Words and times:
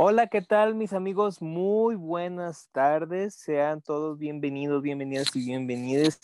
Hola, 0.00 0.28
¿qué 0.28 0.42
tal 0.42 0.76
mis 0.76 0.92
amigos? 0.92 1.42
Muy 1.42 1.96
buenas 1.96 2.68
tardes. 2.70 3.34
Sean 3.34 3.82
todos 3.82 4.16
bienvenidos, 4.16 4.80
bienvenidas 4.80 5.34
y 5.34 5.44
bienvenidos 5.44 6.20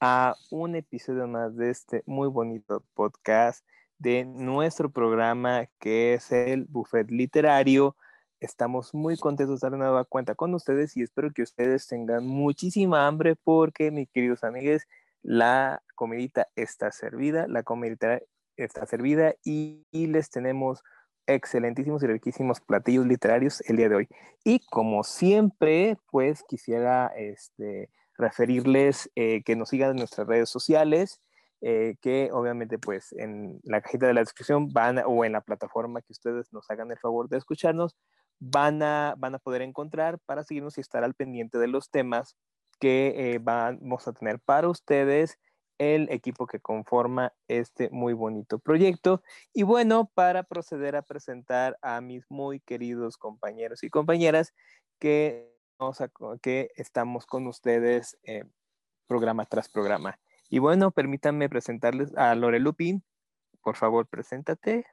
a 0.00 0.34
un 0.50 0.74
episodio 0.76 1.28
más 1.28 1.54
de 1.54 1.68
este 1.68 2.02
muy 2.06 2.28
bonito 2.28 2.82
podcast 2.94 3.66
de 3.98 4.24
nuestro 4.24 4.88
programa 4.90 5.66
que 5.78 6.14
es 6.14 6.32
el 6.32 6.64
Buffet 6.64 7.10
Literario. 7.10 7.96
Estamos 8.40 8.94
muy 8.94 9.18
contentos 9.18 9.60
de 9.60 9.66
dar 9.66 9.74
una 9.74 9.84
nueva 9.84 10.04
cuenta 10.06 10.34
con 10.34 10.54
ustedes 10.54 10.96
y 10.96 11.02
espero 11.02 11.30
que 11.30 11.42
ustedes 11.42 11.86
tengan 11.86 12.26
muchísima 12.26 13.06
hambre 13.06 13.36
porque, 13.36 13.90
mis 13.90 14.08
queridos 14.08 14.42
amigos, 14.42 14.84
la 15.22 15.82
comidita 15.96 16.48
está 16.56 16.92
servida, 16.92 17.46
la 17.46 17.62
comidita 17.62 18.22
está 18.56 18.86
servida 18.86 19.34
y, 19.44 19.84
y 19.90 20.06
les 20.06 20.30
tenemos 20.30 20.82
excelentísimos 21.28 22.02
y 22.02 22.06
riquísimos 22.06 22.60
platillos 22.60 23.06
literarios 23.06 23.60
el 23.68 23.76
día 23.76 23.88
de 23.88 23.94
hoy. 23.94 24.08
Y 24.44 24.60
como 24.66 25.04
siempre, 25.04 25.96
pues 26.10 26.42
quisiera 26.48 27.12
este, 27.16 27.90
referirles 28.16 29.10
eh, 29.14 29.42
que 29.44 29.54
nos 29.54 29.68
sigan 29.68 29.90
en 29.90 29.96
nuestras 29.96 30.26
redes 30.26 30.50
sociales, 30.50 31.20
eh, 31.60 31.96
que 32.00 32.30
obviamente 32.32 32.78
pues 32.78 33.12
en 33.12 33.60
la 33.64 33.80
cajita 33.80 34.06
de 34.06 34.14
la 34.14 34.20
descripción 34.20 34.68
van 34.72 35.02
o 35.06 35.24
en 35.24 35.32
la 35.32 35.40
plataforma 35.40 36.00
que 36.02 36.12
ustedes 36.12 36.52
nos 36.52 36.68
hagan 36.70 36.90
el 36.90 36.98
favor 36.98 37.28
de 37.28 37.38
escucharnos, 37.38 37.96
van 38.40 38.82
a, 38.82 39.14
van 39.18 39.34
a 39.34 39.38
poder 39.38 39.62
encontrar 39.62 40.18
para 40.26 40.44
seguirnos 40.44 40.78
y 40.78 40.80
estar 40.80 41.04
al 41.04 41.14
pendiente 41.14 41.58
de 41.58 41.68
los 41.68 41.90
temas 41.90 42.36
que 42.80 43.34
eh, 43.34 43.38
vamos 43.40 44.06
a 44.06 44.12
tener 44.12 44.38
para 44.40 44.68
ustedes 44.68 45.38
el 45.78 46.10
equipo 46.10 46.46
que 46.46 46.60
conforma 46.60 47.32
este 47.46 47.88
muy 47.90 48.12
bonito 48.12 48.58
proyecto. 48.58 49.22
Y 49.52 49.62
bueno, 49.62 50.10
para 50.14 50.42
proceder 50.42 50.96
a 50.96 51.02
presentar 51.02 51.78
a 51.82 52.00
mis 52.00 52.24
muy 52.30 52.60
queridos 52.60 53.16
compañeros 53.16 53.82
y 53.82 53.90
compañeras 53.90 54.54
que, 54.98 55.54
que 56.42 56.70
estamos 56.76 57.26
con 57.26 57.46
ustedes 57.46 58.18
eh, 58.24 58.44
programa 59.06 59.46
tras 59.46 59.68
programa. 59.68 60.18
Y 60.50 60.58
bueno, 60.58 60.90
permítanme 60.90 61.48
presentarles 61.48 62.16
a 62.16 62.34
Lore 62.34 62.60
Lupin. 62.60 63.04
Por 63.62 63.76
favor, 63.76 64.06
preséntate. 64.06 64.86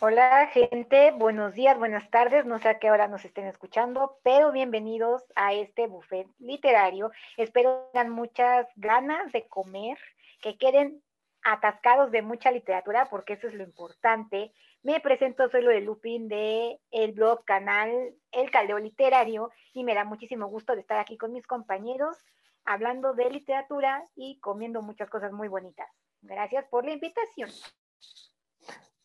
Hola 0.00 0.48
gente, 0.48 1.12
buenos 1.12 1.54
días, 1.54 1.78
buenas 1.78 2.10
tardes, 2.10 2.44
no 2.44 2.58
sé 2.58 2.68
a 2.68 2.78
qué 2.78 2.90
hora 2.90 3.08
nos 3.08 3.24
estén 3.24 3.46
escuchando, 3.46 4.18
pero 4.22 4.52
bienvenidos 4.52 5.22
a 5.34 5.52
este 5.54 5.86
buffet 5.86 6.26
literario. 6.38 7.10
Espero 7.36 7.88
tengan 7.92 8.10
muchas 8.10 8.66
ganas 8.76 9.32
de 9.32 9.46
comer, 9.48 9.96
que 10.40 10.58
queden 10.58 11.02
atascados 11.42 12.10
de 12.10 12.22
mucha 12.22 12.50
literatura, 12.50 13.06
porque 13.10 13.34
eso 13.34 13.46
es 13.46 13.54
lo 13.54 13.62
importante. 13.62 14.52
Me 14.82 15.00
presento, 15.00 15.48
soy 15.48 15.62
lo 15.62 15.70
de 15.70 15.80
Lupin 15.80 16.28
de 16.28 16.78
el 16.90 17.12
blog 17.12 17.44
canal 17.44 18.14
El 18.32 18.50
Caldeo 18.50 18.78
Literario 18.78 19.50
y 19.72 19.84
me 19.84 19.94
da 19.94 20.04
muchísimo 20.04 20.46
gusto 20.48 20.74
de 20.74 20.80
estar 20.80 20.98
aquí 20.98 21.16
con 21.16 21.32
mis 21.32 21.46
compañeros 21.46 22.16
hablando 22.64 23.14
de 23.14 23.30
literatura 23.30 24.04
y 24.14 24.38
comiendo 24.40 24.82
muchas 24.82 25.08
cosas 25.08 25.32
muy 25.32 25.48
bonitas. 25.48 25.88
Gracias 26.22 26.64
por 26.66 26.84
la 26.84 26.92
invitación. 26.92 27.50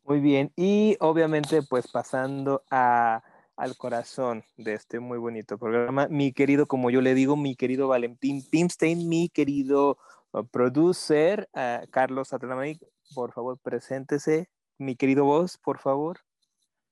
Muy 0.04 0.20
bien, 0.20 0.52
y 0.56 0.98
obviamente 1.00 1.62
pues 1.62 1.88
pasando 1.88 2.64
al 2.70 3.78
corazón 3.78 4.44
de 4.58 4.74
este 4.74 5.00
muy 5.00 5.18
bonito 5.18 5.58
programa, 5.58 6.08
mi 6.08 6.34
querido, 6.34 6.66
como 6.66 6.90
yo 6.90 7.02
le 7.02 7.14
digo, 7.14 7.36
mi 7.36 7.56
querido 7.56 7.88
Valentín 7.88 8.44
Pimstein, 8.50 9.08
mi 9.08 9.30
querido 9.30 9.98
uh, 10.32 10.44
producer, 10.46 11.48
uh, 11.54 11.86
Carlos 11.92 12.34
Atlanamay, 12.34 12.80
por 13.14 13.34
favor, 13.34 13.58
preséntese. 13.60 14.50
Mi 14.78 14.96
querido 14.96 15.26
voz, 15.26 15.58
por 15.58 15.80
favor. 15.80 16.20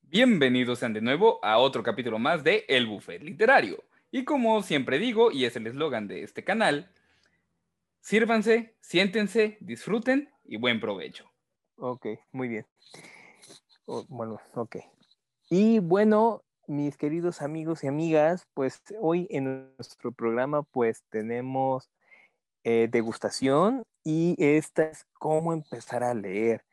Bienvenidos 0.01 0.79
sean 0.79 0.93
de 0.93 1.01
nuevo 1.01 1.39
a 1.43 1.57
otro 1.57 1.83
capítulo 1.83 2.19
más 2.19 2.43
de 2.43 2.65
El 2.67 2.85
Buffet 2.87 3.21
Literario. 3.21 3.83
Y 4.11 4.23
como 4.23 4.61
siempre 4.61 4.99
digo, 4.99 5.31
y 5.31 5.45
es 5.45 5.55
el 5.55 5.67
eslogan 5.67 6.07
de 6.07 6.23
este 6.23 6.43
canal, 6.43 6.91
sírvanse, 8.01 8.75
siéntense, 8.81 9.57
disfruten 9.61 10.29
y 10.43 10.57
buen 10.57 10.79
provecho. 10.79 11.29
Ok, 11.79 12.07
muy 12.31 12.47
bien. 12.47 12.65
bueno, 14.09 14.39
ok. 14.55 14.77
Y 15.49 15.77
bueno, 15.77 16.43
mis 16.65 16.97
queridos 16.97 17.43
amigos 17.43 17.83
y 17.83 17.87
amigas, 17.87 18.47
pues 18.55 18.81
hoy 18.99 19.27
en 19.29 19.73
nuestro 19.77 20.11
programa 20.11 20.63
pues 20.63 21.03
tenemos 21.09 21.91
eh, 22.63 22.87
degustación 22.89 23.83
y 24.03 24.35
esta 24.39 24.85
es 24.85 25.05
cómo 25.19 25.53
empezar 25.53 26.03
a 26.03 26.15
leer. 26.15 26.63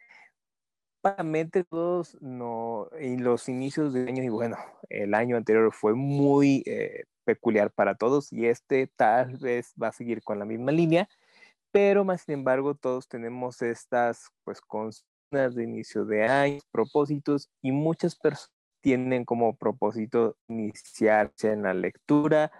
Básicamente 1.03 1.65
todos 1.65 2.17
no, 2.23 2.89
en 2.93 3.25
los 3.25 3.51
inicios 3.51 3.93
del 3.93 4.09
año, 4.09 4.23
y 4.23 4.31
bueno, 4.31 4.57
el 4.89 5.13
año 5.13 5.37
anterior 5.37 5.71
fue 5.75 5.95
muy 5.95 6.63
eh, 6.65 7.05
peculiar 7.25 7.71
para 7.71 7.95
todos 7.95 8.33
y 8.33 8.47
este 8.47 8.91
tal 8.97 9.37
vez 9.37 9.75
va 9.81 9.89
a 9.89 9.93
seguir 9.93 10.23
con 10.23 10.39
la 10.39 10.47
misma 10.47 10.73
línea 10.73 11.11
pero 11.75 12.05
más 12.05 12.21
sin 12.21 12.35
embargo 12.35 12.77
todos 12.77 13.09
tenemos 13.09 13.61
estas 13.61 14.31
pues 14.45 14.61
consignas 14.61 15.57
de 15.57 15.65
inicio 15.65 16.05
de 16.05 16.23
año, 16.23 16.61
propósitos 16.71 17.51
y 17.63 17.73
muchas 17.73 18.15
personas 18.15 18.53
tienen 18.81 19.25
como 19.25 19.57
propósito 19.57 20.37
iniciarse 20.47 21.51
en 21.51 21.65
la 21.65 21.75
lectura 21.75 22.53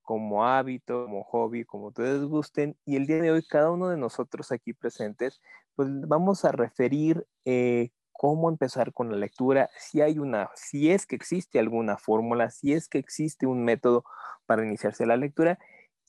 como 0.00 0.46
hábito, 0.46 1.04
como 1.04 1.22
hobby, 1.22 1.66
como 1.66 1.88
ustedes 1.88 2.22
gusten. 2.24 2.74
Y 2.86 2.96
el 2.96 3.06
día 3.06 3.20
de 3.20 3.32
hoy 3.32 3.44
cada 3.46 3.70
uno 3.70 3.90
de 3.90 3.98
nosotros 3.98 4.50
aquí 4.52 4.72
presentes 4.72 5.42
pues 5.74 5.90
vamos 6.08 6.46
a 6.46 6.52
referir 6.52 7.26
eh, 7.44 7.90
cómo 8.12 8.48
empezar 8.48 8.94
con 8.94 9.10
la 9.10 9.18
lectura, 9.18 9.68
si 9.76 10.00
hay 10.00 10.18
una, 10.18 10.48
si 10.54 10.90
es 10.90 11.04
que 11.04 11.16
existe 11.16 11.58
alguna 11.58 11.98
fórmula, 11.98 12.48
si 12.48 12.72
es 12.72 12.88
que 12.88 12.96
existe 12.96 13.46
un 13.46 13.66
método 13.66 14.06
para 14.46 14.64
iniciarse 14.64 15.04
la 15.04 15.18
lectura 15.18 15.58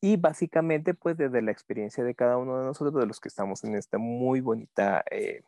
y 0.03 0.18
básicamente, 0.18 0.94
pues 0.94 1.16
desde 1.16 1.41
la 1.41 1.52
experiencia 1.52 2.03
de 2.03 2.14
cada 2.14 2.36
uno 2.36 2.59
de 2.59 2.66
nosotros, 2.66 2.94
de 3.00 3.08
los 3.08 3.22
que 3.22 3.30
estamos 3.30 3.64
en 3.64 3.74
esta 3.75 3.97
muy 3.97 4.41
bonita 4.41 5.02
eh, 5.09 5.44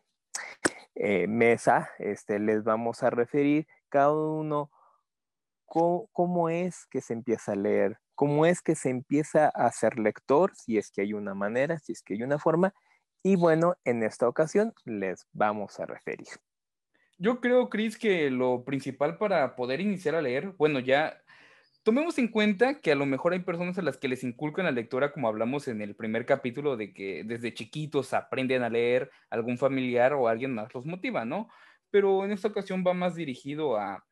eh, 0.96 1.28
mesa, 1.28 1.90
este, 2.00 2.40
les 2.40 2.64
vamos 2.64 3.04
a 3.04 3.10
referir 3.10 3.68
cada 3.90 4.14
uno 4.14 4.72
cómo, 5.66 6.48
es 6.48 6.86
que 6.86 7.02
se 7.02 7.12
empieza 7.12 7.52
a 7.52 7.58
leer, 7.58 7.98
cómo 8.14 8.46
es 8.46 8.62
que 8.62 8.76
se 8.76 8.90
empieza 8.90 9.50
a 9.50 9.70
ser 9.74 10.00
lector, 10.00 10.56
si 10.56 10.78
es 10.78 10.90
que 10.90 11.02
hay 11.02 11.12
una 11.12 11.34
manera, 11.34 11.78
si 11.80 11.92
es 11.92 12.02
que 12.02 12.14
hay 12.14 12.24
una 12.24 12.40
forma. 12.40 12.74
Y 13.24 13.36
bueno, 13.36 13.76
en 13.84 14.04
esta 14.04 14.30
ocasión 14.30 14.74
les 14.86 15.28
vamos 15.34 15.82
a 15.82 15.86
referir. 15.86 16.30
Yo 17.18 17.42
creo, 17.42 17.70
Cris, 17.70 17.98
que 17.98 18.30
lo 18.30 18.64
principal 18.64 19.18
para 19.18 19.58
poder 19.58 19.82
iniciar 19.82 20.16
a 20.16 20.22
leer, 20.22 20.52
bueno, 20.52 20.80
ya 20.80 21.25
tomemos 21.86 22.18
en 22.18 22.30
cuenta 22.30 22.82
que 22.82 22.92
a 22.92 22.96
lo 22.96 23.06
mejor 23.06 23.34
hay 23.34 23.40
personas 23.40 23.78
a 23.78 23.84
las 23.84 23.98
que 23.98 24.08
les 24.08 24.24
inculcan 24.24 24.66
la 24.66 24.72
lectura, 24.72 25.14
como 25.14 25.28
hablamos 25.28 25.68
en 25.68 25.82
el 25.82 25.96
primer 25.96 26.26
capítulo, 26.26 26.78
de 26.78 26.96
que 26.96 27.24
desde 27.24 27.54
chiquitos 27.54 28.12
aprenden 28.14 28.64
a 28.64 28.72
leer, 28.72 29.12
algún 29.30 29.60
familiar 29.60 30.14
o 30.14 30.28
alguien 30.28 30.56
más 30.56 30.74
los 30.74 30.88
motiva, 30.88 31.26
¿no? 31.26 31.48
Pero 31.92 32.26
en 32.26 32.32
esta 32.32 32.48
ocasión 32.48 32.84
va 32.86 32.96
más 32.96 33.14
dirigido 33.14 33.78
a, 33.78 34.04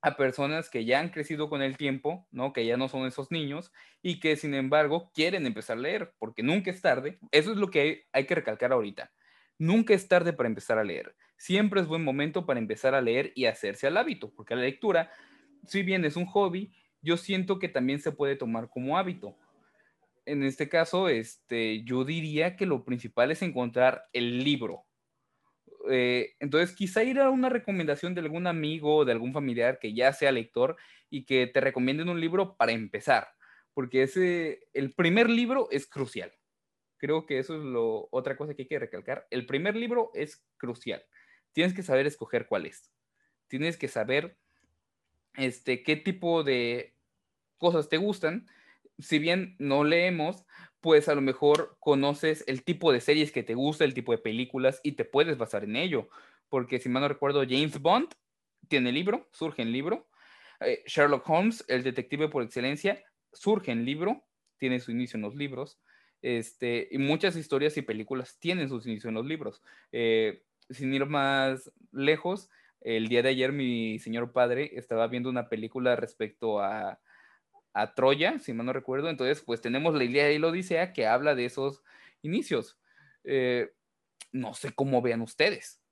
a 0.00 0.16
personas 0.16 0.70
que 0.70 0.86
ya 0.86 0.98
han 0.98 1.10
crecido 1.10 1.50
con 1.50 1.60
el 1.60 1.76
tiempo, 1.76 2.26
¿no? 2.30 2.54
Que 2.54 2.64
ya 2.64 2.78
no 2.78 2.88
son 2.88 3.06
esos 3.06 3.30
niños 3.30 3.70
y 4.00 4.18
que 4.18 4.36
sin 4.36 4.54
embargo 4.54 5.10
quieren 5.12 5.44
empezar 5.44 5.76
a 5.76 5.82
leer, 5.82 6.14
porque 6.18 6.42
nunca 6.42 6.70
es 6.70 6.80
tarde. 6.80 7.18
Eso 7.32 7.50
es 7.50 7.58
lo 7.58 7.68
que 7.68 7.80
hay, 7.82 8.00
hay 8.14 8.24
que 8.24 8.34
recalcar 8.34 8.72
ahorita. 8.72 9.12
Nunca 9.58 9.92
es 9.92 10.08
tarde 10.08 10.32
para 10.32 10.48
empezar 10.48 10.78
a 10.78 10.84
leer. 10.84 11.14
Siempre 11.36 11.82
es 11.82 11.86
buen 11.86 12.02
momento 12.02 12.46
para 12.46 12.60
empezar 12.60 12.94
a 12.94 13.02
leer 13.02 13.30
y 13.34 13.44
hacerse 13.44 13.86
al 13.86 13.98
hábito, 13.98 14.32
porque 14.34 14.56
la 14.56 14.62
lectura, 14.62 15.10
si 15.66 15.82
bien 15.82 16.06
es 16.06 16.16
un 16.16 16.24
hobby, 16.24 16.72
yo 17.04 17.16
siento 17.16 17.58
que 17.58 17.68
también 17.68 18.00
se 18.00 18.12
puede 18.12 18.34
tomar 18.34 18.68
como 18.70 18.98
hábito. 18.98 19.36
En 20.26 20.42
este 20.42 20.68
caso, 20.68 21.08
este, 21.08 21.84
yo 21.84 22.04
diría 22.04 22.56
que 22.56 22.66
lo 22.66 22.84
principal 22.84 23.30
es 23.30 23.42
encontrar 23.42 24.04
el 24.12 24.42
libro. 24.42 24.86
Eh, 25.90 26.34
entonces, 26.40 26.74
quizá 26.74 27.04
ir 27.04 27.20
a 27.20 27.28
una 27.28 27.50
recomendación 27.50 28.14
de 28.14 28.22
algún 28.22 28.46
amigo 28.46 28.96
o 28.96 29.04
de 29.04 29.12
algún 29.12 29.34
familiar 29.34 29.78
que 29.78 29.92
ya 29.92 30.12
sea 30.14 30.32
lector 30.32 30.76
y 31.10 31.26
que 31.26 31.46
te 31.46 31.60
recomienden 31.60 32.08
un 32.08 32.20
libro 32.20 32.56
para 32.56 32.72
empezar, 32.72 33.28
porque 33.74 34.02
ese, 34.04 34.66
el 34.72 34.94
primer 34.94 35.28
libro 35.28 35.68
es 35.70 35.86
crucial. 35.86 36.32
Creo 36.96 37.26
que 37.26 37.38
eso 37.38 37.56
es 37.56 37.62
lo, 37.62 38.08
otra 38.12 38.36
cosa 38.36 38.54
que 38.54 38.62
hay 38.62 38.68
que 38.68 38.78
recalcar. 38.78 39.26
El 39.30 39.44
primer 39.44 39.76
libro 39.76 40.10
es 40.14 40.42
crucial. 40.56 41.04
Tienes 41.52 41.74
que 41.74 41.82
saber 41.82 42.06
escoger 42.06 42.46
cuál 42.46 42.64
es. 42.64 42.90
Tienes 43.46 43.76
que 43.76 43.88
saber 43.88 44.38
este, 45.34 45.82
qué 45.82 45.96
tipo 45.96 46.44
de 46.44 46.93
cosas 47.58 47.88
te 47.88 47.96
gustan, 47.96 48.46
si 48.98 49.18
bien 49.18 49.56
no 49.58 49.84
leemos, 49.84 50.44
pues 50.80 51.08
a 51.08 51.14
lo 51.14 51.20
mejor 51.20 51.76
conoces 51.80 52.44
el 52.46 52.62
tipo 52.62 52.92
de 52.92 53.00
series 53.00 53.32
que 53.32 53.42
te 53.42 53.54
gusta, 53.54 53.84
el 53.84 53.94
tipo 53.94 54.12
de 54.12 54.18
películas 54.18 54.80
y 54.82 54.92
te 54.92 55.04
puedes 55.04 55.38
basar 55.38 55.64
en 55.64 55.76
ello. 55.76 56.08
Porque 56.48 56.78
si 56.78 56.88
mal 56.88 57.02
no 57.02 57.08
recuerdo, 57.08 57.42
James 57.48 57.80
Bond 57.80 58.08
tiene 58.68 58.92
libro, 58.92 59.28
surge 59.32 59.62
en 59.62 59.72
libro. 59.72 60.08
Eh, 60.60 60.82
Sherlock 60.86 61.28
Holmes, 61.28 61.64
el 61.68 61.82
detective 61.82 62.28
por 62.28 62.42
excelencia, 62.42 63.02
surge 63.32 63.72
en 63.72 63.84
libro, 63.84 64.24
tiene 64.58 64.78
su 64.80 64.90
inicio 64.90 65.16
en 65.16 65.22
los 65.22 65.34
libros. 65.34 65.80
Este, 66.22 66.88
y 66.90 66.98
muchas 66.98 67.36
historias 67.36 67.76
y 67.76 67.82
películas 67.82 68.38
tienen 68.38 68.68
sus 68.68 68.86
inicios 68.86 69.06
en 69.06 69.14
los 69.14 69.26
libros. 69.26 69.62
Eh, 69.92 70.42
sin 70.70 70.94
ir 70.94 71.06
más 71.06 71.72
lejos, 71.92 72.50
el 72.80 73.08
día 73.08 73.22
de 73.22 73.30
ayer 73.30 73.52
mi 73.52 73.98
señor 73.98 74.32
padre 74.32 74.70
estaba 74.74 75.08
viendo 75.08 75.30
una 75.30 75.48
película 75.48 75.96
respecto 75.96 76.60
a, 76.60 77.00
a 77.74 77.94
Troya, 77.94 78.38
si 78.38 78.52
mal 78.52 78.66
no 78.66 78.72
recuerdo. 78.72 79.10
Entonces, 79.10 79.42
pues 79.42 79.60
tenemos 79.60 79.94
la 79.94 80.04
idea 80.04 80.26
de 80.26 80.38
la 80.38 80.46
Odisea 80.46 80.92
que 80.92 81.06
habla 81.06 81.34
de 81.34 81.44
esos 81.44 81.82
inicios. 82.22 82.78
Eh, 83.24 83.72
no 84.32 84.54
sé 84.54 84.72
cómo 84.74 85.02
vean 85.02 85.20
ustedes. 85.20 85.82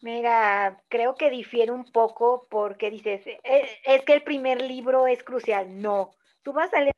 Mira, 0.00 0.82
creo 0.88 1.16
que 1.16 1.28
difiere 1.28 1.72
un 1.72 1.90
poco 1.90 2.46
porque 2.48 2.90
dices, 2.90 3.26
eh, 3.26 3.68
es, 3.84 4.04
que 4.04 4.12
el 4.12 4.22
primer 4.22 4.62
libro 4.62 5.06
es 5.06 5.22
crucial. 5.24 5.80
No, 5.80 6.12
tú 6.42 6.52
vas 6.52 6.72
a 6.72 6.80
leer 6.80 6.94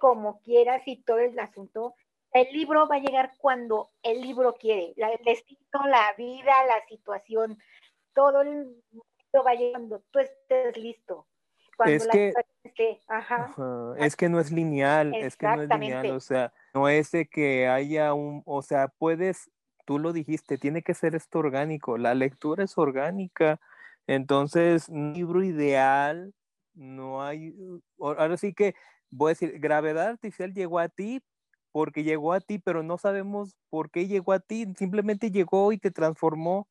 como 0.00 0.40
quieras 0.40 0.82
y 0.86 1.02
todo 1.02 1.18
el 1.18 1.38
asunto. 1.38 1.94
El 2.32 2.52
libro 2.52 2.88
va 2.88 2.96
a 2.96 3.00
llegar 3.00 3.32
cuando 3.38 3.90
el 4.02 4.20
libro 4.20 4.54
quiere, 4.54 4.94
el 4.96 5.24
destino, 5.24 5.86
la 5.86 6.12
vida, 6.18 6.52
la 6.66 6.84
situación, 6.88 7.58
todo 8.12 8.42
el 8.42 8.82
mundo 8.90 9.44
va 9.46 9.54
llegando, 9.54 10.02
tú 10.10 10.18
estés 10.18 10.76
listo. 10.76 11.27
Cuando 11.78 11.94
es 11.94 12.08
que, 12.08 12.34
es 13.98 14.16
que 14.16 14.28
no 14.28 14.40
es 14.40 14.50
lineal, 14.50 15.14
es 15.14 15.36
que 15.36 15.46
no 15.46 15.62
es 15.62 15.68
lineal, 15.68 16.10
o 16.10 16.20
sea, 16.20 16.52
no 16.74 16.88
es 16.88 17.12
de 17.12 17.26
que 17.26 17.68
haya 17.68 18.14
un, 18.14 18.42
o 18.44 18.62
sea, 18.62 18.88
puedes, 18.88 19.48
tú 19.86 20.00
lo 20.00 20.12
dijiste, 20.12 20.58
tiene 20.58 20.82
que 20.82 20.92
ser 20.92 21.14
esto 21.14 21.38
orgánico, 21.38 21.96
la 21.96 22.14
lectura 22.14 22.64
es 22.64 22.76
orgánica, 22.76 23.60
entonces, 24.08 24.88
un 24.88 25.12
libro 25.12 25.44
ideal, 25.44 26.34
no 26.74 27.22
hay, 27.22 27.54
ahora 28.00 28.36
sí 28.36 28.52
que 28.54 28.74
voy 29.10 29.28
a 29.28 29.34
decir, 29.34 29.60
gravedad 29.60 30.08
artificial 30.08 30.52
llegó 30.52 30.80
a 30.80 30.88
ti 30.88 31.22
porque 31.70 32.02
llegó 32.02 32.32
a 32.32 32.40
ti, 32.40 32.58
pero 32.58 32.82
no 32.82 32.98
sabemos 32.98 33.54
por 33.70 33.92
qué 33.92 34.08
llegó 34.08 34.32
a 34.32 34.40
ti, 34.40 34.66
simplemente 34.76 35.30
llegó 35.30 35.72
y 35.72 35.78
te 35.78 35.92
transformó 35.92 36.66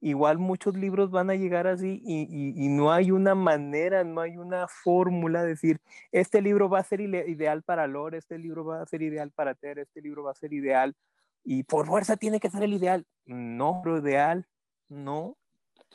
igual 0.00 0.38
muchos 0.38 0.76
libros 0.76 1.10
van 1.10 1.30
a 1.30 1.34
llegar 1.34 1.66
así 1.66 2.00
y, 2.04 2.68
no 2.68 2.92
hay 2.92 3.10
una 3.10 3.34
manera, 3.34 4.04
no 4.04 4.20
hay 4.20 4.36
una 4.36 4.68
fórmula 4.68 5.42
de 5.42 5.48
decir, 5.48 5.80
este 6.12 6.42
libro 6.42 6.68
va 6.68 6.80
a 6.80 6.84
ser 6.84 7.00
ideal 7.00 7.62
para 7.62 7.86
Lore, 7.86 8.18
este 8.18 8.38
libro 8.38 8.64
va 8.64 8.82
a 8.82 8.86
ser 8.86 9.02
ideal 9.02 9.30
para 9.30 9.54
Ter, 9.54 9.78
este 9.78 10.00
libro 10.00 10.24
va 10.24 10.32
a 10.32 10.34
ser 10.34 10.52
ideal 10.52 10.94
y 11.44 11.62
por 11.62 11.86
fuerza 11.86 12.16
tiene 12.16 12.40
que 12.40 12.50
ser 12.50 12.62
el 12.62 12.74
ideal. 12.74 13.06
No, 13.24 13.82
lo 13.84 13.98
ideal, 13.98 14.46
no. 14.88 15.36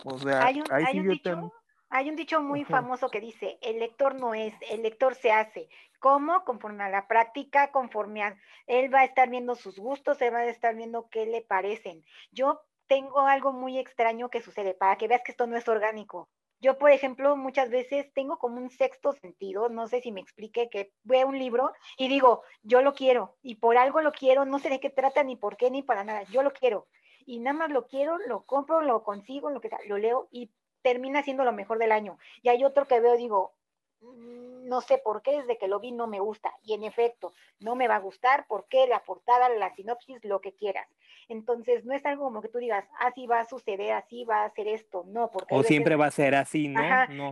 O 0.03 0.17
sea, 0.17 0.45
hay 0.45 0.59
un, 0.59 1.07
dicho, 1.09 1.53
hay 1.89 2.09
un 2.09 2.15
dicho 2.15 2.41
muy 2.41 2.63
famoso 2.63 3.09
que 3.09 3.19
dice, 3.19 3.59
el 3.61 3.79
lector 3.79 4.15
no 4.15 4.33
es, 4.33 4.53
el 4.69 4.81
lector 4.81 5.15
se 5.15 5.31
hace. 5.31 5.69
¿Cómo? 5.99 6.43
Conforme 6.45 6.83
a 6.83 6.89
la 6.89 7.07
práctica, 7.07 7.71
conforme 7.71 8.23
a 8.23 8.37
él 8.65 8.91
va 8.91 9.01
a 9.01 9.05
estar 9.05 9.29
viendo 9.29 9.55
sus 9.55 9.77
gustos, 9.77 10.21
él 10.21 10.33
va 10.33 10.39
a 10.39 10.45
estar 10.45 10.75
viendo 10.75 11.09
qué 11.09 11.25
le 11.25 11.41
parecen. 11.41 12.03
Yo 12.31 12.61
tengo 12.91 13.21
algo 13.21 13.53
muy 13.53 13.79
extraño 13.79 14.29
que 14.29 14.41
sucede, 14.41 14.73
para 14.73 14.97
que 14.97 15.07
veas 15.07 15.21
que 15.23 15.31
esto 15.31 15.47
no 15.47 15.55
es 15.55 15.65
orgánico. 15.69 16.27
Yo, 16.59 16.77
por 16.77 16.91
ejemplo, 16.91 17.37
muchas 17.37 17.69
veces 17.69 18.11
tengo 18.13 18.37
como 18.37 18.57
un 18.57 18.69
sexto 18.69 19.13
sentido, 19.13 19.69
no 19.69 19.87
sé 19.87 20.01
si 20.01 20.11
me 20.11 20.19
explique, 20.19 20.69
que 20.69 20.91
veo 21.03 21.25
un 21.25 21.39
libro 21.39 21.71
y 21.95 22.09
digo, 22.09 22.43
yo 22.63 22.81
lo 22.81 22.93
quiero, 22.93 23.37
y 23.41 23.55
por 23.55 23.77
algo 23.77 24.01
lo 24.01 24.11
quiero, 24.11 24.43
no 24.43 24.59
sé 24.59 24.67
de 24.67 24.81
qué 24.81 24.89
trata, 24.89 25.23
ni 25.23 25.37
por 25.37 25.55
qué, 25.55 25.71
ni 25.71 25.83
para 25.83 26.03
nada, 26.03 26.23
yo 26.23 26.43
lo 26.43 26.51
quiero. 26.51 26.85
Y 27.25 27.39
nada 27.39 27.57
más 27.59 27.71
lo 27.71 27.87
quiero, 27.87 28.17
lo 28.17 28.41
compro, 28.45 28.81
lo 28.81 29.03
consigo, 29.03 29.49
lo 29.51 29.61
que 29.61 29.69
sea, 29.69 29.79
lo 29.87 29.97
leo 29.97 30.27
y 30.29 30.51
termina 30.81 31.23
siendo 31.23 31.45
lo 31.45 31.53
mejor 31.53 31.77
del 31.77 31.93
año. 31.93 32.17
Y 32.41 32.49
hay 32.49 32.65
otro 32.65 32.87
que 32.87 32.99
veo, 32.99 33.15
digo, 33.15 33.53
no 34.01 34.81
sé 34.81 34.97
por 34.97 35.21
qué, 35.21 35.37
desde 35.37 35.57
que 35.57 35.67
lo 35.67 35.79
vi 35.79 35.91
no 35.91 36.07
me 36.07 36.19
gusta. 36.19 36.53
Y 36.63 36.73
en 36.73 36.83
efecto, 36.83 37.33
no 37.59 37.75
me 37.75 37.87
va 37.87 37.95
a 37.95 37.99
gustar 37.99 38.45
porque 38.47 38.87
la 38.87 39.03
portada, 39.03 39.49
la 39.49 39.73
sinopsis, 39.75 40.23
lo 40.23 40.41
que 40.41 40.53
quieras. 40.53 40.87
Entonces, 41.27 41.85
no 41.85 41.93
es 41.93 42.05
algo 42.05 42.25
como 42.25 42.41
que 42.41 42.49
tú 42.49 42.57
digas, 42.57 42.85
así 42.99 43.25
va 43.25 43.39
a 43.39 43.45
suceder, 43.45 43.93
así 43.93 44.25
va 44.25 44.43
a 44.43 44.49
ser 44.51 44.67
esto, 44.67 45.05
no, 45.07 45.31
porque... 45.31 45.55
O 45.55 45.63
siempre 45.63 45.95
va 45.95 46.07
a 46.07 46.11
ser 46.11 46.35
así, 46.35 46.67
¿no? 46.67 46.81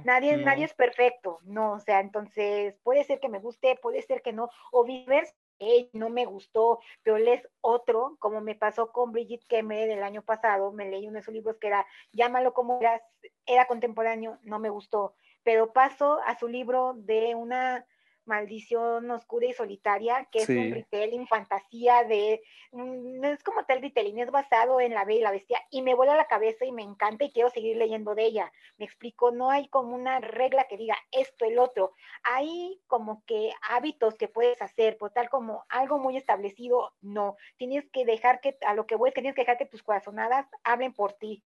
nadie, 0.05 0.37
nadie 0.37 0.65
es 0.65 0.73
perfecto, 0.73 1.39
no, 1.43 1.73
o 1.73 1.79
sea, 1.79 1.99
entonces 1.99 2.75
puede 2.83 3.03
ser 3.03 3.19
que 3.19 3.27
me 3.27 3.39
guste, 3.39 3.77
puede 3.81 4.01
ser 4.01 4.21
que 4.21 4.31
no, 4.31 4.49
o 4.71 4.85
viceversa, 4.85 5.35
hey, 5.59 5.89
no 5.91 6.09
me 6.09 6.25
gustó, 6.25 6.79
pero 7.03 7.17
lees 7.17 7.45
otro, 7.59 8.15
como 8.19 8.39
me 8.39 8.55
pasó 8.55 8.93
con 8.93 9.11
Brigitte 9.11 9.45
Kemme 9.47 9.85
del 9.85 10.03
año 10.03 10.21
pasado, 10.21 10.71
me 10.71 10.89
leí 10.89 11.07
uno 11.07 11.17
de 11.17 11.23
sus 11.23 11.33
libros 11.33 11.57
que 11.57 11.67
era, 11.67 11.85
llámalo 12.13 12.53
como 12.53 12.79
eras, 12.79 13.01
era 13.45 13.65
contemporáneo, 13.65 14.37
no 14.43 14.59
me 14.59 14.69
gustó, 14.69 15.15
pero 15.49 15.73
paso 15.73 16.19
a 16.27 16.37
su 16.37 16.47
libro 16.47 16.93
de 16.95 17.33
una 17.33 17.83
Maldición 18.25 19.09
Oscura 19.09 19.47
y 19.47 19.53
Solitaria, 19.53 20.27
que 20.31 20.43
es 20.43 20.49
un 20.49 20.71
retelling, 20.71 21.25
fantasía 21.25 22.03
de, 22.03 22.43
no 22.71 23.27
es 23.27 23.41
como 23.41 23.65
tal 23.65 23.81
retelling, 23.81 24.19
es 24.19 24.29
basado 24.29 24.79
en 24.79 24.93
La 24.93 25.05
Bella 25.05 25.19
y 25.19 25.23
la 25.23 25.31
Bestia, 25.31 25.59
y 25.71 25.81
me 25.81 25.95
vuela 25.95 26.15
la 26.15 26.27
cabeza 26.27 26.65
y 26.65 26.71
me 26.71 26.83
encanta 26.83 27.23
y 27.25 27.31
quiero 27.31 27.49
seguir 27.49 27.77
leyendo 27.77 28.13
de 28.13 28.25
ella. 28.25 28.53
Me 28.77 28.85
explico, 28.85 29.31
no 29.31 29.49
hay 29.49 29.67
como 29.69 29.95
una 29.95 30.19
regla 30.19 30.65
que 30.65 30.77
diga 30.77 30.95
esto, 31.11 31.45
el 31.45 31.57
otro. 31.57 31.93
Hay 32.21 32.79
como 32.85 33.25
que 33.25 33.51
hábitos 33.67 34.19
que 34.19 34.27
puedes 34.27 34.61
hacer, 34.61 34.99
por 34.99 35.09
tal 35.09 35.31
como 35.31 35.65
algo 35.67 35.97
muy 35.97 36.15
establecido, 36.15 36.93
no. 37.01 37.37
Tienes 37.57 37.89
que 37.89 38.05
dejar 38.05 38.39
que, 38.39 38.55
a 38.67 38.75
lo 38.75 38.85
que 38.85 38.95
voy 38.95 39.09
es 39.09 39.15
que 39.15 39.21
tienes 39.21 39.35
que 39.35 39.41
dejar 39.41 39.57
que 39.57 39.65
tus 39.65 39.81
corazonadas 39.81 40.45
hablen 40.63 40.93
por 40.93 41.13
ti. 41.13 41.43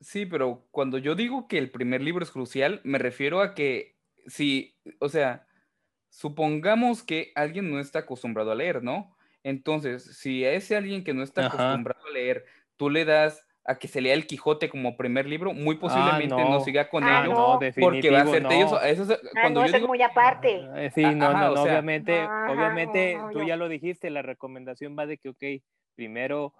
Sí, 0.00 0.26
pero 0.26 0.66
cuando 0.70 0.98
yo 0.98 1.14
digo 1.14 1.46
que 1.46 1.58
el 1.58 1.70
primer 1.70 2.00
libro 2.00 2.24
es 2.24 2.30
crucial, 2.30 2.80
me 2.84 2.98
refiero 2.98 3.40
a 3.40 3.54
que 3.54 3.96
si, 4.26 4.76
o 4.98 5.08
sea, 5.08 5.46
supongamos 6.08 7.02
que 7.02 7.32
alguien 7.34 7.70
no 7.70 7.80
está 7.80 8.00
acostumbrado 8.00 8.50
a 8.50 8.54
leer, 8.54 8.82
¿no? 8.82 9.16
Entonces, 9.42 10.16
si 10.18 10.44
a 10.44 10.52
ese 10.52 10.76
alguien 10.76 11.04
que 11.04 11.14
no 11.14 11.22
está 11.22 11.46
acostumbrado 11.46 12.06
a 12.06 12.12
leer, 12.12 12.44
tú 12.76 12.90
le 12.90 13.04
das 13.04 13.46
a 13.64 13.78
que 13.78 13.88
se 13.88 14.00
lea 14.00 14.14
el 14.14 14.26
Quijote 14.26 14.70
como 14.70 14.96
primer 14.96 15.26
libro, 15.26 15.52
muy 15.52 15.76
ah, 15.76 15.80
posiblemente 15.80 16.34
no. 16.34 16.60
siga 16.60 16.88
con 16.88 17.04
ah, 17.04 17.24
ello, 17.24 17.58
porque 17.78 18.10
va 18.10 18.22
a 18.22 18.26
ser 18.26 18.42
no. 18.42 18.50
Eso, 18.50 18.80
es, 18.82 19.10
ah, 19.10 19.16
cuando 19.42 19.64
yo 19.66 19.72
digo, 19.72 19.86
muy 19.86 20.02
aparte. 20.02 20.66
Eh, 20.76 20.90
sí, 20.94 21.02
no, 21.02 21.32
no, 21.32 21.62
obviamente, 21.62 22.24
obviamente, 22.24 23.18
tú 23.32 23.42
ya 23.44 23.56
lo 23.56 23.68
dijiste, 23.68 24.10
la 24.10 24.22
recomendación 24.22 24.96
va 24.98 25.06
de 25.06 25.18
que, 25.18 25.28
ok, 25.28 25.44
primero 25.94 26.54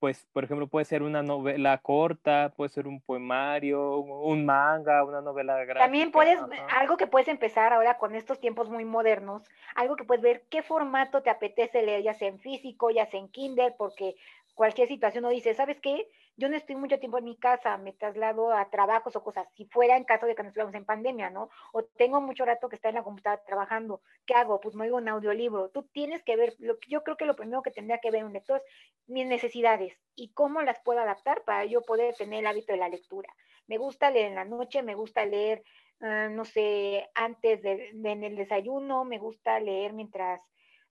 pues, 0.00 0.26
por 0.32 0.44
ejemplo, 0.44 0.66
puede 0.66 0.86
ser 0.86 1.02
una 1.02 1.22
novela 1.22 1.76
corta, 1.78 2.52
puede 2.56 2.70
ser 2.70 2.88
un 2.88 3.02
poemario, 3.02 3.98
un 3.98 4.46
manga, 4.46 5.04
una 5.04 5.20
novela 5.20 5.56
gráfica. 5.58 5.84
También 5.84 6.10
puedes, 6.10 6.40
algo 6.74 6.96
que 6.96 7.06
puedes 7.06 7.28
empezar 7.28 7.74
ahora 7.74 7.98
con 7.98 8.14
estos 8.14 8.40
tiempos 8.40 8.70
muy 8.70 8.86
modernos, 8.86 9.44
algo 9.74 9.96
que 9.96 10.04
puedes 10.04 10.22
ver 10.22 10.44
qué 10.48 10.62
formato 10.62 11.22
te 11.22 11.28
apetece 11.28 11.82
leer, 11.82 12.02
ya 12.02 12.14
sea 12.14 12.28
en 12.28 12.40
físico, 12.40 12.90
ya 12.90 13.04
sea 13.06 13.20
en 13.20 13.28
Kindle, 13.28 13.74
porque 13.76 14.16
cualquier 14.54 14.88
situación 14.88 15.22
no 15.22 15.28
dice, 15.28 15.54
¿sabes 15.54 15.78
qué? 15.80 16.08
Yo 16.40 16.48
no 16.48 16.56
estoy 16.56 16.74
mucho 16.74 16.98
tiempo 16.98 17.18
en 17.18 17.24
mi 17.24 17.36
casa, 17.36 17.76
me 17.76 17.92
traslado 17.92 18.50
a 18.50 18.70
trabajos 18.70 19.14
o 19.14 19.22
cosas, 19.22 19.46
si 19.54 19.66
fuera 19.66 19.98
en 19.98 20.04
caso 20.04 20.24
de 20.24 20.34
que 20.34 20.42
nos 20.42 20.48
estuviéramos 20.48 20.74
en 20.74 20.86
pandemia, 20.86 21.28
¿no? 21.28 21.50
O 21.74 21.84
tengo 21.84 22.18
mucho 22.22 22.46
rato 22.46 22.70
que 22.70 22.76
está 22.76 22.88
en 22.88 22.94
la 22.94 23.02
computadora 23.02 23.42
trabajando, 23.44 24.00
¿qué 24.24 24.32
hago? 24.32 24.58
Pues 24.58 24.74
me 24.74 24.84
oigo 24.84 24.96
un 24.96 25.08
audiolibro. 25.10 25.68
Tú 25.68 25.82
tienes 25.92 26.22
que 26.22 26.36
ver, 26.36 26.54
lo 26.58 26.78
yo 26.88 27.02
creo 27.02 27.18
que 27.18 27.26
lo 27.26 27.36
primero 27.36 27.60
que 27.60 27.70
tendría 27.70 27.98
que 27.98 28.10
ver 28.10 28.24
un 28.24 28.32
lector 28.32 28.56
es 28.56 28.64
mis 29.06 29.26
necesidades 29.26 29.98
y 30.14 30.32
cómo 30.32 30.62
las 30.62 30.80
puedo 30.82 31.00
adaptar 31.00 31.44
para 31.44 31.66
yo 31.66 31.82
poder 31.82 32.14
tener 32.14 32.40
el 32.40 32.46
hábito 32.46 32.72
de 32.72 32.78
la 32.78 32.88
lectura. 32.88 33.28
Me 33.66 33.76
gusta 33.76 34.10
leer 34.10 34.28
en 34.28 34.36
la 34.36 34.46
noche, 34.46 34.82
me 34.82 34.94
gusta 34.94 35.26
leer, 35.26 35.62
ah, 36.00 36.28
no 36.30 36.46
sé, 36.46 37.10
antes 37.14 37.60
de, 37.60 37.90
en 37.90 38.24
el 38.24 38.36
desayuno, 38.36 39.04
me 39.04 39.18
gusta 39.18 39.60
leer 39.60 39.92
mientras 39.92 40.40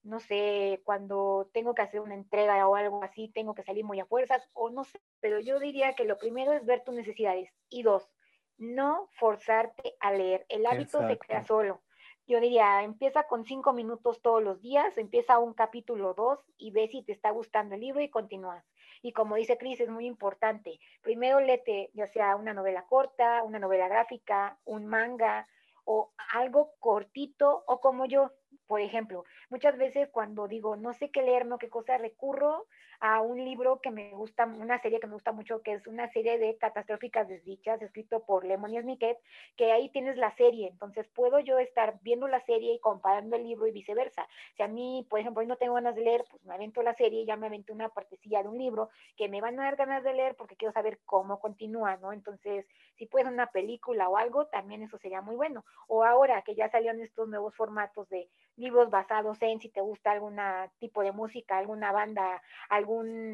no 0.03 0.20
sé, 0.20 0.82
cuando 0.84 1.50
tengo 1.53 1.74
que 1.74 1.82
hacer 1.82 2.01
una 2.01 2.15
entrega 2.15 2.68
o 2.68 2.75
algo 2.75 3.03
así, 3.03 3.29
tengo 3.29 3.53
que 3.53 3.63
salir 3.63 3.84
muy 3.84 4.00
a 4.00 4.06
fuerzas 4.06 4.50
o 4.53 4.70
no 4.70 4.84
sé, 4.84 5.01
pero 5.20 5.39
yo 5.39 5.60
diría 5.60 5.94
que 5.94 6.06
lo 6.06 6.18
primero 6.18 6.53
es 6.53 6.65
ver 6.65 6.84
tus 6.84 6.96
necesidades 6.96 7.53
y 7.70 7.84
dos, 7.84 8.10
no 8.58 9.08
forzarte 9.13 9.96
a 10.00 10.12
leer. 10.12 10.46
El 10.50 10.65
hábito 10.65 11.06
se 11.08 11.18
crea 11.18 11.44
solo. 11.46 11.82
Yo 12.27 12.39
diría, 12.39 12.84
empieza 12.84 13.24
con 13.24 13.44
cinco 13.44 13.74
minutos 13.74 14.22
todos 14.22 14.44
los 14.44 14.62
días, 14.62 14.96
empieza 15.00 15.39
un 15.39 15.53
capítulo 15.53 16.13
dos 16.13 16.39
y 16.58 16.70
ve 16.70 16.88
si 16.88 17.01
te 17.01 17.12
está 17.12 17.32
gustando 17.32 17.74
el 17.74 17.82
libro 17.82 18.01
y 18.01 18.10
continúas. 18.10 18.63
Y 19.01 19.13
como 19.13 19.36
dice 19.36 19.58
Cris, 19.58 19.79
es 19.79 19.89
muy 19.89 20.06
importante. 20.06 20.79
Primero 21.01 21.39
léete 21.39 21.89
ya 21.94 22.06
sea 22.06 22.36
una 22.36 22.53
novela 22.53 22.86
corta, 22.86 23.41
una 23.44 23.58
novela 23.58 23.88
gráfica, 23.88 24.60
un 24.65 24.86
manga 24.86 25.48
o 25.86 26.12
algo 26.34 26.74
cortito 26.79 27.63
o 27.65 27.82
como 27.82 28.06
yo, 28.06 28.32
por 28.69 28.81
ejemplo, 28.81 29.25
muchas 29.49 29.79
veces 29.79 30.09
cuando 30.11 30.47
digo 30.47 30.75
no 30.75 30.93
sé 30.93 31.09
qué 31.09 31.23
leer, 31.23 31.47
no 31.47 31.57
qué 31.57 31.69
cosa, 31.69 31.97
recurro 31.97 32.67
a 33.00 33.22
un 33.22 33.44
libro 33.44 33.79
que 33.82 33.91
me 33.91 34.12
gusta, 34.12 34.46
una 34.46 34.82
serie 34.82 35.00
que 35.00 35.08
me 35.08 35.13
gusta 35.13 35.32
mucho, 35.32 35.62
que 35.62 35.74
es 35.74 35.88
una 35.88 36.12
serie 36.12 36.38
de 36.38 36.58
catastróficas 36.58 37.27
desdichas, 37.27 37.82
escrito 37.82 38.25
por 38.25 38.46
Lemony 38.46 38.82
Snicket, 38.82 39.18
que 39.56 39.72
ahí 39.72 39.89
tienes 39.89 40.18
la 40.18 40.36
serie. 40.36 40.68
Entonces 40.68 41.08
puedo 41.08 41.39
yo 41.39 41.60
estar 41.60 42.00
viendo 42.01 42.27
la 42.27 42.44
serie 42.46 42.74
y 42.74 42.79
comparando 42.79 43.36
el 43.36 43.44
libro 43.44 43.68
y 43.68 43.72
viceversa. 43.72 44.27
Si 44.58 44.63
a 44.63 44.68
mí, 44.68 45.06
por 45.10 45.20
ejemplo, 45.20 45.41
hoy 45.41 45.48
no 45.48 45.56
tengo 45.56 45.75
ganas 45.75 45.96
de 45.96 46.01
leer, 46.01 46.25
pues 46.29 46.44
me 46.46 46.53
avento 46.53 46.82
la 46.82 46.94
serie 46.94 47.22
y 47.22 47.25
ya 47.25 47.38
me 47.38 47.48
avento 47.48 47.74
una 47.74 47.89
partecilla 47.89 48.44
de 48.44 48.50
un 48.50 48.58
libro 48.58 48.89
que 49.15 49.29
me 49.29 49.41
van 49.41 49.60
a 49.60 49.63
dar 49.63 49.75
ganas 49.77 50.03
de 50.03 50.13
leer 50.13 50.36
porque 50.36 50.56
quiero 50.56 50.74
saber 50.74 51.00
cómo 51.06 51.39
continúa, 51.39 51.98
¿no? 51.98 52.12
Entonces, 52.12 52.65
si 52.98 53.06
puedes 53.06 53.27
una 53.29 53.48
película 53.48 54.10
o 54.10 54.18
algo, 54.18 54.48
también 54.48 54.84
eso 54.84 54.98
sería 54.98 55.22
muy 55.22 55.36
bueno. 55.36 55.63
O 55.88 56.03
ahora 56.03 56.41
que 56.41 56.56
ya 56.56 56.70
salieron 56.70 57.01
estos 57.01 57.29
nuevos 57.29 57.56
formatos 57.56 58.10
de 58.10 58.29
libros 58.58 58.89
basados 58.89 59.41
en 59.41 59.62
si 59.62 59.70
te 59.70 59.79
gusta 59.82 60.12
algún 60.12 60.38
tipo 60.79 61.01
de 61.01 61.13
música, 61.13 61.58
alguna 61.58 61.91
banda, 61.94 62.41
algún 62.70 62.88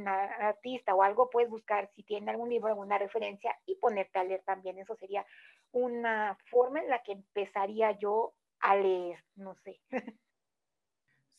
artista 0.06 0.94
o 0.96 1.04
algo, 1.04 1.30
puedes 1.30 1.50
buscar 1.50 1.90
si 1.96 2.04
tiene 2.04 2.32
algún 2.32 2.50
libro, 2.50 2.68
alguna 2.68 2.98
referencia 2.98 3.56
y 3.66 3.76
ponerte 3.76 4.20
a 4.20 4.24
leer 4.24 4.42
también. 4.46 4.78
Eso 4.80 4.96
sería 4.96 5.26
una 5.72 6.38
forma 6.50 6.80
en 6.80 6.90
la 6.90 7.02
que 7.04 7.14
empezaría 7.14 7.98
yo 8.00 8.34
a 8.60 8.76
leer, 8.76 9.24
no 9.36 9.56
sé. 9.64 9.80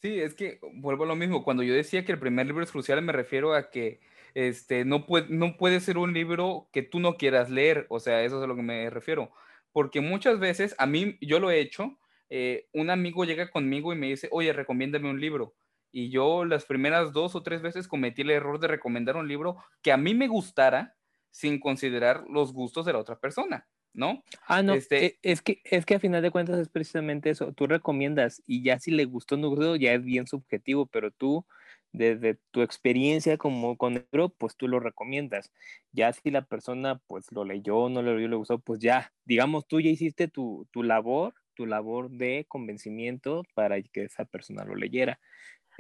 Sí, 0.02 0.20
es 0.20 0.34
que 0.34 0.60
vuelvo 0.74 1.04
a 1.04 1.06
lo 1.06 1.16
mismo. 1.16 1.42
Cuando 1.42 1.62
yo 1.62 1.74
decía 1.74 2.04
que 2.04 2.12
el 2.12 2.20
primer 2.20 2.46
libro 2.46 2.62
es 2.62 2.70
crucial, 2.70 3.00
me 3.02 3.12
refiero 3.12 3.54
a 3.54 3.70
que 3.70 4.00
este, 4.34 4.84
no, 4.84 5.06
puede, 5.06 5.26
no 5.30 5.56
puede 5.56 5.80
ser 5.80 5.96
un 5.98 6.12
libro 6.12 6.68
que 6.70 6.82
tú 6.82 7.00
no 7.00 7.16
quieras 7.16 7.50
leer. 7.50 7.86
O 7.88 7.98
sea, 7.98 8.22
eso 8.22 8.38
es 8.38 8.44
a 8.44 8.46
lo 8.46 8.54
que 8.54 8.62
me 8.62 8.90
refiero. 8.90 9.32
Porque 9.72 10.00
muchas 10.02 10.38
veces, 10.38 10.76
a 10.78 10.86
mí, 10.86 11.16
yo 11.20 11.40
lo 11.40 11.50
he 11.50 11.60
hecho, 11.60 11.98
eh, 12.28 12.68
un 12.72 12.90
amigo 12.90 13.24
llega 13.24 13.50
conmigo 13.50 13.92
y 13.92 13.96
me 13.96 14.08
dice, 14.08 14.28
oye, 14.30 14.52
recomiéndame 14.52 15.10
un 15.10 15.20
libro. 15.20 15.54
Y 15.98 16.10
yo 16.10 16.44
las 16.44 16.66
primeras 16.66 17.14
dos 17.14 17.34
o 17.36 17.42
tres 17.42 17.62
veces 17.62 17.88
cometí 17.88 18.20
el 18.20 18.28
error 18.28 18.60
de 18.60 18.68
recomendar 18.68 19.16
un 19.16 19.28
libro 19.28 19.56
que 19.80 19.92
a 19.92 19.96
mí 19.96 20.14
me 20.14 20.28
gustara 20.28 20.94
sin 21.30 21.58
considerar 21.58 22.24
los 22.28 22.52
gustos 22.52 22.84
de 22.84 22.92
la 22.92 22.98
otra 22.98 23.18
persona, 23.18 23.66
¿no? 23.94 24.22
Ah, 24.46 24.62
no, 24.62 24.74
este... 24.74 25.06
E, 25.06 25.18
es, 25.22 25.40
que, 25.40 25.62
es 25.64 25.86
que 25.86 25.94
a 25.94 25.98
final 25.98 26.20
de 26.20 26.30
cuentas 26.30 26.58
es 26.58 26.68
precisamente 26.68 27.30
eso, 27.30 27.54
tú 27.54 27.66
recomiendas 27.66 28.42
y 28.46 28.62
ya 28.62 28.78
si 28.78 28.90
le 28.90 29.06
gustó 29.06 29.36
o 29.36 29.38
no 29.38 29.48
gustó, 29.48 29.74
ya 29.74 29.94
es 29.94 30.04
bien 30.04 30.26
subjetivo, 30.26 30.84
pero 30.84 31.12
tú 31.12 31.46
desde 31.92 32.38
tu 32.50 32.60
experiencia 32.60 33.38
como 33.38 33.78
con 33.78 33.94
el 33.94 34.06
libro, 34.12 34.28
pues 34.28 34.54
tú 34.54 34.68
lo 34.68 34.80
recomiendas. 34.80 35.50
Ya 35.92 36.12
si 36.12 36.30
la 36.30 36.42
persona 36.42 37.00
pues 37.06 37.32
lo 37.32 37.46
leyó, 37.46 37.88
no 37.88 38.02
lo 38.02 38.16
leyó, 38.16 38.28
le 38.28 38.36
gustó, 38.36 38.58
pues 38.58 38.80
ya, 38.80 39.14
digamos, 39.24 39.66
tú 39.66 39.80
ya 39.80 39.88
hiciste 39.88 40.28
tu, 40.28 40.68
tu 40.72 40.82
labor 40.82 41.32
tu 41.56 41.66
labor 41.66 42.10
de 42.10 42.44
convencimiento 42.48 43.42
para 43.54 43.82
que 43.82 44.04
esa 44.04 44.24
persona 44.24 44.64
lo 44.64 44.76
leyera. 44.76 45.18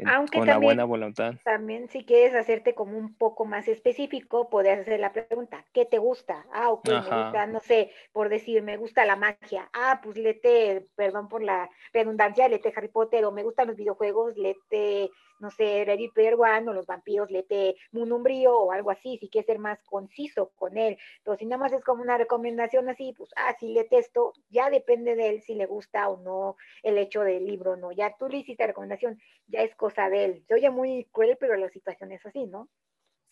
Aunque 0.04 0.38
con 0.38 0.46
la 0.46 0.58
buena 0.58 0.84
voluntad. 0.84 1.34
También 1.44 1.88
si 1.88 2.04
quieres 2.04 2.34
hacerte 2.34 2.74
como 2.74 2.98
un 2.98 3.16
poco 3.16 3.44
más 3.44 3.68
específico, 3.68 4.50
podrías 4.50 4.80
hacer 4.80 5.00
la 5.00 5.12
pregunta, 5.12 5.64
¿qué 5.72 5.84
te 5.84 5.98
gusta? 5.98 6.46
Ah, 6.52 6.70
ok, 6.70 6.88
me 6.88 7.00
gusta, 7.00 7.46
no 7.46 7.60
sé, 7.60 7.90
por 8.12 8.28
decir, 8.28 8.62
me 8.62 8.76
gusta 8.76 9.04
la 9.04 9.16
magia. 9.16 9.70
Ah, 9.72 10.00
pues 10.02 10.16
lete, 10.16 10.86
perdón 10.96 11.28
por 11.28 11.42
la 11.42 11.70
redundancia, 11.92 12.48
lete 12.48 12.72
Harry 12.76 12.88
Potter, 12.88 13.24
o 13.24 13.32
me 13.32 13.42
gustan 13.42 13.68
los 13.68 13.76
videojuegos, 13.76 14.36
lete 14.36 15.10
no 15.38 15.50
sé, 15.50 15.84
Ready 15.84 16.08
Player 16.08 16.34
One 16.34 16.68
o 16.68 16.72
los 16.72 16.86
vampiros 16.86 17.30
lete 17.30 17.76
Mundo 17.92 18.16
Umbrío 18.16 18.56
o 18.58 18.72
algo 18.72 18.90
así, 18.90 19.18
si 19.18 19.28
quieres 19.28 19.46
ser 19.46 19.58
más 19.58 19.82
conciso 19.84 20.52
con 20.56 20.76
él. 20.76 20.96
Pero 21.24 21.36
si 21.36 21.46
nada 21.46 21.62
más 21.62 21.72
es 21.72 21.84
como 21.84 22.02
una 22.02 22.18
recomendación 22.18 22.88
así, 22.88 23.14
pues, 23.16 23.30
ah, 23.36 23.54
sí 23.58 23.72
le 23.72 23.84
testo, 23.84 24.32
ya 24.50 24.70
depende 24.70 25.16
de 25.16 25.28
él 25.28 25.42
si 25.42 25.54
le 25.54 25.66
gusta 25.66 26.08
o 26.08 26.18
no 26.18 26.56
el 26.82 26.98
hecho 26.98 27.22
del 27.22 27.46
libro, 27.46 27.76
¿no? 27.76 27.92
Ya 27.92 28.14
tú 28.18 28.28
le 28.28 28.38
hiciste 28.38 28.66
recomendación, 28.66 29.20
ya 29.46 29.62
es 29.62 29.74
cosa 29.74 30.08
de 30.08 30.24
él. 30.24 30.44
Se 30.46 30.54
oye 30.54 30.70
muy 30.70 31.06
cruel, 31.12 31.36
pero 31.38 31.56
la 31.56 31.68
situación 31.70 32.12
es 32.12 32.24
así, 32.24 32.46
¿no? 32.46 32.68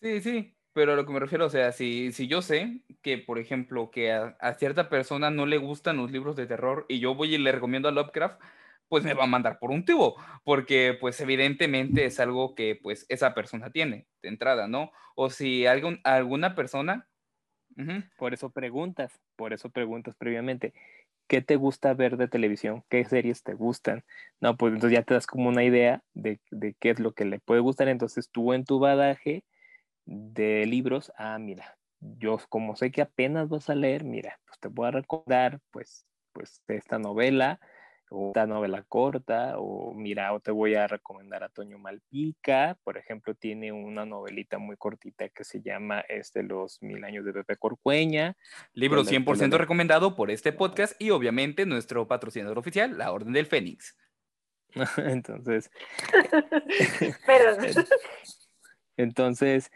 Sí, 0.01 0.21
sí, 0.21 0.55
pero 0.75 0.93
a 0.93 0.97
lo 0.97 1.07
que 1.07 1.13
me 1.13 1.21
refiero, 1.21 1.47
o 1.47 1.51
sea, 1.51 1.71
si, 1.73 2.13
si 2.13 2.27
yo 2.27 2.43
sé 2.43 2.81
que, 3.01 3.17
por 3.17 3.39
ejemplo, 3.39 3.91
que 3.91 4.13
a, 4.13 4.55
cierta 4.55 4.89
persona 4.89 5.31
no 5.31 5.47
le 5.47 5.59
gustan 5.59 5.97
los 5.97 6.11
libros 6.11 6.35
de 6.35 6.47
terror 6.47 6.85
y 6.89 6.99
yo 6.99 7.15
voy 7.15 7.35
y 7.35 7.39
le 7.39 7.53
recomiendo 7.53 7.89
a 7.89 7.93
Lovecraft, 7.93 8.41
pues 8.95 9.03
me 9.03 9.15
va 9.15 9.25
a 9.25 9.27
mandar 9.27 9.59
por 9.59 9.73
un 9.73 9.85
tubo, 9.85 10.15
porque 10.45 10.97
pues 11.01 11.21
evidentemente 11.21 12.05
es 12.05 12.21
algo 12.21 12.55
que 12.55 12.79
pues 12.81 13.07
esa 13.09 13.35
persona 13.35 13.71
tiene 13.71 14.07
de 14.23 14.29
entrada, 14.29 14.69
¿no? 14.69 14.93
O 15.17 15.31
si 15.31 15.67
algún, 15.67 15.99
alguna 16.05 16.55
persona... 16.55 17.09
Por 18.17 18.35
eso 18.35 18.51
preguntas, 18.51 19.21
por 19.35 19.53
eso 19.53 19.69
preguntas 19.69 20.15
previamente, 20.15 20.75
¿qué 21.27 21.41
te 21.41 21.57
gusta 21.57 21.93
ver 21.93 22.17
de 22.17 22.29
televisión? 22.29 22.85
¿Qué 22.89 23.05
series 23.05 23.43
te 23.43 23.55
gustan? 23.55 24.05
No, 24.41 24.57
pues 24.57 24.73
entonces 24.75 24.97
ya 24.97 25.03
te 25.03 25.15
das 25.15 25.27
como 25.27 25.49
una 25.49 25.65
idea 25.65 26.05
de, 26.13 26.39
de 26.53 26.77
qué 26.79 26.91
es 26.91 27.01
lo 27.01 27.15
que 27.15 27.25
le 27.25 27.41
puede 27.41 27.63
gustar, 27.63 27.89
entonces 27.89 28.31
tú 28.31 28.53
en 28.53 28.65
tu 28.65 28.79
badaje 28.79 29.43
de 30.05 30.67
libros, 30.67 31.13
ah, 31.19 31.37
mira, 31.41 31.77
yo 31.99 32.39
como 32.49 32.77
sé 32.77 32.93
que 32.93 33.03
apenas 33.03 33.49
vas 33.49 33.69
a 33.71 33.75
leer, 33.75 34.05
mira, 34.05 34.39
pues 34.47 34.61
te 34.61 34.69
voy 34.69 34.87
a 34.87 34.93
recordar 34.93 35.59
pues, 35.73 36.07
pues 36.33 36.63
esta 36.69 37.01
novela, 37.01 37.59
o 38.11 38.29
esta 38.29 38.47
novela 38.47 38.83
corta, 38.83 39.55
o 39.59 39.93
mira, 39.95 40.33
o 40.33 40.41
te 40.41 40.51
voy 40.51 40.75
a 40.75 40.87
recomendar 40.87 41.43
a 41.43 41.49
Toño 41.49 41.79
Malpica, 41.79 42.79
por 42.85 42.99
ejemplo, 42.99 43.35
tiene 43.35 43.73
una 43.73 44.05
novelita 44.05 44.59
muy 44.59 44.77
cortita 44.77 45.29
que 45.29 45.45
se 45.45 45.61
llama 45.61 46.01
este, 46.01 46.43
Los 46.43 46.83
Mil 46.83 47.05
Años 47.05 47.25
de 47.25 47.33
Pepe 47.33 47.57
Corcueña. 47.57 48.37
Libro 48.73 49.05
100% 49.05 49.57
recomendado 49.57 50.15
por 50.15 50.31
este 50.31 50.53
podcast 50.53 51.01
y 51.01 51.11
obviamente 51.11 51.67
nuestro 51.67 52.07
patrocinador 52.07 52.59
oficial, 52.59 52.97
La 52.99 53.13
Orden 53.13 53.33
del 53.33 53.47
Fénix. 53.47 53.97
Entonces, 54.99 55.71
entonces, 58.97 59.71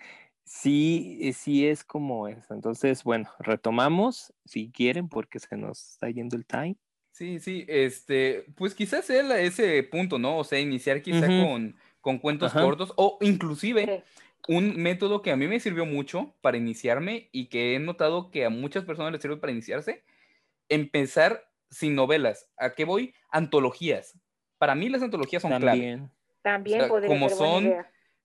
sí, 0.44 1.32
sí 1.34 1.66
es 1.66 1.84
como 1.84 2.28
eso. 2.28 2.54
Entonces, 2.54 3.04
bueno, 3.04 3.30
retomamos 3.38 4.32
si 4.44 4.70
quieren 4.70 5.08
porque 5.08 5.38
se 5.38 5.56
nos 5.56 5.92
está 5.92 6.10
yendo 6.10 6.36
el 6.36 6.46
time. 6.46 6.76
Sí, 7.18 7.40
sí, 7.40 7.64
este, 7.66 8.44
pues 8.54 8.76
quizás 8.76 9.04
sea 9.04 9.40
ese 9.40 9.82
punto, 9.82 10.20
¿no? 10.20 10.38
O 10.38 10.44
sea, 10.44 10.60
iniciar 10.60 11.02
quizá 11.02 11.26
con, 11.26 11.74
con, 12.00 12.18
cuentos 12.20 12.52
cortos 12.52 12.92
o 12.94 13.18
inclusive 13.20 14.04
un 14.46 14.80
método 14.80 15.20
que 15.20 15.32
a 15.32 15.36
mí 15.36 15.48
me 15.48 15.58
sirvió 15.58 15.84
mucho 15.84 16.36
para 16.42 16.58
iniciarme 16.58 17.28
y 17.32 17.46
que 17.46 17.74
he 17.74 17.80
notado 17.80 18.30
que 18.30 18.44
a 18.44 18.50
muchas 18.50 18.84
personas 18.84 19.10
les 19.10 19.20
sirve 19.20 19.36
para 19.36 19.50
iniciarse, 19.50 20.04
empezar 20.68 21.50
sin 21.70 21.96
novelas. 21.96 22.48
¿A 22.56 22.76
qué 22.76 22.84
voy? 22.84 23.12
Antologías. 23.32 24.16
Para 24.56 24.76
mí 24.76 24.88
las 24.88 25.02
antologías 25.02 25.42
son 25.42 25.50
También. 25.50 26.12
También 26.42 26.88
como 26.88 27.30
son 27.30 27.74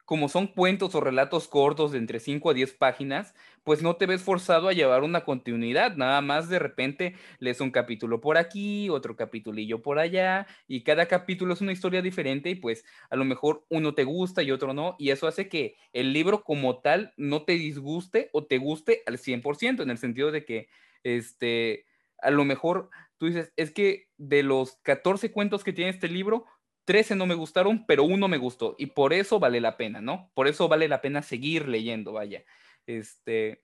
como 0.06 0.30
son 0.30 0.46
cuentos 0.46 0.94
o 0.94 1.02
relatos 1.02 1.48
cortos 1.48 1.94
de 1.94 1.98
entre 1.98 2.20
5 2.20 2.52
a 2.52 2.54
10 2.54 2.74
páginas, 2.74 3.34
pues 3.64 3.82
no 3.82 3.96
te 3.96 4.06
ves 4.06 4.22
forzado 4.22 4.68
a 4.68 4.74
llevar 4.74 5.04
una 5.04 5.24
continuidad, 5.24 5.96
nada 5.96 6.22
más 6.22 6.50
de 6.50 6.60
repente 6.60 7.16
lees 7.40 7.62
un 7.62 7.72
capítulo 7.72 8.20
por 8.22 8.38
aquí, 8.38 8.90
otro 8.90 9.16
capítulillo 9.16 9.82
por 9.82 10.00
allá, 10.00 10.48
y 10.68 10.84
cada 10.84 11.08
capítulo 11.08 11.54
es 11.54 11.62
una 11.62 11.72
historia 11.72 12.02
diferente 12.02 12.50
y 12.50 12.56
pues 12.56 12.84
a 13.10 13.16
lo 13.16 13.26
mejor 13.26 13.66
uno 13.70 13.96
te 13.96 14.04
gusta 14.04 14.44
y 14.44 14.52
otro 14.52 14.74
no, 14.74 14.96
y 15.00 15.12
eso 15.12 15.28
hace 15.28 15.48
que 15.50 15.76
el 15.94 16.14
libro 16.14 16.44
como 16.44 16.82
tal 16.82 17.14
no 17.18 17.44
te 17.46 17.54
disguste 17.54 18.30
o 18.34 18.46
te 18.46 18.58
guste 18.58 19.04
al 19.06 19.18
100%, 19.18 19.84
en 19.84 19.90
el 19.90 19.98
sentido 19.98 20.32
de 20.32 20.46
que, 20.46 20.68
este, 21.04 21.86
a 22.20 22.32
lo 22.32 22.46
mejor 22.46 22.90
tú 23.18 23.28
dices, 23.28 23.54
es 23.56 23.72
que 23.72 24.08
de 24.18 24.44
los 24.44 24.78
14 24.84 25.32
cuentos 25.32 25.64
que 25.64 25.74
tiene 25.74 25.92
este 25.92 26.08
libro, 26.08 26.46
13 26.86 27.16
no 27.16 27.26
me 27.26 27.36
gustaron, 27.36 27.86
pero 27.86 28.04
uno 28.04 28.28
me 28.28 28.38
gustó 28.38 28.76
y 28.78 28.88
por 28.88 29.14
eso 29.14 29.40
vale 29.40 29.62
la 29.62 29.78
pena, 29.78 30.02
¿no? 30.02 30.32
Por 30.34 30.48
eso 30.48 30.68
vale 30.68 30.88
la 30.90 31.02
pena 31.02 31.22
seguir 31.22 31.68
leyendo, 31.70 32.12
vaya. 32.14 32.44
Este, 32.86 33.64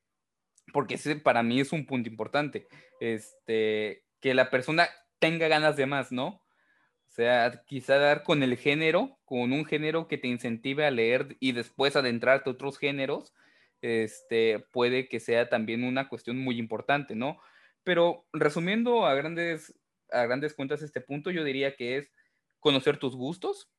porque 0.71 0.95
ese 0.95 1.15
para 1.15 1.43
mí 1.43 1.59
es 1.59 1.71
un 1.71 1.85
punto 1.85 2.09
importante, 2.09 2.67
este, 2.99 4.03
que 4.19 4.33
la 4.33 4.49
persona 4.49 4.89
tenga 5.19 5.47
ganas 5.47 5.75
de 5.75 5.85
más, 5.85 6.11
¿no? 6.11 6.27
O 6.27 7.11
sea, 7.11 7.63
quizá 7.65 7.97
dar 7.97 8.23
con 8.23 8.43
el 8.43 8.55
género, 8.55 9.19
con 9.25 9.51
un 9.51 9.65
género 9.65 10.07
que 10.07 10.17
te 10.17 10.27
incentive 10.27 10.85
a 10.85 10.91
leer 10.91 11.37
y 11.39 11.53
después 11.53 11.95
adentrarte 11.95 12.49
a 12.49 12.53
otros 12.53 12.77
géneros, 12.77 13.33
este, 13.81 14.59
puede 14.71 15.07
que 15.07 15.19
sea 15.19 15.49
también 15.49 15.83
una 15.83 16.07
cuestión 16.07 16.37
muy 16.37 16.59
importante, 16.59 17.15
¿no? 17.15 17.39
Pero 17.83 18.25
resumiendo 18.31 19.05
a 19.05 19.15
grandes, 19.15 19.73
a 20.11 20.23
grandes 20.25 20.53
cuentas 20.53 20.81
este 20.81 21.01
punto, 21.01 21.31
yo 21.31 21.43
diría 21.43 21.75
que 21.75 21.97
es 21.97 22.11
conocer 22.59 22.97
tus 22.97 23.15
gustos, 23.15 23.71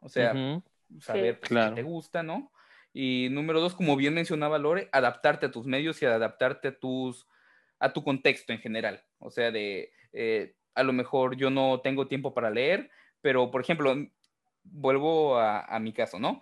o 0.00 0.08
sea, 0.08 0.34
saber 1.00 1.40
qué 1.40 1.72
te 1.74 1.82
gusta, 1.82 2.22
¿no? 2.22 2.52
Y 2.98 3.28
número 3.30 3.60
dos, 3.60 3.74
como 3.74 3.94
bien 3.94 4.14
mencionaba 4.14 4.56
Lore, 4.56 4.88
adaptarte 4.90 5.44
a 5.44 5.50
tus 5.50 5.66
medios 5.66 6.00
y 6.00 6.06
adaptarte 6.06 6.68
a 6.68 6.78
tus 6.78 7.26
a 7.78 7.92
tu 7.92 8.02
contexto 8.02 8.54
en 8.54 8.58
general. 8.58 9.04
O 9.18 9.30
sea, 9.30 9.50
de 9.50 9.92
eh, 10.14 10.54
a 10.74 10.82
lo 10.82 10.94
mejor 10.94 11.36
yo 11.36 11.50
no 11.50 11.82
tengo 11.82 12.08
tiempo 12.08 12.32
para 12.32 12.48
leer, 12.48 12.90
pero 13.20 13.50
por 13.50 13.60
ejemplo, 13.60 13.94
vuelvo 14.64 15.38
a, 15.38 15.78
mi 15.78 15.92
caso, 15.92 16.18
¿no? 16.18 16.40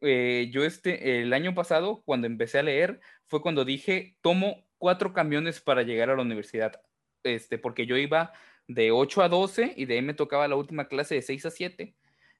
Eh, 0.00 0.50
yo 0.52 0.64
este, 0.64 1.20
el 1.20 1.32
año 1.32 1.54
pasado, 1.54 2.02
cuando 2.04 2.26
empecé 2.26 2.58
a 2.58 2.64
leer, 2.64 3.00
fue 3.28 3.40
cuando 3.40 3.64
dije, 3.64 4.16
tomo 4.22 4.66
cuatro 4.78 5.12
camiones 5.12 5.60
para 5.60 5.82
llegar 5.82 6.10
a 6.10 6.16
la 6.16 6.22
universidad, 6.22 6.82
este, 7.22 7.58
porque 7.58 7.86
yo 7.86 7.96
iba 7.96 8.32
de 8.66 8.90
8 8.90 9.22
a 9.22 9.28
12 9.28 9.74
y 9.76 9.84
de 9.84 9.94
ahí 9.94 10.02
me 10.02 10.14
tocaba 10.14 10.48
la 10.48 10.56
última 10.56 10.88
clase 10.88 11.14
de 11.14 11.22
6 11.22 11.46
a 11.46 11.50
7. 11.52 11.94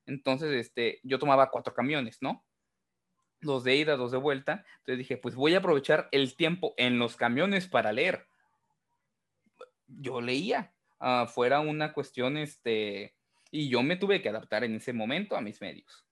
Entonces, 0.07 0.51
este, 0.51 0.99
yo 1.05 1.21
tomaba 1.21 1.53
cuatro 1.53 1.75
camiones, 1.75 2.19
¿no? 2.21 2.45
Dos 3.43 3.65
de 3.65 3.77
ida, 3.77 3.97
dos 3.97 4.13
de 4.13 4.19
vuelta. 4.19 4.65
Entonces 4.79 4.99
dije, 4.99 5.17
pues 5.17 5.35
voy 5.35 5.55
a 5.55 5.59
aprovechar 5.59 6.09
el 6.13 6.35
tiempo 6.37 6.75
en 6.77 6.99
los 6.99 7.17
camiones 7.17 7.69
para 7.69 7.93
leer. 7.93 8.27
Yo 9.87 10.21
leía, 10.21 10.73
uh, 11.01 11.27
fuera 11.27 11.61
una 11.61 11.93
cuestión, 11.93 12.39
este, 12.39 13.15
y 13.51 13.69
yo 13.69 13.83
me 13.83 13.97
tuve 13.97 14.23
que 14.23 14.31
adaptar 14.31 14.65
en 14.65 14.77
ese 14.77 14.93
momento 14.93 15.37
a 15.37 15.41
mis 15.41 15.61
medios. 15.61 16.07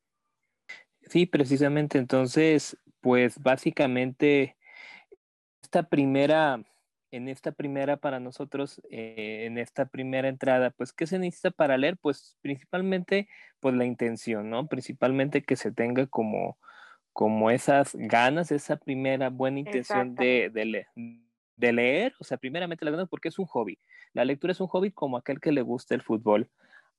Sí, 1.08 1.25
precisamente. 1.25 1.99
Entonces, 1.99 2.76
pues 3.00 3.38
básicamente, 3.38 4.56
esta 5.62 5.84
primera 5.84 6.62
en 7.10 7.28
esta 7.28 7.52
primera 7.52 7.96
para 7.96 8.20
nosotros, 8.20 8.80
eh, 8.90 9.44
en 9.46 9.58
esta 9.58 9.87
primera 9.87 10.28
entrada, 10.28 10.70
pues, 10.70 10.92
¿qué 10.92 11.06
se 11.06 11.18
necesita 11.18 11.50
para 11.50 11.76
leer? 11.76 11.96
Pues 11.96 12.37
principalmente, 12.40 13.28
pues 13.58 13.75
la 13.75 13.84
intención, 13.84 14.50
¿no? 14.50 14.68
Principalmente 14.68 15.42
que 15.42 15.56
se 15.56 15.72
tenga 15.72 16.06
como, 16.06 16.58
como 17.12 17.50
esas 17.50 17.95
ganas, 17.95 18.52
esa 18.52 18.76
primera 18.76 19.31
buena 19.31 19.59
intención 19.59 20.14
de, 20.14 20.50
de, 20.52 20.87
de, 21.57 21.73
leer, 21.73 22.14
o 22.19 22.25
sea, 22.25 22.38
primeramente 22.38 22.85
la 22.85 22.90
ganas 22.90 23.09
porque 23.09 23.29
es 23.29 23.38
un 23.38 23.47
hobby. 23.47 23.79
La 24.12 24.25
lectura 24.25 24.52
es 24.52 24.61
un 24.61 24.69
hobby 24.69 24.90
como 24.90 25.17
aquel 25.17 25.40
que 25.40 25.52
le 25.52 25.62
gusta 25.62 25.95
el 25.95 26.02
fútbol, 26.02 26.49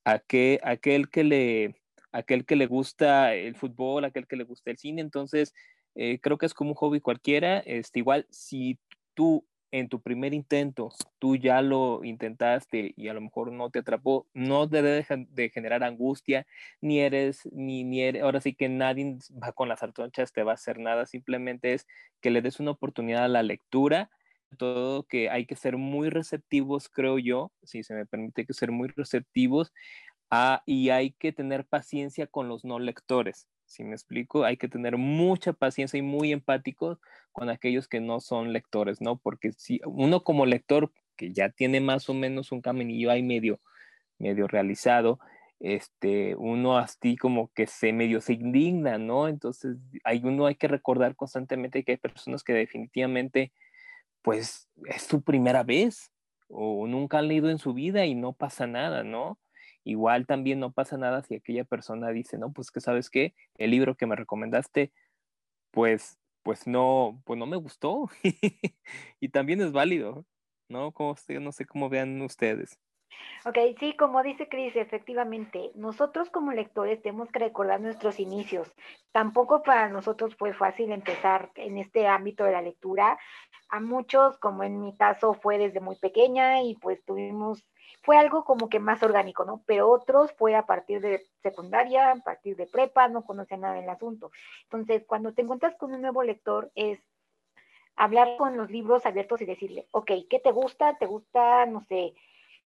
aquel, 0.04 0.60
aquel 0.62 1.08
que 1.10 1.24
le 1.24 1.76
aquel 2.12 2.44
que 2.44 2.56
le 2.56 2.66
gusta 2.66 3.34
el 3.34 3.56
fútbol, 3.56 4.04
aquel 4.04 4.26
que 4.26 4.36
le 4.36 4.44
gusta 4.44 4.70
el 4.70 4.76
cine, 4.76 5.00
entonces 5.00 5.54
eh, 5.94 6.18
creo 6.20 6.36
que 6.36 6.46
es 6.46 6.54
como 6.54 6.70
un 6.70 6.76
hobby 6.76 7.00
cualquiera, 7.00 7.58
este, 7.60 8.00
igual 8.00 8.26
si 8.30 8.78
tú 9.14 9.46
en 9.72 9.88
tu 9.88 10.00
primer 10.00 10.34
intento 10.34 10.90
tú 11.18 11.36
ya 11.36 11.62
lo 11.62 12.04
intentaste 12.04 12.92
y 12.96 13.08
a 13.08 13.14
lo 13.14 13.20
mejor 13.22 13.52
no 13.52 13.70
te 13.70 13.80
atrapó, 13.80 14.26
no 14.34 14.66
debe 14.66 15.04
de 15.30 15.50
generar 15.50 15.82
angustia, 15.82 16.46
ni 16.80 17.00
eres, 17.00 17.48
ni, 17.52 17.84
ni 17.84 18.02
eres, 18.02 18.22
ahora 18.22 18.40
sí 18.40 18.54
que 18.54 18.68
nadie 18.68 19.16
va 19.42 19.52
con 19.52 19.68
las 19.68 19.82
artonchas, 19.82 20.32
te 20.32 20.42
va 20.44 20.52
a 20.52 20.54
hacer 20.54 20.78
nada, 20.78 21.06
simplemente 21.06 21.74
es 21.74 21.86
que 22.20 22.30
le 22.30 22.42
des 22.42 22.60
una 22.60 22.72
oportunidad 22.72 23.24
a 23.24 23.28
la 23.28 23.42
lectura, 23.42 24.10
todo 24.58 25.04
que 25.04 25.30
hay 25.30 25.46
que 25.46 25.56
ser 25.56 25.76
muy 25.78 26.10
receptivos, 26.10 26.88
creo 26.88 27.18
yo, 27.18 27.52
si 27.62 27.82
se 27.82 27.94
me 27.94 28.06
permite 28.06 28.46
que 28.46 28.52
ser 28.54 28.70
muy 28.72 28.88
receptivos, 28.88 29.72
ah, 30.30 30.62
y 30.66 30.90
hay 30.90 31.12
que 31.12 31.32
tener 31.32 31.66
paciencia 31.66 32.26
con 32.26 32.48
los 32.48 32.64
no 32.64 32.78
lectores. 32.78 33.48
Si 33.72 33.84
me 33.84 33.94
explico, 33.94 34.44
hay 34.44 34.58
que 34.58 34.68
tener 34.68 34.98
mucha 34.98 35.54
paciencia 35.54 35.98
y 35.98 36.02
muy 36.02 36.30
empáticos 36.30 36.98
con 37.32 37.48
aquellos 37.48 37.88
que 37.88 38.00
no 38.00 38.20
son 38.20 38.52
lectores, 38.52 39.00
¿no? 39.00 39.16
Porque 39.16 39.52
si 39.56 39.80
uno 39.86 40.22
como 40.24 40.44
lector 40.44 40.92
que 41.16 41.32
ya 41.32 41.48
tiene 41.48 41.80
más 41.80 42.10
o 42.10 42.14
menos 42.14 42.52
un 42.52 42.60
caminillo 42.60 43.10
ahí 43.10 43.22
medio, 43.22 43.62
medio 44.18 44.46
realizado, 44.46 45.20
este, 45.58 46.36
uno 46.36 46.76
así 46.76 47.16
como 47.16 47.50
que 47.54 47.66
se 47.66 47.94
medio 47.94 48.20
se 48.20 48.34
indigna, 48.34 48.98
¿no? 48.98 49.26
Entonces, 49.26 49.78
hay 50.04 50.20
uno 50.22 50.44
hay 50.44 50.56
que 50.56 50.68
recordar 50.68 51.16
constantemente 51.16 51.82
que 51.82 51.92
hay 51.92 51.98
personas 51.98 52.44
que 52.44 52.52
definitivamente, 52.52 53.52
pues, 54.20 54.68
es 54.86 55.02
su 55.04 55.22
primera 55.22 55.62
vez 55.62 56.12
o 56.48 56.86
nunca 56.86 57.20
han 57.20 57.28
leído 57.28 57.48
en 57.48 57.58
su 57.58 57.72
vida 57.72 58.04
y 58.04 58.14
no 58.14 58.34
pasa 58.34 58.66
nada, 58.66 59.02
¿no? 59.02 59.38
Igual 59.84 60.26
también 60.26 60.60
no 60.60 60.72
pasa 60.72 60.96
nada 60.96 61.22
si 61.22 61.34
aquella 61.34 61.64
persona 61.64 62.10
dice, 62.10 62.38
no, 62.38 62.52
pues 62.52 62.70
que 62.70 62.80
sabes 62.80 63.10
qué, 63.10 63.34
el 63.56 63.70
libro 63.70 63.96
que 63.96 64.06
me 64.06 64.16
recomendaste, 64.16 64.92
pues, 65.72 66.18
pues 66.42 66.66
no, 66.66 67.22
pues 67.24 67.38
no 67.38 67.46
me 67.46 67.56
gustó. 67.56 68.10
y 69.20 69.28
también 69.30 69.60
es 69.60 69.72
válido, 69.72 70.26
¿no? 70.68 70.92
Como, 70.92 71.16
no 71.40 71.52
sé 71.52 71.66
cómo 71.66 71.88
vean 71.88 72.20
ustedes. 72.22 72.78
Ok, 73.44 73.58
sí, 73.80 73.94
como 73.96 74.22
dice 74.22 74.48
Cris, 74.48 74.76
efectivamente, 74.76 75.72
nosotros 75.74 76.30
como 76.30 76.52
lectores 76.52 77.02
tenemos 77.02 77.30
que 77.30 77.40
recordar 77.40 77.80
nuestros 77.80 78.20
inicios. 78.20 78.72
Tampoco 79.10 79.62
para 79.62 79.88
nosotros 79.88 80.36
fue 80.36 80.54
fácil 80.54 80.92
empezar 80.92 81.50
en 81.56 81.78
este 81.78 82.06
ámbito 82.06 82.44
de 82.44 82.52
la 82.52 82.62
lectura. 82.62 83.18
A 83.68 83.80
muchos, 83.80 84.38
como 84.38 84.62
en 84.62 84.80
mi 84.80 84.96
caso, 84.96 85.34
fue 85.34 85.58
desde 85.58 85.80
muy 85.80 85.96
pequeña 85.96 86.62
y 86.62 86.76
pues 86.76 87.04
tuvimos 87.04 87.64
fue 88.02 88.16
algo 88.16 88.44
como 88.44 88.68
que 88.68 88.80
más 88.80 89.02
orgánico, 89.02 89.44
¿no? 89.44 89.62
Pero 89.66 89.90
otros 89.90 90.32
fue 90.32 90.54
a 90.54 90.66
partir 90.66 91.00
de 91.00 91.24
secundaria, 91.42 92.12
a 92.12 92.16
partir 92.16 92.56
de 92.56 92.66
prepa, 92.66 93.08
no 93.08 93.24
conocían 93.24 93.60
nada 93.60 93.74
del 93.74 93.88
asunto. 93.88 94.30
Entonces, 94.64 95.04
cuando 95.06 95.32
te 95.32 95.42
encuentras 95.42 95.76
con 95.76 95.92
un 95.92 96.00
nuevo 96.00 96.22
lector, 96.22 96.70
es 96.74 97.00
hablar 97.96 98.36
con 98.38 98.56
los 98.56 98.70
libros 98.70 99.06
abiertos 99.06 99.40
y 99.40 99.44
decirle, 99.44 99.86
ok, 99.92 100.10
¿qué 100.28 100.40
te 100.40 100.50
gusta? 100.50 100.96
¿Te 100.98 101.06
gusta, 101.06 101.66
no 101.66 101.82
sé, 101.82 102.14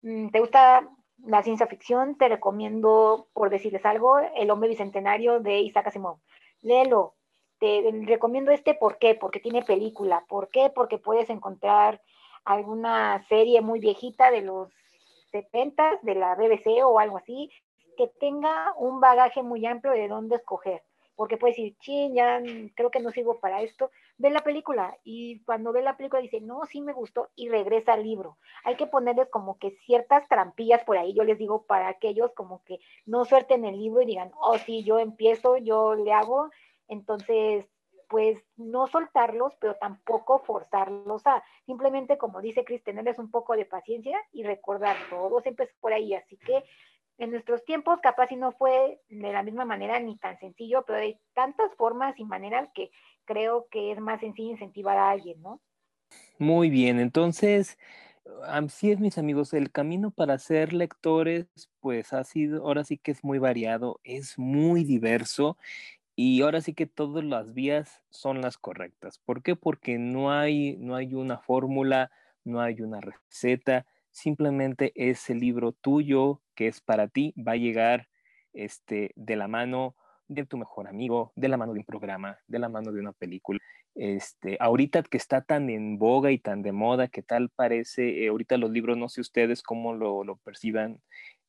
te 0.03 0.41
gusta 0.41 0.88
la 1.25 1.43
ciencia 1.43 1.67
ficción? 1.67 2.17
Te 2.17 2.29
recomiendo, 2.29 3.29
por 3.33 3.50
decirles 3.50 3.85
algo, 3.85 4.19
El 4.19 4.50
hombre 4.50 4.69
bicentenario 4.69 5.41
de 5.41 5.61
Isaac 5.61 5.88
Asimov. 5.88 6.19
Léelo. 6.62 7.15
Te 7.59 7.91
recomiendo 8.05 8.50
este, 8.50 8.75
¿por 8.75 8.99
qué? 8.99 9.15
Porque 9.15 9.41
tiene 9.41 9.62
película. 9.62 10.26
¿Por 10.29 10.50
qué? 10.50 10.71
Porque 10.75 10.99
puedes 10.99 11.31
encontrar 11.31 12.03
alguna 12.45 13.25
serie 13.29 13.62
muy 13.62 13.81
viejita 13.81 14.31
de 14.31 14.43
los 14.43 14.71
70 15.33 16.00
de 16.03 16.15
la 16.15 16.35
BBC 16.35 16.85
o 16.85 16.99
algo 16.99 17.16
así, 17.16 17.51
que 17.97 18.09
tenga 18.20 18.75
un 18.77 19.01
bagaje 19.01 19.42
muy 19.42 19.64
amplio 19.64 19.92
de 19.92 20.09
dónde 20.09 20.37
escoger. 20.37 20.83
Porque 21.14 21.38
puede 21.38 21.53
decir, 21.53 21.77
ching, 21.81 22.14
ya 22.14 22.42
creo 22.75 22.90
que 22.90 23.01
no 23.01 23.11
sirvo 23.11 23.40
para 23.40 23.62
esto. 23.62 23.90
Ve 24.18 24.31
la 24.31 24.42
película 24.42 24.96
y 25.05 25.40
cuando 25.40 25.72
ve 25.72 25.83
la 25.83 25.96
película 25.96 26.22
dice, 26.22 26.40
no, 26.40 26.64
sí 26.64 26.81
me 26.81 26.94
gustó 26.94 27.29
y 27.37 27.48
regresa 27.48 27.92
al 27.92 28.02
libro. 28.02 28.38
Hay 28.64 28.76
que 28.76 28.87
ponerles 28.87 29.29
como 29.29 29.59
que 29.59 29.72
ciertas 29.85 30.26
trampillas 30.29 30.85
por 30.85 30.96
ahí, 30.96 31.12
yo 31.12 31.22
les 31.22 31.38
digo, 31.38 31.64
para 31.66 31.88
aquellos 31.88 32.33
como 32.33 32.62
que 32.64 32.79
no 33.05 33.24
suelten 33.24 33.64
el 33.64 33.79
libro 33.79 34.00
y 34.00 34.07
digan, 34.07 34.31
oh, 34.40 34.57
sí, 34.59 34.85
yo 34.85 34.98
empiezo, 34.98 35.59
yo 35.59 35.94
le 35.94 36.12
hago. 36.12 36.50
Entonces, 36.88 37.66
pues 38.09 38.42
no 38.57 38.87
soltarlos, 38.87 39.55
pero 39.61 39.74
tampoco 39.74 40.38
forzarlos 40.38 41.26
a, 41.26 41.42
simplemente 41.66 42.18
como 42.18 42.40
dice 42.40 42.64
Cris, 42.64 42.83
tenerles 42.83 43.18
un 43.18 43.31
poco 43.31 43.57
de 43.57 43.64
paciencia 43.64 44.18
y 44.33 44.44
recordar, 44.44 44.96
todo 45.11 45.40
siempre 45.40 45.68
por 45.81 45.92
ahí, 45.92 46.14
así 46.14 46.37
que 46.38 46.64
en 47.18 47.31
nuestros 47.31 47.64
tiempos 47.64 47.98
capaz 48.00 48.29
si 48.29 48.37
no 48.37 48.52
fue 48.52 49.00
de 49.09 49.33
la 49.33 49.42
misma 49.42 49.64
manera 49.64 49.98
ni 49.98 50.16
tan 50.18 50.38
sencillo, 50.38 50.85
pero 50.87 50.98
hay 50.98 51.18
tantas 51.35 51.74
formas 51.74 52.18
y 52.18 52.24
maneras 52.24 52.68
que 52.74 52.90
creo 53.27 53.67
que 53.71 53.93
es 53.93 54.01
más 54.01 54.21
sencillo 54.21 54.53
incentivar 54.53 54.97
a 54.97 55.11
alguien, 55.11 55.43
¿no? 55.43 55.61
Muy 56.39 56.71
bien, 56.71 57.01
entonces, 57.01 57.79
así 58.45 58.91
es 58.91 59.01
mis 59.01 59.19
amigos, 59.19 59.53
el 59.53 59.71
camino 59.71 60.11
para 60.11 60.39
ser 60.39 60.73
lectores 60.73 61.47
pues 61.81 62.12
ha 62.12 62.25
sido, 62.25 62.65
ahora 62.67 62.85
sí 62.85 62.99
que 62.99 63.11
es 63.11 63.25
muy 63.25 63.39
variado, 63.39 64.01
es 64.05 64.39
muy 64.39 64.85
diverso 64.85 65.57
y 66.15 66.43
ahora 66.43 66.61
sí 66.61 66.75
que 66.75 66.87
todas 66.87 67.25
las 67.25 67.53
vías 67.55 68.03
son 68.11 68.41
las 68.41 68.57
correctas. 68.57 69.19
¿Por 69.19 69.43
qué? 69.43 69.57
Porque 69.57 69.99
no 69.99 70.33
hay, 70.33 70.77
no 70.79 70.97
hay 70.97 71.15
una 71.15 71.39
fórmula, 71.39 72.11
no 72.45 72.61
hay 72.61 72.81
una 72.81 73.01
receta, 73.01 73.87
simplemente 74.11 74.93
ese 74.95 75.35
libro 75.35 75.73
tuyo 75.73 76.41
que 76.55 76.69
es 76.69 76.81
para 76.81 77.09
ti 77.09 77.35
va 77.37 77.53
a 77.53 77.57
llegar 77.57 78.09
este, 78.53 79.12
de 79.17 79.37
la 79.37 79.49
mano 79.49 79.95
de 80.29 80.47
tu 80.47 80.57
mejor 80.57 80.89
amigo, 80.89 81.33
de 81.37 81.49
la 81.49 81.57
mano 81.57 81.73
de 81.73 81.81
un 81.81 81.85
programa, 81.85 82.39
de 82.47 82.59
la 82.59 82.69
mano 82.69 82.93
de 82.93 83.01
una 83.01 83.12
película. 83.12 83.61
Este, 83.95 84.57
ahorita 84.61 85.03
que 85.05 85.17
está 85.17 85.41
tan 85.41 85.71
en 85.71 85.99
boga 85.99 86.31
y 86.31 86.39
tan 86.39 86.62
de 86.62 86.73
moda, 86.73 87.09
que 87.09 87.23
tal 87.23 87.51
parece, 87.51 88.25
eh, 88.25 88.29
ahorita 88.29 88.59
los 88.59 88.71
libros, 88.71 88.97
no 88.97 89.09
sé 89.09 89.21
ustedes 89.21 89.62
cómo 89.62 89.95
lo, 89.95 90.25
lo 90.25 90.37
perciban, 90.37 91.01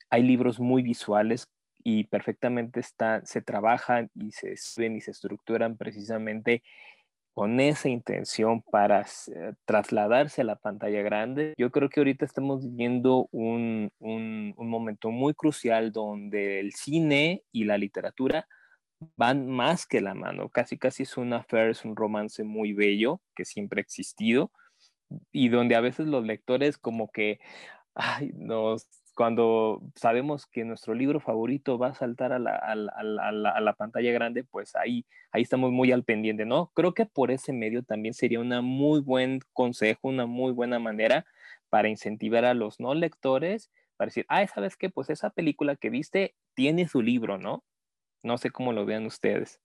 hay 0.09 0.23
libros 0.23 0.59
muy 0.59 0.81
visuales 0.81 1.47
y 1.83 2.05
perfectamente 2.05 2.79
está, 2.79 3.25
se 3.25 3.41
trabajan 3.41 4.09
y 4.15 4.31
se 4.31 4.55
ven 4.77 4.95
y 4.95 5.01
se 5.01 5.11
estructuran 5.11 5.77
precisamente 5.77 6.63
con 7.37 7.59
esa 7.59 7.87
intención 7.87 8.63
para 8.63 9.05
trasladarse 9.65 10.41
a 10.41 10.43
la 10.43 10.55
pantalla 10.55 11.03
grande. 11.03 11.53
Yo 11.55 11.69
creo 11.69 11.87
que 11.87 11.99
ahorita 11.99 12.25
estamos 12.25 12.63
viviendo 12.63 13.27
un, 13.31 13.91
un, 13.99 14.55
un, 14.57 14.69
momento 14.69 15.11
muy 15.11 15.35
crucial 15.35 15.91
donde 15.91 16.59
el 16.59 16.73
cine 16.73 17.43
y 17.51 17.65
la 17.65 17.77
literatura 17.77 18.47
van 19.15 19.47
más 19.47 19.85
que 19.85 20.01
la 20.01 20.13
mano. 20.13 20.49
Casi, 20.49 20.77
casi 20.77 21.03
es 21.03 21.17
una 21.17 21.37
affair, 21.37 21.69
es 21.69 21.85
un 21.85 21.95
romance 21.95 22.43
muy 22.43 22.73
bello 22.73 23.21
que 23.35 23.45
siempre 23.45 23.79
ha 23.79 23.83
existido 23.83 24.51
y 25.31 25.49
donde 25.49 25.75
a 25.75 25.81
veces 25.81 26.07
los 26.07 26.25
lectores 26.25 26.77
como 26.77 27.11
que 27.11 27.39
ay, 27.95 28.31
nos 28.35 28.87
cuando 29.15 29.81
sabemos 29.95 30.45
que 30.45 30.63
nuestro 30.63 30.93
libro 30.93 31.19
favorito 31.19 31.79
va 31.79 31.87
a 31.87 31.95
saltar 31.95 32.31
a 32.33 32.37
la, 32.37 32.55
a 32.55 32.75
la, 32.75 32.91
a 32.93 33.61
la, 33.61 33.73
pantalla 33.73 34.11
grande, 34.11 34.43
pues 34.43 34.75
ahí, 34.75 35.07
ahí 35.31 35.41
estamos 35.41 35.71
muy 35.71 35.91
al 35.91 36.03
pendiente, 36.03 36.45
¿no? 36.45 36.71
Creo 36.75 36.93
que 36.93 37.07
por 37.07 37.31
ese 37.31 37.51
medio 37.51 37.81
también 37.81 38.13
sería 38.13 38.39
una 38.39 38.61
muy 38.61 39.01
buen 39.01 39.39
consejo, 39.53 40.09
una 40.09 40.27
muy 40.27 40.51
buena 40.51 40.77
manera 40.77 41.25
para 41.69 41.89
incentivar 41.89 42.45
a 42.45 42.53
los 42.53 42.79
no 42.79 42.93
lectores, 42.93 43.71
para 43.97 44.09
decir, 44.09 44.27
ah, 44.29 44.45
¿sabes 44.45 44.77
qué? 44.77 44.91
Pues 44.91 45.09
esa 45.09 45.31
película 45.31 45.75
que 45.75 45.89
viste 45.89 46.35
tiene 46.53 46.87
su 46.87 47.01
libro, 47.01 47.39
¿no? 47.39 47.63
No 48.23 48.37
sé 48.37 48.51
cómo 48.51 48.73
lo 48.73 48.85
vean 48.85 49.05
ustedes. 49.05 49.59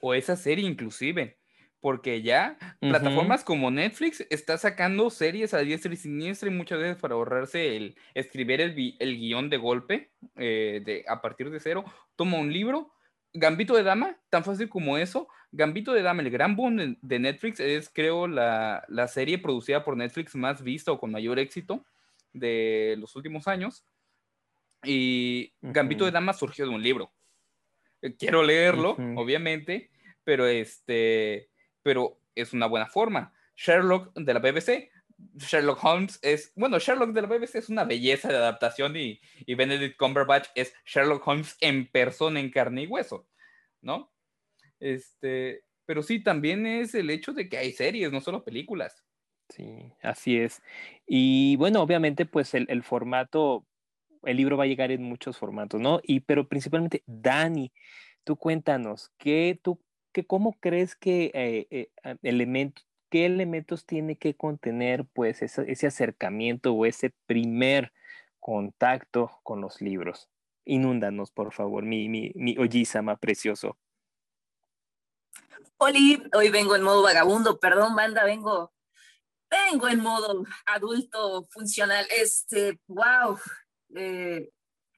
O 0.00 0.14
esa 0.14 0.36
serie 0.36 0.66
inclusive 0.66 1.38
porque 1.86 2.20
ya 2.20 2.58
plataformas 2.80 3.44
como 3.44 3.70
Netflix 3.70 4.26
está 4.30 4.58
sacando 4.58 5.08
series 5.08 5.54
a 5.54 5.58
diestra 5.58 5.92
y 5.92 5.96
siniestra 5.96 6.48
y 6.48 6.52
muchas 6.52 6.80
veces 6.80 6.96
para 6.96 7.14
ahorrarse 7.14 7.76
el 7.76 7.96
escribir 8.12 8.60
el, 8.60 8.96
el 8.98 9.16
guion 9.16 9.50
de 9.50 9.56
golpe 9.56 10.10
eh, 10.34 10.82
de, 10.84 11.04
a 11.06 11.20
partir 11.20 11.48
de 11.48 11.60
cero, 11.60 11.84
toma 12.16 12.38
un 12.38 12.52
libro. 12.52 12.92
Gambito 13.32 13.76
de 13.76 13.84
Dama, 13.84 14.18
tan 14.30 14.42
fácil 14.42 14.68
como 14.68 14.98
eso. 14.98 15.28
Gambito 15.52 15.92
de 15.92 16.02
Dama, 16.02 16.22
el 16.22 16.30
gran 16.30 16.56
boom 16.56 16.96
de, 17.00 17.18
Netflix, 17.20 17.60
es 17.60 17.88
creo 17.88 18.26
la, 18.26 18.84
la, 18.88 19.06
serie 19.06 19.38
producida 19.38 19.84
por 19.84 19.96
Netflix 19.96 20.34
más 20.34 20.62
vista 20.62 20.90
o 20.90 20.98
con 20.98 21.12
mayor 21.12 21.38
éxito 21.38 21.84
de 22.32 22.96
los 22.98 23.14
últimos 23.14 23.46
años. 23.46 23.84
Y 24.82 25.52
Gambito 25.60 26.04
de 26.04 26.10
Dama 26.10 26.32
surgió 26.32 26.66
de 26.66 26.74
un 26.74 26.82
libro. 26.82 27.12
Eh, 28.02 28.16
quiero 28.16 28.42
leerlo, 28.42 28.96
obviamente, 29.16 29.90
pero 30.24 30.46
este 30.46 31.50
pero 31.82 32.20
es 32.34 32.52
una 32.52 32.66
buena 32.66 32.86
forma. 32.86 33.32
Sherlock 33.56 34.12
de 34.14 34.34
la 34.34 34.40
BBC 34.40 34.90
Sherlock 35.36 35.82
Holmes 35.82 36.18
es, 36.22 36.52
bueno, 36.56 36.78
Sherlock 36.78 37.12
de 37.12 37.22
la 37.22 37.28
BBC 37.28 37.56
es 37.56 37.68
una 37.68 37.84
belleza 37.84 38.28
de 38.28 38.36
adaptación 38.36 38.96
y, 38.96 39.20
y 39.46 39.54
Benedict 39.54 39.96
Cumberbatch 39.96 40.48
es 40.54 40.74
Sherlock 40.84 41.26
Holmes 41.26 41.56
en 41.60 41.90
persona, 41.90 42.40
en 42.40 42.50
carne 42.50 42.82
y 42.82 42.86
hueso, 42.86 43.26
¿no? 43.80 44.12
Este, 44.78 45.64
pero 45.86 46.02
sí, 46.02 46.22
también 46.22 46.66
es 46.66 46.94
el 46.94 47.10
hecho 47.10 47.32
de 47.32 47.48
que 47.48 47.58
hay 47.58 47.72
series, 47.72 48.12
no 48.12 48.20
solo 48.20 48.44
películas. 48.44 49.04
Sí, 49.48 49.92
así 50.02 50.38
es. 50.38 50.62
Y 51.06 51.56
bueno, 51.56 51.80
obviamente, 51.80 52.26
pues 52.26 52.52
el, 52.54 52.82
formato, 52.82 53.64
el 54.26 54.36
libro 54.36 54.56
va 54.56 54.64
a 54.64 54.66
llegar 54.66 54.90
en 54.90 55.02
muchos 55.02 55.38
formatos, 55.38 55.80
¿no? 55.80 56.00
Y 56.02 56.20
pero 56.20 56.48
principalmente, 56.48 57.02
Dani, 57.06 57.72
tú 58.24 58.36
cuéntanos, 58.36 59.10
¿qué 59.18 59.58
tú, 59.62 59.80
qué, 60.12 60.26
cómo 60.26 60.54
crees 60.60 60.96
que 60.96 61.30
eh, 61.32 61.66
eh, 61.70 62.16
elementos, 62.22 62.86
qué 63.08 63.26
elementos 63.26 63.86
tiene 63.86 64.16
que 64.16 64.34
contener, 64.34 65.06
pues, 65.14 65.42
ese, 65.42 65.86
acercamiento 65.86 66.72
o 66.72 66.86
ese 66.86 67.14
primer 67.26 67.92
contacto 68.40 69.38
con 69.42 69.60
los 69.60 69.80
libros? 69.80 70.28
Inúndanos, 70.64 71.30
por 71.30 71.52
favor, 71.52 71.84
mi, 71.84 72.08
mi, 72.08 72.32
mi 72.34 72.56
precioso. 73.20 73.78
Oli, 75.78 76.22
hoy 76.34 76.48
vengo 76.48 76.74
en 76.74 76.82
modo 76.82 77.02
vagabundo, 77.02 77.60
perdón, 77.60 77.94
banda, 77.94 78.24
vengo, 78.24 78.72
vengo 79.50 79.88
en 79.88 80.00
modo 80.00 80.44
adulto 80.64 81.46
funcional. 81.50 82.06
Este, 82.10 82.80
wow. 82.88 83.38
Eh, 83.94 84.48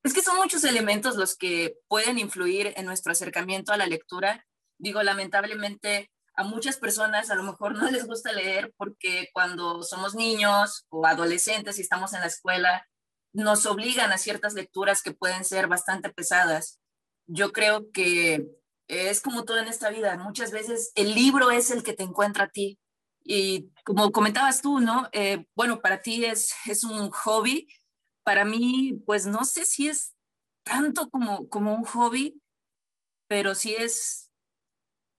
es 0.03 0.14
que 0.14 0.22
son 0.22 0.37
muchos 0.37 0.64
elementos 0.64 1.16
los 1.16 1.37
que 1.37 1.77
pueden 1.88 2.18
influir 2.18 2.72
en 2.77 2.87
nuestro 2.87 3.12
acercamiento 3.12 3.72
a 3.72 3.77
la 3.77 3.87
lectura. 3.87 4.46
Digo, 4.79 5.03
lamentablemente 5.03 6.11
a 6.35 6.44
muchas 6.44 6.77
personas 6.77 7.31
a 7.31 7.35
lo 7.35 7.42
mejor 7.42 7.74
no 7.77 7.90
les 7.90 8.07
gusta 8.07 8.33
leer 8.33 8.72
porque 8.77 9.29
cuando 9.33 9.83
somos 9.83 10.14
niños 10.14 10.87
o 10.88 11.05
adolescentes 11.05 11.79
y 11.79 11.83
estamos 11.83 12.12
en 12.14 12.20
la 12.20 12.27
escuela, 12.27 12.87
nos 13.33 13.66
obligan 13.66 14.12
a 14.12 14.18
ciertas 14.18 14.55
lecturas 14.55 15.03
que 15.03 15.12
pueden 15.12 15.44
ser 15.44 15.66
bastante 15.66 16.11
pesadas. 16.11 16.81
Yo 17.27 17.53
creo 17.53 17.90
que 17.90 18.46
es 18.87 19.20
como 19.20 19.44
todo 19.44 19.59
en 19.59 19.68
esta 19.68 19.90
vida. 19.90 20.16
Muchas 20.16 20.51
veces 20.51 20.92
el 20.94 21.14
libro 21.14 21.51
es 21.51 21.70
el 21.70 21.83
que 21.83 21.92
te 21.92 22.05
encuentra 22.05 22.44
a 22.44 22.48
ti. 22.48 22.79
Y 23.22 23.70
como 23.85 24.11
comentabas 24.12 24.62
tú, 24.62 24.81
¿no? 24.81 25.09
Eh, 25.12 25.44
bueno, 25.55 25.81
para 25.81 26.01
ti 26.01 26.24
es, 26.24 26.55
es 26.66 26.85
un 26.85 27.11
hobby. 27.11 27.68
Para 28.29 28.45
mí, 28.45 29.03
pues 29.07 29.25
no 29.25 29.47
sé 29.47 29.64
si 29.64 29.88
es 29.88 30.14
tanto 30.62 31.09
como, 31.09 31.49
como 31.49 31.75
un 31.75 31.85
hobby, 31.85 32.38
pero 33.27 33.55
sí 33.55 33.75
es, 33.75 34.31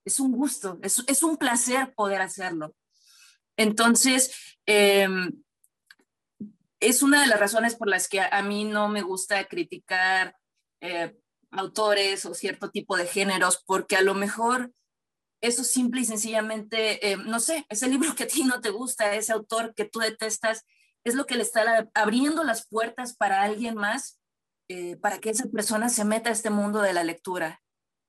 es 0.06 0.20
un 0.20 0.32
gusto, 0.32 0.78
es, 0.84 1.04
es 1.08 1.24
un 1.24 1.36
placer 1.38 1.96
poder 1.96 2.22
hacerlo. 2.22 2.76
Entonces, 3.58 4.60
em, 4.68 5.42
es 6.80 7.02
una 7.02 7.22
de 7.22 7.28
las 7.28 7.40
razones 7.40 7.76
por 7.76 7.88
las 7.88 8.08
que 8.08 8.22
a, 8.22 8.44
mí 8.44 8.66
no 8.66 8.90
me 8.90 9.02
gusta 9.02 9.44
criticar 9.48 10.38
eh, 10.80 11.20
autores 11.50 12.28
o 12.28 12.36
cierto 12.36 12.70
tipo 12.70 12.96
de 12.96 13.08
géneros, 13.08 13.64
porque 13.66 13.96
a 13.96 14.04
lo 14.04 14.14
mejor 14.14 14.72
eso 15.42 15.64
simple 15.64 16.02
y 16.02 16.06
sencillamente, 16.06 17.12
eh, 17.12 17.18
no 17.18 17.40
sé, 17.40 17.66
ese 17.70 17.88
libro 17.88 18.14
que 18.14 18.26
a 18.26 18.28
ti 18.28 18.44
no 18.44 18.62
te 18.62 18.70
gusta, 18.70 19.16
ese 19.16 19.34
autor 19.34 19.74
que 19.74 19.86
tú 19.86 19.98
detestas, 19.98 20.64
es 21.04 21.16
lo 21.16 21.26
que 21.26 21.36
le 21.36 21.44
está 21.44 21.90
abriendo 21.94 22.44
las 22.44 22.68
puertas 22.68 23.16
para 23.16 23.42
alguien 23.42 23.76
más, 23.76 24.20
eh, 24.68 24.98
para 24.98 25.20
que 25.20 25.30
esa 25.30 25.46
persona 25.50 25.90
se 25.90 26.06
meta 26.06 26.30
a 26.30 26.34
este 26.34 26.50
mundo 26.50 26.82
de 26.82 26.94
la 26.94 27.04
lectura, 27.04 27.62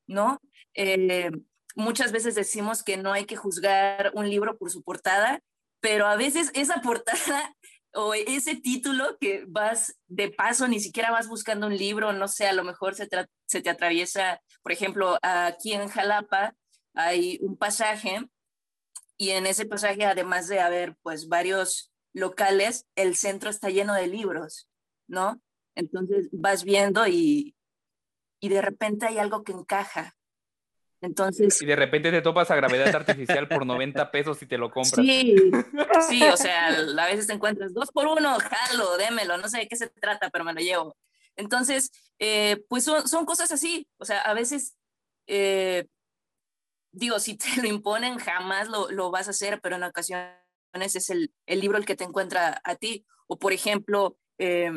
¿no? 0.07 0.39
Eh, 0.73 1.31
muchas 1.75 2.11
veces 2.11 2.35
decimos 2.35 2.83
que 2.83 2.97
no 2.97 3.13
hay 3.13 3.25
que 3.25 3.35
juzgar 3.35 4.11
un 4.13 4.29
libro 4.29 4.57
por 4.57 4.69
su 4.71 4.83
portada, 4.83 5.41
pero 5.79 6.07
a 6.07 6.15
veces 6.15 6.51
esa 6.53 6.81
portada 6.81 7.55
o 7.93 8.13
ese 8.13 8.55
título 8.55 9.17
que 9.19 9.45
vas 9.47 9.97
de 10.07 10.29
paso, 10.29 10.67
ni 10.67 10.79
siquiera 10.79 11.11
vas 11.11 11.27
buscando 11.27 11.67
un 11.67 11.75
libro, 11.75 12.13
no 12.13 12.27
sé, 12.27 12.47
a 12.47 12.53
lo 12.53 12.63
mejor 12.63 12.95
se, 12.95 13.07
te 13.07 13.69
atraviesa, 13.69 14.41
por 14.61 14.71
ejemplo, 14.71 15.17
aquí 15.21 15.73
en 15.73 15.89
Jalapa 15.89 16.53
hay 16.93 17.39
un 17.41 17.57
pasaje 17.57 18.21
y 19.17 19.31
en 19.31 19.45
ese 19.45 19.65
pasaje, 19.65 20.05
además 20.05 20.47
de 20.47 20.59
haber 20.59 20.95
pues 21.03 21.27
varios 21.27 21.90
locales, 22.13 22.85
el 22.95 23.15
centro 23.15 23.49
está 23.49 23.69
lleno 23.69 23.93
de 23.93 24.07
libros, 24.07 24.69
¿no? 25.07 25.41
Entonces 25.75 26.29
vas 26.31 26.63
viendo 26.63 27.07
y, 27.07 27.55
y 28.39 28.49
de 28.49 28.61
repente 28.61 29.05
hay 29.05 29.17
algo 29.17 29.43
que 29.43 29.53
encaja, 29.53 30.15
entonces. 31.01 31.59
Y 31.61 31.65
de 31.65 31.75
repente 31.75 32.11
te 32.11 32.21
topas 32.21 32.51
a 32.51 32.55
gravedad 32.55 32.95
artificial 32.95 33.47
por 33.47 33.65
90 33.65 34.11
pesos 34.11 34.41
y 34.41 34.45
te 34.45 34.57
lo 34.57 34.69
compras. 34.69 35.05
Sí, 35.05 35.35
sí, 36.09 36.23
o 36.23 36.37
sea, 36.37 36.67
a 36.67 37.05
veces 37.07 37.27
te 37.27 37.33
encuentras 37.33 37.73
dos 37.73 37.91
por 37.91 38.07
uno, 38.07 38.37
jalo, 38.39 38.97
démelo, 38.97 39.37
no 39.37 39.49
sé 39.49 39.59
de 39.59 39.67
qué 39.67 39.75
se 39.75 39.87
trata, 39.87 40.29
pero 40.29 40.43
me 40.43 40.53
lo 40.53 40.61
llevo. 40.61 40.95
Entonces, 41.35 41.91
eh, 42.19 42.63
pues 42.69 42.83
son, 42.83 43.07
son, 43.07 43.25
cosas 43.25 43.51
así, 43.51 43.87
o 43.97 44.05
sea, 44.05 44.21
a 44.21 44.33
veces, 44.33 44.75
eh, 45.27 45.87
digo, 46.91 47.19
si 47.19 47.35
te 47.35 47.61
lo 47.61 47.67
imponen, 47.67 48.19
jamás 48.19 48.67
lo, 48.67 48.91
lo, 48.91 49.09
vas 49.11 49.27
a 49.27 49.31
hacer, 49.31 49.59
pero 49.61 49.77
en 49.77 49.83
ocasiones 49.83 50.40
es 50.73 51.09
el, 51.09 51.33
el, 51.45 51.59
libro 51.59 51.77
el 51.77 51.85
que 51.85 51.95
te 51.95 52.03
encuentra 52.03 52.61
a 52.63 52.75
ti. 52.75 53.05
O, 53.27 53.39
por 53.39 53.53
ejemplo, 53.53 54.17
eh, 54.37 54.71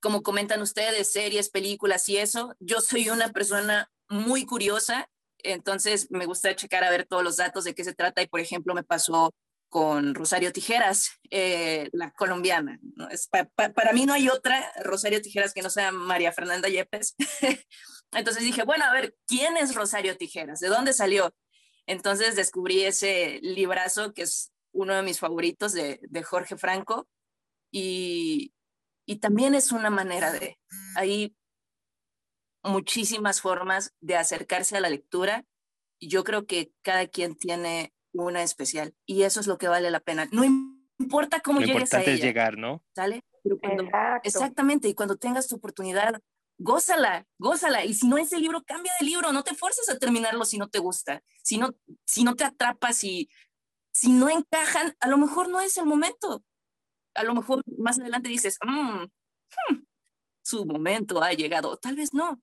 como 0.00 0.22
comentan 0.22 0.62
ustedes, 0.62 1.12
series, 1.12 1.50
películas 1.50 2.08
y 2.08 2.16
eso, 2.16 2.54
yo 2.58 2.80
soy 2.80 3.10
una 3.10 3.28
persona 3.28 3.90
muy 4.08 4.44
curiosa 4.44 5.08
entonces 5.42 6.10
me 6.10 6.26
gusta 6.26 6.54
checar 6.54 6.84
a 6.84 6.90
ver 6.90 7.06
todos 7.06 7.22
los 7.22 7.36
datos 7.36 7.64
de 7.64 7.74
qué 7.74 7.84
se 7.84 7.94
trata 7.94 8.22
y, 8.22 8.26
por 8.26 8.40
ejemplo, 8.40 8.74
me 8.74 8.84
pasó 8.84 9.34
con 9.68 10.14
Rosario 10.14 10.52
Tijeras, 10.52 11.10
eh, 11.30 11.88
la 11.92 12.10
colombiana. 12.10 12.78
Para 13.74 13.92
mí 13.92 14.04
no 14.04 14.12
hay 14.12 14.28
otra 14.28 14.70
Rosario 14.82 15.22
Tijeras 15.22 15.54
que 15.54 15.62
no 15.62 15.70
sea 15.70 15.92
María 15.92 16.32
Fernanda 16.32 16.68
Yepes. 16.68 17.16
Entonces 18.12 18.42
dije, 18.42 18.64
bueno, 18.64 18.84
a 18.84 18.92
ver, 18.92 19.16
¿quién 19.26 19.56
es 19.56 19.74
Rosario 19.74 20.16
Tijeras? 20.16 20.60
¿De 20.60 20.68
dónde 20.68 20.92
salió? 20.92 21.34
Entonces 21.86 22.36
descubrí 22.36 22.84
ese 22.84 23.40
librazo 23.42 24.12
que 24.12 24.22
es 24.22 24.52
uno 24.72 24.94
de 24.94 25.02
mis 25.02 25.18
favoritos 25.18 25.72
de, 25.72 26.00
de 26.02 26.22
Jorge 26.22 26.56
Franco 26.56 27.08
y, 27.70 28.52
y 29.06 29.16
también 29.16 29.54
es 29.54 29.72
una 29.72 29.90
manera 29.90 30.32
de, 30.32 30.58
ahí 30.96 31.36
muchísimas 32.62 33.40
formas 33.40 33.94
de 34.00 34.16
acercarse 34.16 34.76
a 34.76 34.80
la 34.80 34.90
lectura 34.90 35.44
y 35.98 36.08
yo 36.08 36.24
creo 36.24 36.46
que 36.46 36.72
cada 36.82 37.06
quien 37.06 37.36
tiene 37.36 37.92
una 38.12 38.42
especial 38.42 38.94
y 39.06 39.22
eso 39.22 39.40
es 39.40 39.46
lo 39.46 39.58
que 39.58 39.68
vale 39.68 39.90
la 39.90 40.00
pena. 40.00 40.28
No 40.32 40.44
importa 40.98 41.40
cómo 41.40 41.60
lo 41.60 41.66
llegues 41.66 41.82
importante 41.82 42.14
es 42.14 42.20
llegar, 42.20 42.58
¿no? 42.58 42.84
¿Sale? 42.94 43.22
exactamente, 44.22 44.88
y 44.88 44.94
cuando 44.94 45.16
tengas 45.16 45.48
tu 45.48 45.56
oportunidad, 45.56 46.20
gózala, 46.58 47.26
gózala. 47.38 47.84
Y 47.84 47.94
si 47.94 48.06
no 48.06 48.18
es 48.18 48.32
el 48.32 48.40
libro, 48.40 48.62
cambia 48.62 48.92
de 49.00 49.06
libro, 49.06 49.32
no 49.32 49.42
te 49.42 49.54
forces 49.54 49.88
a 49.88 49.98
terminarlo 49.98 50.44
si 50.44 50.58
no 50.58 50.68
te 50.68 50.78
gusta, 50.78 51.22
si 51.42 51.58
no, 51.58 51.74
si 52.04 52.22
no 52.22 52.36
te 52.36 52.44
atrapas 52.44 53.02
y 53.02 53.28
si 53.92 54.12
no 54.12 54.28
encajan, 54.28 54.94
a 55.00 55.08
lo 55.08 55.18
mejor 55.18 55.48
no 55.48 55.60
es 55.60 55.76
el 55.76 55.86
momento. 55.86 56.42
A 57.14 57.24
lo 57.24 57.34
mejor 57.34 57.62
más 57.78 58.00
adelante 58.00 58.28
dices, 58.28 58.58
mm, 58.64 59.02
hmm, 59.02 59.84
su 60.42 60.64
momento 60.64 61.22
ha 61.22 61.32
llegado, 61.32 61.76
tal 61.76 61.96
vez 61.96 62.14
no, 62.14 62.40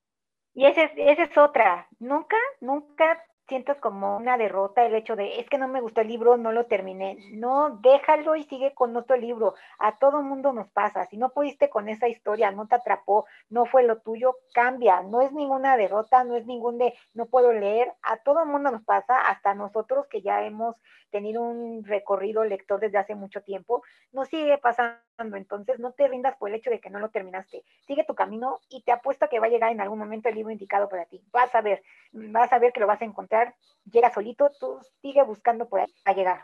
y 0.53 0.65
esa 0.65 0.83
es, 0.83 0.91
esa 0.97 1.23
es 1.23 1.37
otra. 1.37 1.87
Nunca, 1.99 2.35
nunca 2.59 3.23
sientas 3.49 3.77
como 3.79 4.15
una 4.15 4.37
derrota 4.37 4.85
el 4.85 4.95
hecho 4.95 5.15
de, 5.15 5.39
es 5.39 5.49
que 5.49 5.57
no 5.57 5.67
me 5.67 5.81
gustó 5.81 6.01
el 6.01 6.07
libro, 6.07 6.37
no 6.37 6.51
lo 6.51 6.67
terminé. 6.67 7.17
No, 7.31 7.79
déjalo 7.81 8.35
y 8.35 8.43
sigue 8.45 8.73
con 8.73 8.95
otro 8.95 9.17
libro. 9.17 9.55
A 9.79 9.97
todo 9.97 10.21
mundo 10.21 10.53
nos 10.53 10.69
pasa. 10.69 11.05
Si 11.07 11.17
no 11.17 11.29
pudiste 11.29 11.69
con 11.69 11.89
esa 11.89 12.07
historia, 12.07 12.51
no 12.51 12.67
te 12.67 12.75
atrapó, 12.75 13.25
no 13.49 13.65
fue 13.65 13.83
lo 13.83 13.97
tuyo, 13.97 14.37
cambia. 14.53 15.01
No 15.01 15.21
es 15.21 15.33
ninguna 15.33 15.75
derrota, 15.75 16.23
no 16.23 16.37
es 16.37 16.45
ningún 16.45 16.77
de, 16.77 16.93
no 17.13 17.25
puedo 17.25 17.51
leer. 17.51 17.91
A 18.03 18.17
todo 18.17 18.45
mundo 18.45 18.71
nos 18.71 18.83
pasa, 18.83 19.19
hasta 19.27 19.53
nosotros 19.53 20.07
que 20.07 20.21
ya 20.21 20.45
hemos 20.45 20.77
tenido 21.09 21.41
un 21.41 21.83
recorrido 21.83 22.43
lector 22.45 22.79
desde 22.79 22.99
hace 22.99 23.15
mucho 23.15 23.41
tiempo, 23.41 23.83
nos 24.13 24.29
sigue 24.29 24.57
pasando. 24.59 25.08
Entonces, 25.19 25.79
no 25.79 25.91
te 25.91 26.07
rindas 26.07 26.37
por 26.37 26.49
el 26.49 26.55
hecho 26.55 26.69
de 26.69 26.79
que 26.79 26.89
no 26.89 26.99
lo 26.99 27.09
terminaste. 27.09 27.63
Sigue 27.85 28.05
tu 28.05 28.15
camino 28.15 28.59
y 28.69 28.83
te 28.83 28.91
apuesto 28.91 29.25
a 29.25 29.27
que 29.27 29.39
va 29.39 29.47
a 29.47 29.49
llegar 29.49 29.71
en 29.71 29.81
algún 29.81 29.99
momento 29.99 30.29
el 30.29 30.35
libro 30.35 30.51
indicado 30.51 30.89
para 30.89 31.05
ti. 31.05 31.21
Vas 31.31 31.53
a 31.55 31.61
ver, 31.61 31.83
vas 32.11 32.51
a 32.53 32.59
ver 32.59 32.71
que 32.71 32.79
lo 32.79 32.87
vas 32.87 33.01
a 33.01 33.05
encontrar 33.05 33.55
llega 33.91 34.13
solito, 34.13 34.51
tú 34.59 34.79
sigue 35.01 35.23
buscando 35.23 35.67
por 35.67 35.81
ahí 35.81 35.93
a 36.05 36.13
llegar. 36.13 36.41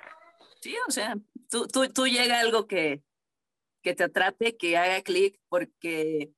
Sí, 0.61 0.75
o 0.87 0.91
sea, 0.91 1.15
tú, 1.49 1.67
tú, 1.67 1.87
tú 1.89 2.07
llega 2.07 2.39
algo 2.39 2.67
que, 2.67 3.03
que 3.83 3.93
te 3.93 4.03
atrape, 4.03 4.57
que 4.57 4.77
haga 4.77 5.01
clic, 5.01 5.39
porque 5.49 6.31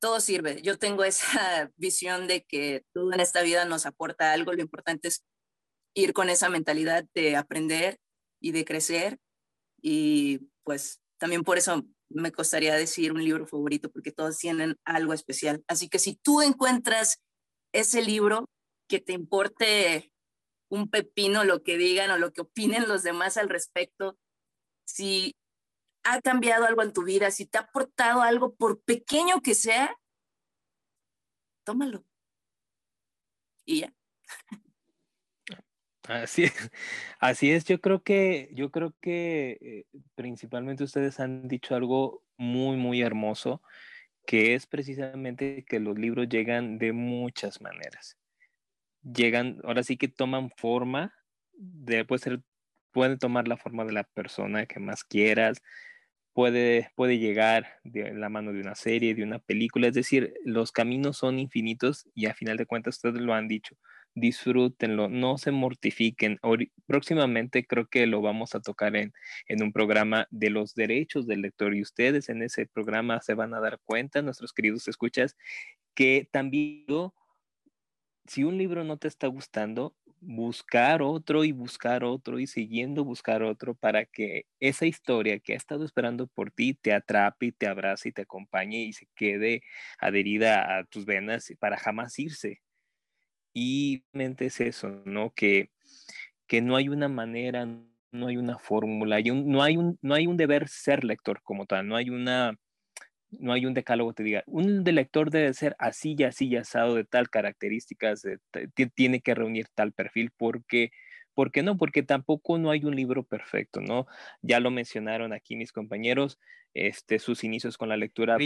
todo 0.00 0.20
sirve. 0.20 0.60
Yo 0.62 0.78
tengo 0.78 1.04
esa 1.04 1.70
visión 1.76 2.26
de 2.26 2.44
que 2.44 2.84
todo 2.92 3.12
en 3.12 3.20
esta 3.20 3.42
vida 3.42 3.64
nos 3.64 3.86
aporta 3.86 4.32
algo, 4.32 4.52
lo 4.52 4.62
importante 4.62 5.08
es 5.08 5.24
ir 5.94 6.12
con 6.12 6.28
esa 6.28 6.48
mentalidad 6.48 7.04
de 7.14 7.36
aprender 7.36 7.98
y 8.40 8.52
de 8.52 8.64
crecer 8.64 9.18
y 9.80 10.50
pues 10.64 11.00
también 11.24 11.42
por 11.42 11.56
eso 11.56 11.82
me 12.10 12.32
costaría 12.32 12.74
decir 12.74 13.10
un 13.10 13.24
libro 13.24 13.46
favorito 13.46 13.90
porque 13.90 14.12
todos 14.12 14.36
tienen 14.36 14.76
algo 14.84 15.14
especial. 15.14 15.64
Así 15.68 15.88
que 15.88 15.98
si 15.98 16.16
tú 16.16 16.42
encuentras 16.42 17.18
ese 17.72 18.02
libro, 18.02 18.50
que 18.90 19.00
te 19.00 19.14
importe 19.14 20.12
un 20.68 20.90
pepino 20.90 21.44
lo 21.44 21.62
que 21.62 21.78
digan 21.78 22.10
o 22.10 22.18
lo 22.18 22.34
que 22.34 22.42
opinen 22.42 22.88
los 22.88 23.02
demás 23.04 23.38
al 23.38 23.48
respecto. 23.48 24.18
si 24.86 25.34
ha 26.02 26.20
cambiado 26.20 26.66
algo 26.66 26.82
en 26.82 26.92
tu 26.92 27.04
vida, 27.04 27.30
si 27.30 27.46
te 27.46 27.56
ha 27.56 27.62
aportado 27.62 28.20
algo, 28.20 28.54
por 28.54 28.82
pequeño 28.82 29.40
que 29.40 29.54
sea, 29.54 29.98
tómalo. 31.64 32.04
Y 33.64 33.80
ya. 33.80 33.94
Así 36.08 36.44
es, 36.44 36.52
así 37.18 37.50
es. 37.50 37.64
Yo 37.64 37.80
creo 37.80 38.02
que, 38.02 38.50
yo 38.52 38.70
creo 38.70 38.94
que 39.00 39.58
eh, 39.60 39.98
principalmente 40.14 40.84
ustedes 40.84 41.20
han 41.20 41.48
dicho 41.48 41.74
algo 41.74 42.22
muy, 42.36 42.76
muy 42.76 43.00
hermoso, 43.02 43.62
que 44.26 44.54
es 44.54 44.66
precisamente 44.66 45.64
que 45.66 45.80
los 45.80 45.98
libros 45.98 46.28
llegan 46.28 46.78
de 46.78 46.92
muchas 46.92 47.60
maneras. 47.60 48.18
Llegan, 49.02 49.60
ahora 49.64 49.82
sí 49.82 49.96
que 49.96 50.08
toman 50.08 50.50
forma, 50.50 51.14
de, 51.54 52.04
puede 52.04 52.40
pueden 52.92 53.18
tomar 53.18 53.48
la 53.48 53.56
forma 53.56 53.84
de 53.84 53.92
la 53.92 54.04
persona 54.04 54.66
que 54.66 54.80
más 54.80 55.04
quieras, 55.04 55.62
puede, 56.32 56.90
puede 56.96 57.18
llegar 57.18 57.80
de 57.84 58.14
la 58.14 58.28
mano 58.28 58.52
de 58.52 58.60
una 58.60 58.74
serie, 58.76 59.14
de 59.14 59.24
una 59.24 59.40
película, 59.40 59.88
es 59.88 59.94
decir, 59.94 60.34
los 60.44 60.72
caminos 60.72 61.18
son 61.18 61.38
infinitos 61.38 62.08
y 62.14 62.26
a 62.26 62.34
final 62.34 62.56
de 62.56 62.66
cuentas 62.66 62.96
ustedes 62.96 63.20
lo 63.20 63.34
han 63.34 63.48
dicho, 63.48 63.76
disfrútenlo, 64.14 65.08
no 65.08 65.38
se 65.38 65.50
mortifiquen. 65.50 66.38
Próximamente 66.86 67.66
creo 67.66 67.86
que 67.88 68.06
lo 68.06 68.20
vamos 68.22 68.54
a 68.54 68.60
tocar 68.60 68.96
en, 68.96 69.12
en 69.48 69.62
un 69.62 69.72
programa 69.72 70.26
de 70.30 70.50
los 70.50 70.74
derechos 70.74 71.26
del 71.26 71.42
lector 71.42 71.74
y 71.74 71.82
ustedes 71.82 72.28
en 72.28 72.42
ese 72.42 72.66
programa 72.66 73.20
se 73.20 73.34
van 73.34 73.54
a 73.54 73.60
dar 73.60 73.80
cuenta, 73.84 74.22
nuestros 74.22 74.52
queridos 74.52 74.88
escuchas, 74.88 75.36
que 75.94 76.28
también 76.32 76.86
si 78.26 78.44
un 78.44 78.56
libro 78.58 78.84
no 78.84 78.96
te 78.98 79.08
está 79.08 79.26
gustando, 79.26 79.96
buscar 80.20 81.02
otro 81.02 81.44
y 81.44 81.52
buscar 81.52 82.04
otro 82.04 82.38
y 82.38 82.46
siguiendo 82.46 83.04
buscar 83.04 83.42
otro 83.42 83.74
para 83.74 84.06
que 84.06 84.46
esa 84.60 84.86
historia 84.86 85.38
que 85.40 85.52
ha 85.52 85.56
estado 85.56 85.84
esperando 85.84 86.26
por 86.26 86.50
ti 86.50 86.74
te 86.74 86.94
atrape 86.94 87.46
y 87.46 87.52
te 87.52 87.66
abrace 87.66 88.08
y 88.08 88.12
te 88.12 88.22
acompañe 88.22 88.84
y 88.84 88.92
se 88.94 89.06
quede 89.14 89.62
adherida 89.98 90.78
a 90.78 90.84
tus 90.84 91.04
venas 91.04 91.52
para 91.58 91.76
jamás 91.76 92.18
irse. 92.18 92.62
Y 93.54 94.04
mente 94.12 94.46
es 94.46 94.60
eso, 94.60 95.02
¿no? 95.06 95.32
Que, 95.34 95.70
que 96.46 96.60
no 96.60 96.76
hay 96.76 96.88
una 96.88 97.08
manera, 97.08 97.66
no 98.12 98.26
hay 98.26 98.36
una 98.36 98.58
fórmula, 98.58 99.20
no, 99.20 99.62
hay 99.62 99.76
un, 99.76 99.98
no 100.02 100.14
hay 100.14 100.26
un 100.26 100.36
deber 100.36 100.68
ser 100.68 101.04
lector 101.04 101.40
como 101.42 101.66
tal, 101.66 101.88
no 101.88 101.96
hay 101.96 102.10
una 102.10 102.58
no 103.40 103.52
hay 103.52 103.66
un 103.66 103.74
decálogo 103.74 104.10
que 104.10 104.16
te 104.16 104.22
diga, 104.22 104.44
un 104.46 104.84
lector 104.84 105.30
debe 105.30 105.52
ser 105.54 105.76
así 105.78 106.14
y 106.18 106.24
así 106.24 106.46
y 106.48 106.56
asado 106.56 106.94
de 106.94 107.04
tal 107.04 107.30
características, 107.30 108.22
tiene 108.94 109.20
que 109.20 109.34
reunir 109.34 109.66
tal 109.74 109.92
perfil, 109.92 110.30
porque, 110.36 110.90
¿por 111.34 111.50
qué 111.50 111.62
no? 111.62 111.76
Porque 111.76 112.02
tampoco 112.02 112.58
no 112.58 112.70
hay 112.70 112.84
un 112.84 112.96
libro 112.96 113.22
perfecto, 113.22 113.80
¿no? 113.80 114.06
Ya 114.42 114.60
lo 114.60 114.70
mencionaron 114.70 115.32
aquí 115.32 115.56
mis 115.56 115.72
compañeros, 115.72 116.38
este, 116.74 117.18
sus 117.18 117.44
inicios 117.44 117.78
con 117.78 117.88
la 117.88 117.96
lectura. 117.96 118.36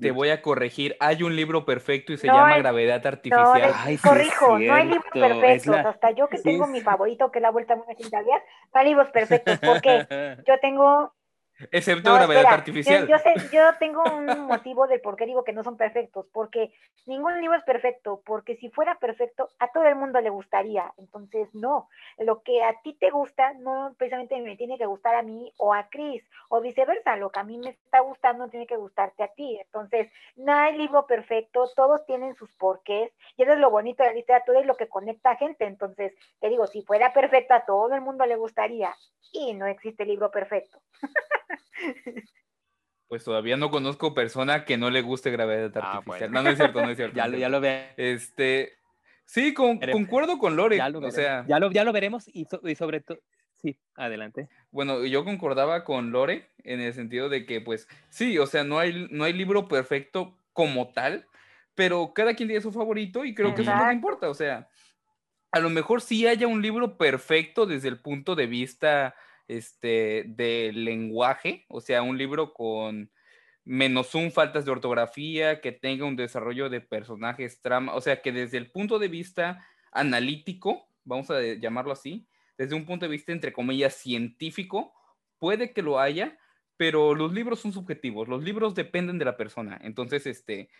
te 0.00 0.10
voy 0.10 0.30
a 0.30 0.42
corregir, 0.42 0.96
hay 1.00 1.22
un 1.22 1.36
libro 1.36 1.64
perfecto 1.64 2.12
y 2.12 2.18
se 2.18 2.26
llama 2.26 2.58
Gravedad 2.58 3.06
Artificial. 3.06 3.72
No, 3.72 3.98
corrijo, 4.02 4.58
no 4.58 4.74
hay 4.74 4.84
libros 4.84 5.04
perfectos, 5.12 5.76
hasta 5.76 6.10
yo 6.10 6.28
que 6.28 6.38
tengo 6.38 6.66
mi 6.66 6.80
favorito, 6.80 7.30
que 7.30 7.38
es 7.38 7.42
La 7.42 7.50
Vuelta 7.50 7.74
a 7.74 7.76
una 7.76 7.94
Cinta 7.94 8.18
hay 8.72 8.88
libros 8.88 9.10
perfectos, 9.12 9.58
porque 9.58 10.06
yo 10.46 10.54
tengo 10.60 11.14
Excepto 11.72 12.14
gravedad 12.14 12.46
artificial. 12.46 13.08
Yo, 13.08 13.18
sé, 13.18 13.34
yo, 13.52 13.62
tengo 13.78 14.02
un 14.04 14.26
motivo 14.46 14.86
del 14.86 15.00
por 15.00 15.16
qué 15.16 15.26
digo 15.26 15.42
que 15.42 15.52
no 15.52 15.64
son 15.64 15.76
perfectos, 15.76 16.26
porque 16.32 16.72
ningún 17.06 17.40
libro 17.40 17.56
es 17.56 17.64
perfecto, 17.64 18.22
porque 18.24 18.56
si 18.56 18.70
fuera 18.70 18.96
perfecto, 18.98 19.48
a 19.58 19.72
todo 19.72 19.84
el 19.84 19.96
mundo 19.96 20.20
le 20.20 20.30
gustaría. 20.30 20.92
Entonces, 20.98 21.48
no, 21.54 21.88
lo 22.18 22.42
que 22.42 22.62
a 22.62 22.80
ti 22.82 22.94
te 22.94 23.10
gusta, 23.10 23.54
no 23.54 23.94
precisamente 23.98 24.40
me 24.40 24.56
tiene 24.56 24.78
que 24.78 24.86
gustar 24.86 25.16
a 25.16 25.22
mí 25.22 25.52
o 25.58 25.74
a 25.74 25.88
Chris, 25.88 26.22
o 26.48 26.60
viceversa, 26.60 27.16
lo 27.16 27.30
que 27.30 27.40
a 27.40 27.44
mí 27.44 27.58
me 27.58 27.70
está 27.70 28.00
gustando 28.00 28.48
tiene 28.48 28.66
que 28.66 28.76
gustarte 28.76 29.24
a 29.24 29.28
ti. 29.28 29.58
Entonces, 29.60 30.10
no 30.36 30.52
hay 30.52 30.76
libro 30.76 31.06
perfecto, 31.06 31.68
todos 31.74 32.06
tienen 32.06 32.36
sus 32.36 32.54
porqués, 32.54 33.10
y 33.36 33.42
eso 33.42 33.52
es 33.52 33.58
lo 33.58 33.70
bonito 33.70 34.02
de 34.02 34.10
la 34.10 34.14
literatura 34.14 34.60
y 34.60 34.64
lo 34.64 34.76
que 34.76 34.88
conecta 34.88 35.30
a 35.30 35.36
gente. 35.36 35.64
Entonces, 35.64 36.14
te 36.40 36.48
digo, 36.48 36.66
si 36.68 36.82
fuera 36.82 37.12
perfecta, 37.12 37.56
a 37.56 37.64
todo 37.64 37.92
el 37.94 38.00
mundo 38.00 38.26
le 38.26 38.36
gustaría, 38.36 38.94
y 39.32 39.54
no 39.54 39.66
existe 39.66 40.04
libro 40.04 40.30
perfecto. 40.30 40.78
Pues 43.08 43.24
todavía 43.24 43.56
no 43.56 43.70
conozco 43.70 44.12
persona 44.12 44.66
que 44.66 44.76
no 44.76 44.90
le 44.90 45.00
guste 45.00 45.30
gravedad 45.30 45.72
ah, 45.76 45.92
artificial. 45.92 46.30
No, 46.30 46.42
no 46.42 46.50
es 46.50 46.58
cierto, 46.58 46.82
no 46.82 46.90
es 46.90 46.96
cierto. 46.98 47.16
ya, 47.16 47.26
lo, 47.26 47.38
ya 47.38 47.48
lo 47.48 47.60
ve. 47.60 47.94
Este, 47.96 48.74
sí, 49.24 49.54
concuerdo 49.54 50.38
con 50.38 50.56
Lore. 50.56 50.76
Ya 50.76 50.90
lo, 50.90 50.98
o 51.00 51.10
sea, 51.10 51.46
ya 51.48 51.58
lo, 51.58 51.70
ya 51.70 51.84
lo 51.84 51.92
veremos 51.92 52.28
y, 52.28 52.46
sobre 52.74 53.00
todo, 53.00 53.18
sí, 53.54 53.78
adelante. 53.94 54.50
Bueno, 54.70 55.06
yo 55.06 55.24
concordaba 55.24 55.84
con 55.84 56.12
Lore 56.12 56.50
en 56.64 56.80
el 56.80 56.92
sentido 56.92 57.30
de 57.30 57.46
que, 57.46 57.62
pues, 57.62 57.88
sí, 58.10 58.38
o 58.38 58.46
sea, 58.46 58.62
no 58.62 58.78
hay, 58.78 59.08
no 59.10 59.24
hay 59.24 59.32
libro 59.32 59.68
perfecto 59.68 60.36
como 60.52 60.92
tal, 60.92 61.26
pero 61.74 62.12
cada 62.12 62.34
quien 62.34 62.50
tiene 62.50 62.60
su 62.60 62.72
favorito 62.72 63.24
y 63.24 63.34
creo 63.34 63.54
que 63.54 63.62
eso 63.62 63.74
no 63.74 63.90
importa. 63.90 64.28
O 64.28 64.34
sea, 64.34 64.68
a 65.50 65.60
lo 65.60 65.70
mejor 65.70 66.02
sí 66.02 66.26
haya 66.26 66.46
un 66.46 66.60
libro 66.60 66.98
perfecto 66.98 67.64
desde 67.64 67.88
el 67.88 68.00
punto 68.00 68.34
de 68.34 68.46
vista 68.46 69.14
este, 69.48 70.24
de 70.28 70.72
lenguaje, 70.72 71.64
o 71.68 71.80
sea, 71.80 72.02
un 72.02 72.18
libro 72.18 72.52
con 72.52 73.10
menos 73.64 74.14
un 74.14 74.32
faltas 74.32 74.64
de 74.64 74.70
ortografía, 74.70 75.60
que 75.60 75.72
tenga 75.72 76.06
un 76.06 76.16
desarrollo 76.16 76.70
de 76.70 76.80
personajes, 76.80 77.60
trama, 77.60 77.94
o 77.94 78.00
sea, 78.00 78.22
que 78.22 78.32
desde 78.32 78.56
el 78.56 78.70
punto 78.70 78.98
de 78.98 79.08
vista 79.08 79.66
analítico, 79.92 80.88
vamos 81.04 81.30
a 81.30 81.40
llamarlo 81.40 81.92
así, 81.92 82.26
desde 82.56 82.74
un 82.74 82.86
punto 82.86 83.06
de 83.06 83.10
vista, 83.10 83.32
entre 83.32 83.52
comillas, 83.52 83.94
científico, 83.94 84.94
puede 85.38 85.72
que 85.72 85.82
lo 85.82 86.00
haya, 86.00 86.38
pero 86.76 87.14
los 87.14 87.32
libros 87.32 87.60
son 87.60 87.72
subjetivos, 87.72 88.28
los 88.28 88.42
libros 88.42 88.74
dependen 88.74 89.18
de 89.18 89.24
la 89.24 89.36
persona. 89.36 89.78
Entonces, 89.82 90.26
este, 90.26 90.70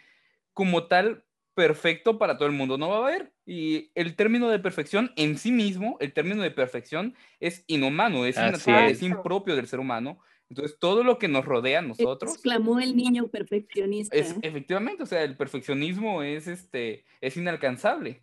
como 0.55 0.87
tal, 0.87 1.25
perfecto 1.59 2.19
para 2.19 2.37
todo 2.39 2.47
el 2.47 2.55
mundo 2.55 2.79
no 2.79 2.89
va 2.89 2.99
a 2.99 3.09
haber. 3.09 3.33
Y 3.45 3.91
el 3.97 4.15
término 4.15 4.49
de 4.49 4.61
perfección 4.61 5.11
en 5.17 5.37
sí 5.37 5.51
mismo, 5.51 5.97
el 5.99 6.13
término 6.13 6.41
de 6.41 6.53
perfección 6.53 7.17
es 7.41 7.65
inhumano, 7.67 8.25
es 8.27 8.37
innatural, 8.37 8.93
es. 8.93 9.03
impropio 9.03 9.57
del 9.57 9.67
ser 9.67 9.81
humano. 9.81 10.21
Entonces, 10.49 10.79
todo 10.79 11.03
lo 11.03 11.19
que 11.19 11.27
nos 11.27 11.45
rodea 11.45 11.81
a 11.81 11.83
nosotros. 11.83 12.33
Exclamó 12.33 12.79
el 12.79 12.95
niño 12.97 13.27
perfeccionista. 13.27 14.17
Es, 14.17 14.37
efectivamente, 14.41 15.03
o 15.03 15.07
sea, 15.07 15.25
el 15.25 15.37
perfeccionismo 15.37 16.23
es, 16.23 16.47
este, 16.47 17.05
es 17.21 17.37
inalcanzable. 17.37 18.23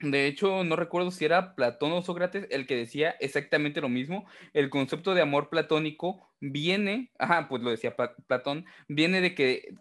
De 0.00 0.26
hecho, 0.26 0.64
no 0.64 0.76
recuerdo 0.76 1.10
si 1.10 1.26
era 1.26 1.54
Platón 1.54 1.92
o 1.92 2.00
Sócrates 2.00 2.46
el 2.50 2.66
que 2.66 2.74
decía 2.74 3.16
exactamente 3.20 3.82
lo 3.82 3.90
mismo. 3.90 4.26
El 4.54 4.70
concepto 4.70 5.14
de 5.14 5.20
amor 5.20 5.50
platónico 5.50 6.26
viene, 6.40 7.12
ajá, 7.18 7.48
pues 7.48 7.62
lo 7.62 7.70
decía 7.70 7.94
Platón, 8.26 8.64
viene 8.88 9.20
de 9.20 9.34
que 9.34 9.74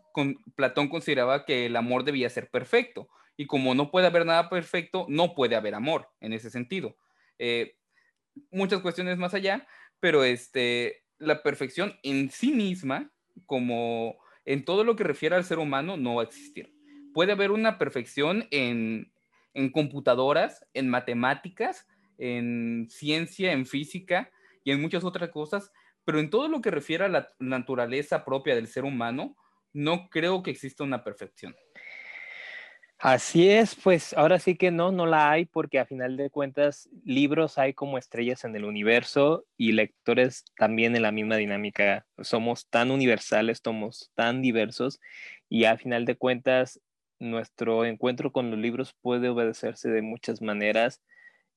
Platón 0.55 0.89
consideraba 0.89 1.45
que 1.45 1.67
el 1.67 1.75
amor 1.77 2.03
debía 2.03 2.29
ser 2.29 2.49
perfecto. 2.49 3.08
Y 3.38 3.47
como 3.47 3.73
no 3.73 3.91
puede 3.91 4.08
haber 4.08 4.25
nada 4.25 4.49
perfecto, 4.49 5.05
no 5.08 5.34
puede 5.34 5.55
haber 5.55 5.73
amor 5.73 6.10
en 6.19 6.34
ese 6.34 6.49
sentido. 6.49 6.97
Eh, 7.38 7.77
muchas 8.51 8.82
cuestiones 8.82 9.17
más 9.17 9.34
allá, 9.34 9.65
pero 10.01 10.25
este, 10.25 11.05
la 11.17 11.41
perfección 11.41 11.97
en 12.03 12.29
sí 12.29 12.51
misma, 12.51 13.10
como 13.45 14.17
en 14.43 14.65
todo 14.65 14.84
lo 14.84 14.97
que 14.97 15.05
refiere 15.05 15.38
al 15.38 15.45
ser 15.45 15.60
humano, 15.60 15.95
no 15.95 16.15
va 16.15 16.23
a 16.23 16.25
existir. 16.25 16.73
Puede 17.13 17.32
haber 17.32 17.51
una 17.51 17.77
perfección 17.77 18.45
en 18.51 19.13
en 19.53 19.71
computadoras, 19.71 20.65
en 20.73 20.89
matemáticas, 20.89 21.88
en 22.17 22.88
ciencia, 22.89 23.51
en 23.51 23.65
física 23.65 24.29
y 24.63 24.71
en 24.71 24.81
muchas 24.81 25.03
otras 25.03 25.29
cosas, 25.29 25.71
pero 26.05 26.19
en 26.19 26.29
todo 26.29 26.47
lo 26.47 26.62
que 26.62 26.71
refiere 26.71 27.05
a 27.05 27.09
la 27.09 27.27
naturaleza 27.39 28.25
propia 28.25 28.55
del 28.55 28.67
ser 28.67 28.83
humano, 28.83 29.35
no 29.73 30.09
creo 30.09 30.43
que 30.43 30.51
exista 30.51 30.83
una 30.83 31.03
perfección. 31.03 31.55
Así 33.01 33.49
es, 33.49 33.75
pues 33.75 34.12
ahora 34.12 34.39
sí 34.39 34.57
que 34.57 34.71
no, 34.71 34.91
no 34.91 35.05
la 35.05 35.31
hay 35.31 35.45
porque 35.45 35.79
a 35.79 35.85
final 35.85 36.17
de 36.17 36.29
cuentas 36.29 36.89
libros 37.05 37.57
hay 37.57 37.73
como 37.73 37.97
estrellas 37.97 38.43
en 38.43 38.57
el 38.57 38.65
universo 38.65 39.45
y 39.55 39.71
lectores 39.71 40.43
también 40.57 40.97
en 40.97 41.03
la 41.03 41.13
misma 41.13 41.38
dinámica. 41.38 42.05
Somos 42.19 42.67
tan 42.67 42.91
universales, 42.91 43.62
somos 43.63 44.12
tan 44.15 44.41
diversos 44.41 44.99
y 45.47 45.63
a 45.63 45.77
final 45.77 46.03
de 46.03 46.17
cuentas 46.17 46.81
nuestro 47.19 47.86
encuentro 47.86 48.32
con 48.32 48.49
los 48.49 48.60
libros 48.60 48.95
puede 49.01 49.29
obedecerse 49.29 49.89
de 49.89 50.01
muchas 50.01 50.41
maneras. 50.41 51.01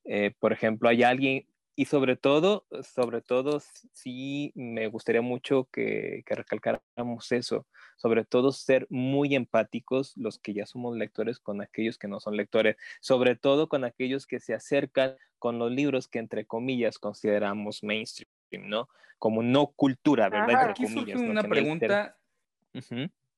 Eh, 0.04 0.34
por 0.38 0.52
ejemplo, 0.52 0.88
hay 0.88 1.04
alguien, 1.04 1.46
y 1.74 1.86
sobre 1.86 2.16
todo, 2.16 2.66
sobre 2.82 3.22
todo, 3.22 3.62
sí 3.92 4.52
me 4.54 4.88
gustaría 4.88 5.22
mucho 5.22 5.68
que, 5.72 6.22
que, 6.26 6.34
recalcáramos 6.34 7.32
eso, 7.32 7.66
sobre 7.96 8.24
todo 8.24 8.52
ser 8.52 8.86
muy 8.90 9.34
empáticos 9.34 10.12
los 10.16 10.38
que 10.38 10.52
ya 10.52 10.66
somos 10.66 10.96
lectores 10.96 11.38
con 11.38 11.62
aquellos 11.62 11.96
que 11.96 12.08
no 12.08 12.20
son 12.20 12.36
lectores, 12.36 12.76
sobre 13.00 13.36
todo 13.36 13.68
con 13.68 13.84
aquellos 13.84 14.26
que 14.26 14.40
se 14.40 14.54
acercan 14.54 15.16
con 15.38 15.58
los 15.58 15.70
libros 15.72 16.08
que 16.08 16.18
entre 16.18 16.44
comillas 16.44 16.98
consideramos 16.98 17.82
mainstream, 17.82 18.28
¿no? 18.68 18.88
Como 19.18 19.42
no 19.42 19.68
cultura, 19.68 20.28
¿verdad? 20.28 20.70
Aquí 20.70 20.86
surge 20.86 21.16
una 21.16 21.42
pregunta. 21.42 22.18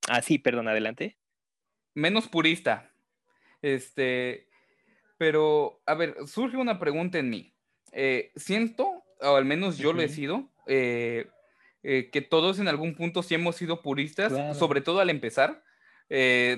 Ah, 0.08 0.22
sí, 0.22 0.38
perdón, 0.38 0.68
adelante 0.68 1.16
menos 1.94 2.28
purista. 2.28 2.90
Este, 3.62 4.48
pero, 5.16 5.80
a 5.86 5.94
ver, 5.94 6.16
surge 6.26 6.56
una 6.56 6.78
pregunta 6.78 7.18
en 7.18 7.30
mí. 7.30 7.54
Eh, 7.92 8.32
siento, 8.36 9.04
o 9.20 9.36
al 9.36 9.44
menos 9.44 9.78
yo 9.78 9.92
lo 9.92 10.02
he 10.02 10.08
sido, 10.08 10.50
eh, 10.66 11.28
eh, 11.82 12.10
que 12.12 12.20
todos 12.20 12.58
en 12.58 12.68
algún 12.68 12.94
punto 12.94 13.22
sí 13.22 13.34
hemos 13.34 13.56
sido 13.56 13.82
puristas, 13.82 14.32
sobre 14.58 14.80
todo 14.80 15.00
al 15.00 15.10
empezar, 15.10 15.62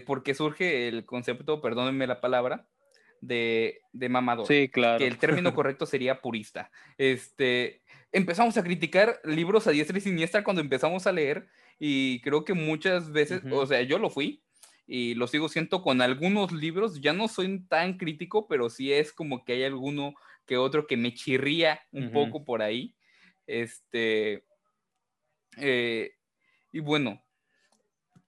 porque 0.07 0.35
surge 0.35 0.89
el 0.89 1.05
concepto, 1.05 1.61
perdónenme 1.61 2.07
la 2.07 2.21
palabra, 2.21 2.67
de, 3.21 3.81
de 3.93 4.09
mamador. 4.09 4.47
Sí, 4.47 4.69
claro. 4.69 4.99
Que 4.99 5.07
el 5.07 5.19
término 5.19 5.55
correcto 5.55 5.87
sería 5.87 6.21
purista. 6.21 6.71
Este, 6.99 7.83
empezamos 8.13 8.57
a 8.57 8.63
criticar 8.63 9.21
libros 9.25 9.67
a 9.67 9.71
diestra 9.71 9.99
y 9.99 10.01
siniestra 10.01 10.45
cuando 10.45 10.63
empezamos 10.63 11.07
a 11.07 11.13
leer 11.13 11.49
y 11.79 12.21
creo 12.23 12.45
que 12.45 12.55
muchas 12.55 13.13
veces, 13.13 13.43
o 13.51 13.67
sea, 13.67 13.83
yo 13.83 13.99
lo 13.99 14.11
fui 14.11 14.43
y 14.87 15.15
lo 15.15 15.27
sigo 15.27 15.49
siendo 15.49 15.83
con 15.83 16.01
algunos 16.01 16.53
libros, 16.53 17.01
ya 17.01 17.13
no 17.13 17.29
soy 17.29 17.67
tan 17.67 17.99
crítico, 17.99 18.47
pero 18.47 18.71
sí 18.71 18.93
es 18.93 19.13
como 19.13 19.45
que 19.45 19.55
hay 19.55 19.65
alguno 19.65 20.15
que 20.47 20.57
otro 20.57 20.87
que 20.87 20.97
me 20.97 21.13
chirría 21.13 21.81
un 21.91 22.13
poco 22.13 22.45
por 22.45 22.63
ahí. 22.63 22.95
Este, 23.47 24.45
eh, 25.57 26.13
y 26.73 26.81
bueno, 26.81 27.25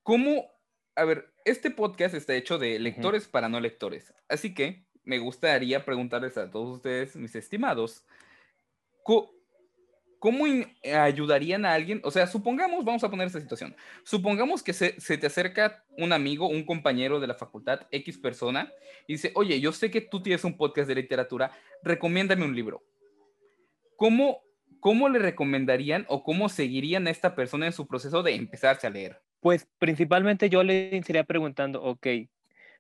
¿cómo? 0.02 0.50
A 0.96 1.04
ver, 1.04 1.32
este 1.44 1.70
podcast 1.70 2.14
está 2.14 2.34
hecho 2.34 2.58
de 2.58 2.78
lectores 2.78 3.28
para 3.28 3.48
no 3.48 3.60
lectores, 3.60 4.12
así 4.28 4.52
que 4.54 4.84
me 5.04 5.18
gustaría 5.18 5.84
preguntarles 5.84 6.36
a 6.36 6.50
todos 6.50 6.76
ustedes, 6.76 7.16
mis 7.16 7.34
estimados, 7.34 8.04
¿cómo 9.02 9.37
ayudarían 10.84 11.64
a 11.64 11.74
alguien? 11.74 12.00
O 12.04 12.10
sea, 12.10 12.26
supongamos, 12.26 12.84
vamos 12.84 13.04
a 13.04 13.10
poner 13.10 13.26
esta 13.26 13.40
situación, 13.40 13.74
supongamos 14.04 14.62
que 14.62 14.72
se, 14.72 14.92
te 14.92 15.26
acerca 15.26 15.84
un 15.96 16.12
amigo, 16.12 16.48
un 16.48 16.64
compañero 16.64 17.20
de 17.20 17.26
la 17.26 17.34
facultad, 17.34 17.86
X 17.90 18.18
persona, 18.18 18.72
y 19.06 19.14
dice, 19.14 19.32
oye, 19.34 19.60
yo 19.60 19.72
sé 19.72 19.90
que 19.90 20.00
tú 20.00 20.22
tienes 20.22 20.44
un 20.44 20.56
podcast 20.56 20.88
de 20.88 20.96
literatura, 20.96 21.52
recomiéndame 21.82 22.44
un 22.44 22.54
libro. 22.54 22.82
¿Cómo, 23.96 24.42
cómo 24.80 25.08
le 25.08 25.18
recomendarían 25.18 26.04
o 26.08 26.22
cómo 26.22 26.48
seguirían 26.48 27.06
a 27.06 27.10
esta 27.10 27.34
persona 27.34 27.66
en 27.66 27.72
su 27.72 27.86
proceso 27.86 28.22
de 28.22 28.34
empezarse 28.34 28.86
a 28.86 28.90
leer? 28.90 29.20
Pues 29.40 29.68
principalmente 29.78 30.50
yo 30.50 30.62
le 30.62 30.96
estaría 30.96 31.24
preguntando, 31.24 31.82
ok, 31.82 32.06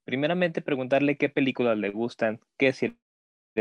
primeramente 0.04 0.62
preguntarle 0.62 1.16
qué 1.16 1.28
películas 1.28 1.78
le 1.78 1.90
gustan, 1.90 2.40
qué 2.56 2.72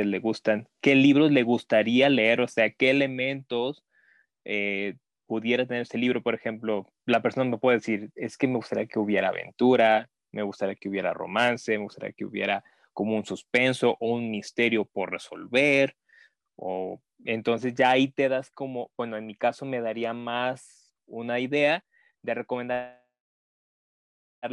le 0.05 0.19
gustan, 0.19 0.67
qué 0.81 0.95
libros 0.95 1.31
le 1.31 1.43
gustaría 1.43 2.09
leer, 2.09 2.41
o 2.41 2.47
sea, 2.47 2.69
qué 2.71 2.89
elementos 2.89 3.83
eh, 4.45 4.95
pudiera 5.25 5.65
tener 5.65 5.83
ese 5.83 5.97
libro. 5.97 6.23
Por 6.23 6.35
ejemplo, 6.35 6.87
la 7.05 7.21
persona 7.21 7.49
me 7.49 7.57
puede 7.57 7.77
decir, 7.77 8.11
es 8.15 8.37
que 8.37 8.47
me 8.47 8.55
gustaría 8.55 8.87
que 8.87 8.99
hubiera 8.99 9.29
aventura, 9.29 10.09
me 10.31 10.43
gustaría 10.43 10.75
que 10.75 10.89
hubiera 10.89 11.13
romance, 11.13 11.77
me 11.77 11.83
gustaría 11.83 12.13
que 12.13 12.25
hubiera 12.25 12.63
como 12.93 13.15
un 13.15 13.25
suspenso 13.25 13.97
o 13.99 14.15
un 14.15 14.31
misterio 14.31 14.85
por 14.85 15.11
resolver. 15.11 15.95
O 16.55 17.01
entonces 17.25 17.75
ya 17.75 17.91
ahí 17.91 18.07
te 18.07 18.29
das 18.29 18.49
como, 18.51 18.91
bueno, 18.97 19.17
en 19.17 19.25
mi 19.25 19.35
caso 19.35 19.65
me 19.65 19.81
daría 19.81 20.13
más 20.13 20.95
una 21.05 21.39
idea 21.39 21.85
de 22.21 22.33
recomendarle 22.33 22.97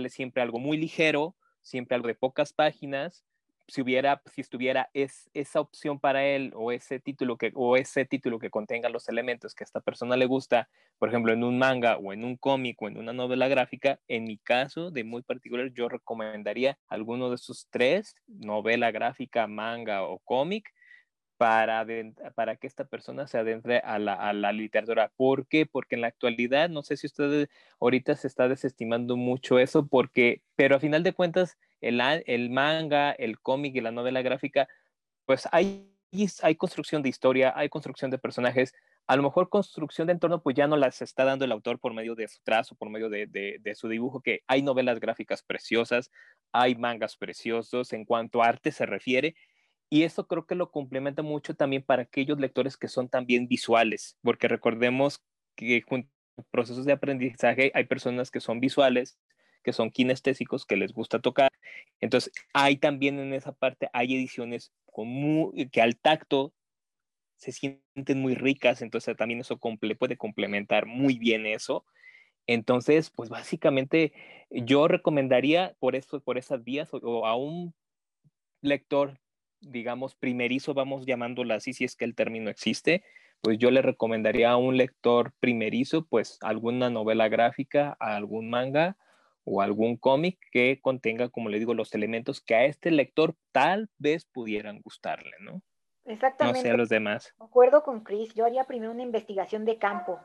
siempre 0.08 0.42
algo 0.42 0.58
muy 0.58 0.76
ligero, 0.76 1.36
siempre 1.62 1.94
algo 1.94 2.08
de 2.08 2.14
pocas 2.14 2.52
páginas, 2.52 3.24
si 3.68 3.82
hubiera, 3.82 4.22
si 4.26 4.40
estuviera 4.40 4.90
es, 4.92 5.30
esa 5.34 5.60
opción 5.60 5.98
para 5.98 6.24
él 6.24 6.52
o 6.54 6.72
ese 6.72 7.00
título 7.00 7.36
que, 7.36 7.52
o 7.54 7.76
ese 7.76 8.04
título 8.04 8.38
que 8.38 8.50
contenga 8.50 8.88
los 8.88 9.08
elementos 9.08 9.54
que 9.54 9.64
a 9.64 9.66
esta 9.66 9.80
persona 9.80 10.16
le 10.16 10.26
gusta, 10.26 10.68
por 10.98 11.08
ejemplo, 11.08 11.32
en 11.32 11.44
un 11.44 11.58
manga 11.58 11.96
o 11.96 12.12
en 12.12 12.24
un 12.24 12.36
cómic 12.36 12.80
o 12.82 12.88
en 12.88 12.98
una 12.98 13.12
novela 13.12 13.48
gráfica, 13.48 13.98
en 14.08 14.24
mi 14.24 14.38
caso 14.38 14.90
de 14.90 15.04
muy 15.04 15.22
particular, 15.22 15.72
yo 15.72 15.88
recomendaría 15.88 16.78
alguno 16.88 17.30
de 17.30 17.36
esos 17.36 17.68
tres, 17.70 18.16
novela 18.26 18.90
gráfica, 18.90 19.46
manga 19.46 20.02
o 20.02 20.18
cómic, 20.20 20.70
para, 21.36 21.84
para 22.34 22.56
que 22.56 22.66
esta 22.66 22.84
persona 22.84 23.26
se 23.26 23.38
adentre 23.38 23.78
a 23.78 23.98
la, 23.98 24.14
a 24.14 24.32
la, 24.32 24.52
literatura. 24.52 25.12
¿Por 25.16 25.46
qué? 25.46 25.66
Porque 25.66 25.96
en 25.96 26.00
la 26.00 26.06
actualidad, 26.08 26.68
no 26.68 26.82
sé 26.82 26.96
si 26.96 27.06
ustedes 27.06 27.48
ahorita 27.80 28.14
se 28.16 28.28
está 28.28 28.48
desestimando 28.48 29.16
mucho 29.16 29.58
eso, 29.58 29.86
porque, 29.86 30.42
pero 30.56 30.76
a 30.76 30.80
final 30.80 31.02
de 31.02 31.12
cuentas, 31.12 31.58
el, 31.88 32.50
manga, 32.50 33.12
el 33.12 33.40
cómic 33.40 33.76
y 33.76 33.80
la 33.80 33.92
novela 33.92 34.22
gráfica, 34.22 34.68
pues 35.26 35.48
hay, 35.52 35.90
construcción 36.58 37.02
de 37.02 37.08
historia, 37.08 37.52
hay 37.56 37.68
construcción 37.68 38.10
de 38.10 38.18
personajes. 38.18 38.74
A 39.06 39.16
lo 39.16 39.22
mejor 39.22 39.48
construcción 39.48 40.06
de 40.06 40.14
entorno, 40.14 40.42
pues 40.42 40.56
ya 40.56 40.66
no 40.66 40.76
las 40.76 41.02
está 41.02 41.24
dando 41.24 41.44
el 41.44 41.52
autor 41.52 41.78
por 41.78 41.92
medio 41.92 42.14
de 42.14 42.28
su 42.28 42.40
trazo, 42.42 42.74
por 42.74 42.88
medio 42.90 43.10
de 43.10 43.74
su 43.74 43.88
dibujo, 43.88 44.20
que 44.20 44.42
hay 44.46 44.62
novelas 44.62 45.00
gráficas 45.00 45.42
preciosas, 45.42 46.10
hay 46.52 46.74
mangas 46.74 47.16
preciosos 47.16 47.92
en 47.92 48.04
cuanto 48.04 48.42
a 48.42 48.46
arte 48.46 48.72
se 48.72 48.86
refiere, 48.86 49.34
y 49.90 50.02
eso 50.02 50.26
creo 50.26 50.46
que 50.46 50.54
lo 50.54 50.70
complementa 50.70 51.22
mucho 51.22 51.54
también 51.54 51.82
para 51.82 52.02
aquellos 52.02 52.40
lectores 52.40 52.76
que 52.76 52.88
son 52.88 53.08
también 53.08 53.46
visuales, 53.46 54.18
porque 54.22 54.48
recordemos 54.48 55.22
que 55.54 55.82
junto 55.82 56.10
a 56.38 56.42
procesos 56.50 56.84
de 56.84 56.92
aprendizaje 56.92 57.70
hay 57.74 57.84
personas 57.84 58.30
que 58.30 58.40
son 58.40 58.60
visuales, 58.60 59.18
que 59.64 59.72
son 59.72 59.90
kinestésicos, 59.90 60.66
que 60.66 60.76
les 60.76 60.92
gusta 60.92 61.18
tocar. 61.18 61.50
Entonces, 62.00 62.32
hay 62.52 62.76
también 62.76 63.18
en 63.18 63.32
esa 63.32 63.52
parte, 63.52 63.88
hay 63.92 64.14
ediciones 64.14 64.72
con 64.84 65.08
que 65.72 65.82
al 65.82 65.96
tacto 65.96 66.52
se 67.36 67.50
sienten 67.50 68.20
muy 68.20 68.36
ricas, 68.36 68.80
entonces 68.80 69.16
también 69.16 69.40
eso 69.40 69.58
puede 69.58 70.16
complementar 70.16 70.86
muy 70.86 71.18
bien 71.18 71.46
eso. 71.46 71.84
Entonces, 72.46 73.10
pues 73.10 73.30
básicamente 73.30 74.12
yo 74.50 74.86
recomendaría 74.86 75.74
por 75.80 75.96
eso, 75.96 76.20
por 76.20 76.38
esas 76.38 76.62
vías 76.62 76.90
o 76.92 77.26
a 77.26 77.34
un 77.34 77.74
lector 78.60 79.18
digamos, 79.70 80.14
primerizo, 80.14 80.74
vamos 80.74 81.06
llamándola 81.06 81.56
así, 81.56 81.72
si 81.72 81.84
es 81.84 81.96
que 81.96 82.04
el 82.04 82.14
término 82.14 82.50
existe, 82.50 83.02
pues 83.40 83.58
yo 83.58 83.70
le 83.70 83.82
recomendaría 83.82 84.50
a 84.50 84.56
un 84.56 84.76
lector 84.76 85.32
primerizo, 85.40 86.06
pues 86.06 86.38
alguna 86.40 86.90
novela 86.90 87.28
gráfica, 87.28 87.96
algún 88.00 88.50
manga 88.50 88.96
o 89.44 89.60
algún 89.60 89.96
cómic 89.96 90.38
que 90.50 90.80
contenga, 90.80 91.28
como 91.28 91.48
le 91.48 91.58
digo, 91.58 91.74
los 91.74 91.94
elementos 91.94 92.40
que 92.40 92.54
a 92.54 92.64
este 92.64 92.90
lector 92.90 93.34
tal 93.52 93.88
vez 93.98 94.24
pudieran 94.24 94.80
gustarle, 94.80 95.32
¿no? 95.40 95.62
Exactamente. 96.06 96.58
No 96.58 96.62
sé 96.62 96.70
a 96.70 96.76
los 96.76 96.88
demás. 96.88 97.34
De 97.38 97.44
acuerdo 97.44 97.82
con 97.82 98.02
Chris, 98.02 98.34
yo 98.34 98.44
haría 98.44 98.64
primero 98.64 98.92
una 98.92 99.02
investigación 99.02 99.64
de 99.64 99.78
campo. 99.78 100.18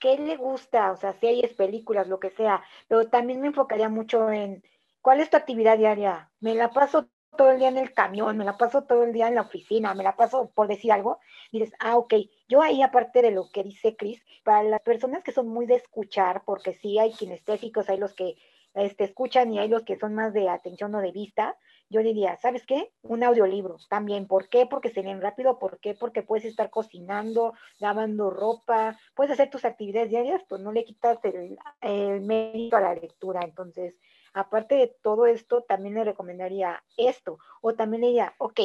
¿Qué 0.00 0.18
le 0.18 0.36
gusta? 0.36 0.92
O 0.92 0.96
sea, 0.96 1.12
series, 1.14 1.54
películas, 1.54 2.08
lo 2.08 2.20
que 2.20 2.30
sea. 2.30 2.62
Pero 2.88 3.08
también 3.08 3.40
me 3.40 3.48
enfocaría 3.48 3.88
mucho 3.88 4.30
en 4.30 4.62
cuál 5.00 5.20
es 5.20 5.30
tu 5.30 5.36
actividad 5.36 5.78
diaria. 5.78 6.30
Me 6.40 6.54
la 6.54 6.70
paso 6.70 7.08
todo 7.36 7.50
el 7.50 7.58
día 7.58 7.68
en 7.68 7.76
el 7.76 7.92
camión, 7.92 8.36
me 8.36 8.44
la 8.44 8.56
paso 8.56 8.84
todo 8.84 9.04
el 9.04 9.12
día 9.12 9.28
en 9.28 9.34
la 9.34 9.42
oficina, 9.42 9.94
me 9.94 10.02
la 10.02 10.16
paso 10.16 10.50
por 10.54 10.68
decir 10.68 10.90
algo, 10.90 11.20
dices, 11.52 11.72
ah, 11.78 11.96
ok, 11.96 12.14
yo 12.48 12.62
ahí 12.62 12.82
aparte 12.82 13.22
de 13.22 13.30
lo 13.30 13.50
que 13.50 13.62
dice 13.62 13.94
Chris, 13.94 14.24
para 14.42 14.62
las 14.62 14.80
personas 14.80 15.22
que 15.22 15.32
son 15.32 15.48
muy 15.48 15.66
de 15.66 15.74
escuchar, 15.74 16.42
porque 16.44 16.74
sí 16.74 16.98
hay 16.98 17.12
kinestésicos, 17.12 17.88
hay 17.90 17.98
los 17.98 18.14
que 18.14 18.36
este, 18.76 19.04
escuchan 19.04 19.52
y 19.52 19.58
hay 19.58 19.68
los 19.68 19.82
que 19.82 19.98
son 19.98 20.14
más 20.14 20.32
de 20.32 20.48
atención 20.48 20.94
o 20.94 21.00
de 21.00 21.10
vista, 21.10 21.56
yo 21.88 22.02
diría, 22.02 22.36
¿sabes 22.36 22.66
qué? 22.66 22.92
Un 23.02 23.22
audiolibro 23.22 23.76
también. 23.88 24.26
¿Por 24.26 24.48
qué? 24.48 24.66
Porque 24.66 24.90
se 24.90 25.02
leen 25.02 25.20
rápido. 25.20 25.58
¿Por 25.58 25.78
qué? 25.78 25.94
Porque 25.94 26.22
puedes 26.22 26.44
estar 26.44 26.68
cocinando, 26.68 27.54
lavando 27.78 28.30
ropa, 28.30 28.98
puedes 29.14 29.32
hacer 29.32 29.50
tus 29.50 29.64
actividades 29.64 30.10
diarias, 30.10 30.42
pues 30.48 30.60
no 30.60 30.72
le 30.72 30.84
quitas 30.84 31.18
el, 31.24 31.56
el 31.80 32.20
mérito 32.22 32.76
a 32.76 32.80
la 32.80 32.94
lectura. 32.94 33.40
Entonces, 33.44 33.94
aparte 34.32 34.74
de 34.74 34.96
todo 35.02 35.26
esto, 35.26 35.62
también 35.62 35.94
le 35.94 36.04
recomendaría 36.04 36.82
esto. 36.96 37.38
O 37.62 37.74
también 37.74 38.02
le 38.02 38.08
diría, 38.08 38.34
ok, 38.38 38.60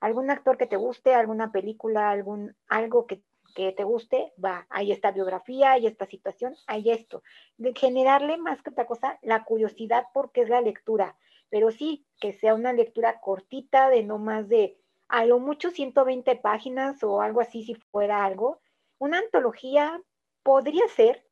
algún 0.00 0.30
actor 0.30 0.56
que 0.58 0.66
te 0.66 0.76
guste, 0.76 1.14
alguna 1.14 1.52
película, 1.52 2.10
algún, 2.10 2.56
algo 2.68 3.06
que, 3.06 3.22
te 3.54 3.84
guste, 3.84 4.32
va, 4.42 4.66
ahí 4.70 4.92
está 4.92 5.10
biografía, 5.10 5.72
ahí 5.72 5.86
está 5.86 6.06
situación, 6.06 6.54
hay 6.66 6.90
esto. 6.90 7.22
De 7.56 7.72
generarle 7.74 8.36
más 8.38 8.62
que 8.62 8.70
otra 8.70 8.86
cosa 8.86 9.18
la 9.22 9.44
curiosidad 9.44 10.06
porque 10.14 10.42
es 10.42 10.48
la 10.48 10.60
lectura, 10.60 11.16
pero 11.48 11.70
sí 11.70 12.06
que 12.20 12.32
sea 12.32 12.54
una 12.54 12.72
lectura 12.72 13.20
cortita 13.20 13.88
de 13.88 14.02
no 14.02 14.18
más 14.18 14.48
de 14.48 14.78
a 15.08 15.24
lo 15.24 15.40
mucho 15.40 15.70
120 15.70 16.36
páginas 16.36 17.02
o 17.02 17.20
algo 17.20 17.40
así 17.40 17.64
si 17.64 17.74
fuera 17.74 18.24
algo. 18.24 18.60
Una 18.98 19.18
antología 19.18 20.00
podría 20.42 20.86
ser, 20.88 21.26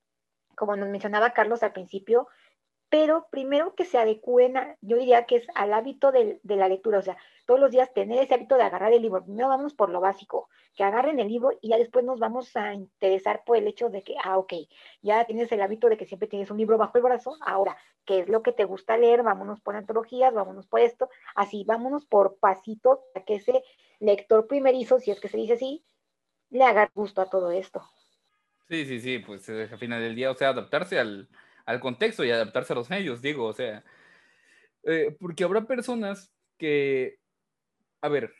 como 0.56 0.76
nos 0.76 0.88
mencionaba 0.88 1.30
Carlos 1.30 1.62
al 1.62 1.72
principio, 1.72 2.26
pero 2.90 3.26
primero 3.30 3.74
que 3.74 3.84
se 3.84 3.98
adecúen, 3.98 4.54
yo 4.80 4.96
diría 4.96 5.26
que 5.26 5.36
es 5.36 5.46
al 5.54 5.74
hábito 5.74 6.10
de, 6.10 6.40
la 6.44 6.68
lectura, 6.68 6.98
o 6.98 7.02
sea, 7.02 7.18
todos 7.44 7.60
los 7.60 7.70
días 7.70 7.92
tener 7.92 8.22
ese 8.22 8.34
hábito 8.34 8.56
de 8.56 8.62
agarrar 8.62 8.92
el 8.92 9.02
libro. 9.02 9.24
Primero 9.24 9.48
vamos 9.48 9.74
por 9.74 9.90
lo 9.90 10.00
básico, 10.00 10.48
que 10.74 10.84
agarren 10.84 11.20
el 11.20 11.28
libro 11.28 11.50
y 11.60 11.68
ya 11.68 11.76
después 11.76 12.04
nos 12.04 12.18
vamos 12.18 12.56
a 12.56 12.72
interesar 12.72 13.42
por 13.44 13.56
el 13.58 13.66
hecho 13.66 13.90
de 13.90 14.02
que, 14.02 14.14
ah, 14.24 14.38
ok, 14.38 14.54
ya 15.02 15.24
tienes 15.26 15.52
el 15.52 15.60
hábito 15.60 15.88
de 15.88 15.98
que 15.98 16.06
siempre 16.06 16.28
tienes 16.28 16.50
un 16.50 16.56
libro 16.56 16.78
bajo 16.78 16.96
el 16.96 17.04
brazo, 17.04 17.36
ahora, 17.42 17.76
¿qué 18.06 18.20
es 18.20 18.28
lo 18.28 18.42
que 18.42 18.52
te 18.52 18.64
gusta 18.64 18.96
leer? 18.96 19.22
Vámonos 19.22 19.60
por 19.60 19.76
antologías, 19.76 20.32
vámonos 20.32 20.66
por 20.66 20.80
esto, 20.80 21.10
así, 21.34 21.64
vámonos 21.64 22.06
por 22.06 22.38
pasitos, 22.38 23.00
para 23.12 23.24
que 23.24 23.36
ese 23.36 23.62
lector 24.00 24.46
primerizo, 24.46 24.98
si 24.98 25.10
es 25.10 25.20
que 25.20 25.28
se 25.28 25.36
dice 25.36 25.54
así, 25.54 25.84
le 26.50 26.64
haga 26.64 26.90
gusto 26.94 27.20
a 27.20 27.28
todo 27.28 27.50
esto. 27.50 27.82
Sí, 28.68 28.86
sí, 28.86 29.00
sí, 29.00 29.18
pues 29.18 29.46
eh, 29.48 29.68
al 29.70 29.78
final 29.78 30.00
del 30.00 30.14
día, 30.14 30.30
o 30.30 30.34
sea, 30.34 30.50
adaptarse 30.50 30.98
al 30.98 31.28
al 31.68 31.80
contexto 31.80 32.24
y 32.24 32.30
adaptarse 32.30 32.72
a 32.72 32.76
los 32.76 32.88
medios, 32.88 33.20
digo, 33.20 33.44
o 33.44 33.52
sea, 33.52 33.84
eh, 34.84 35.14
porque 35.20 35.44
habrá 35.44 35.66
personas 35.66 36.32
que, 36.56 37.18
a 38.00 38.08
ver, 38.08 38.32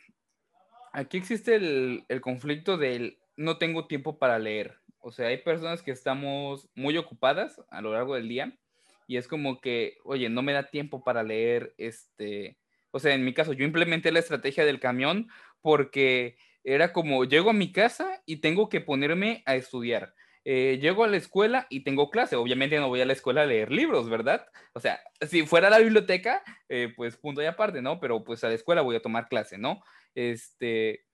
aquí 0.93 1.17
existe 1.17 1.53
el, 1.53 2.21
conflicto 2.21 2.75
del 2.77 3.19
no 3.37 3.59
tengo 3.59 3.85
tiempo 3.85 4.17
para 4.17 4.39
leer, 4.39 4.79
O 4.97 5.11
sea, 5.11 5.27
hay 5.27 5.37
personas 5.37 5.83
que 5.83 5.91
estamos 5.91 6.67
muy 6.73 6.97
ocupadas 6.97 7.61
a 7.69 7.81
lo 7.81 7.93
largo 7.93 8.15
del 8.15 8.27
día 8.27 8.57
y 9.05 9.17
es 9.17 9.27
como 9.27 9.61
que, 9.61 9.99
oye, 10.05 10.27
no 10.29 10.41
me 10.41 10.53
da 10.53 10.63
tiempo 10.71 11.03
para 11.03 11.21
leer 11.21 11.75
este, 11.77 12.57
o 12.89 12.99
sea, 12.99 13.13
en 13.13 13.23
mi 13.23 13.35
caso, 13.35 13.53
yo 13.53 13.63
implementé 13.63 14.11
la 14.11 14.19
estrategia 14.19 14.65
del 14.65 14.79
camión 14.79 15.29
porque 15.61 16.35
era 16.63 16.93
como, 16.93 17.25
llego 17.25 17.51
a 17.51 17.53
mi 17.53 17.71
casa 17.71 18.23
y 18.25 18.37
tengo 18.37 18.69
que 18.69 18.81
ponerme 18.81 19.43
a 19.45 19.55
estudiar. 19.55 20.15
Eh, 20.45 20.79
llego 20.81 21.03
a 21.03 21.07
la 21.07 21.17
escuela 21.17 21.67
y 21.69 21.83
tengo 21.83 22.09
clase. 22.09 22.35
Obviamente 22.35 22.77
no 22.79 22.87
voy 22.87 23.01
a 23.01 23.05
la 23.05 23.13
escuela 23.13 23.41
a 23.41 23.45
leer 23.45 23.71
libros, 23.71 24.09
¿verdad? 24.09 24.45
O 24.73 24.79
sea, 24.79 24.99
si 25.27 25.45
fuera 25.45 25.67
a 25.67 25.71
la 25.71 25.79
biblioteca, 25.79 26.43
eh, 26.69 26.93
pues 26.95 27.17
punto 27.17 27.41
y 27.41 27.45
aparte, 27.45 27.81
¿no? 27.81 27.99
Pero 27.99 28.23
pues 28.23 28.43
a 28.43 28.49
la 28.49 28.55
escuela 28.55 28.81
voy 28.81 28.95
a 28.95 29.01
tomar 29.01 29.27
clase, 29.27 29.57
¿no? 29.57 29.81
Este, 30.15 31.05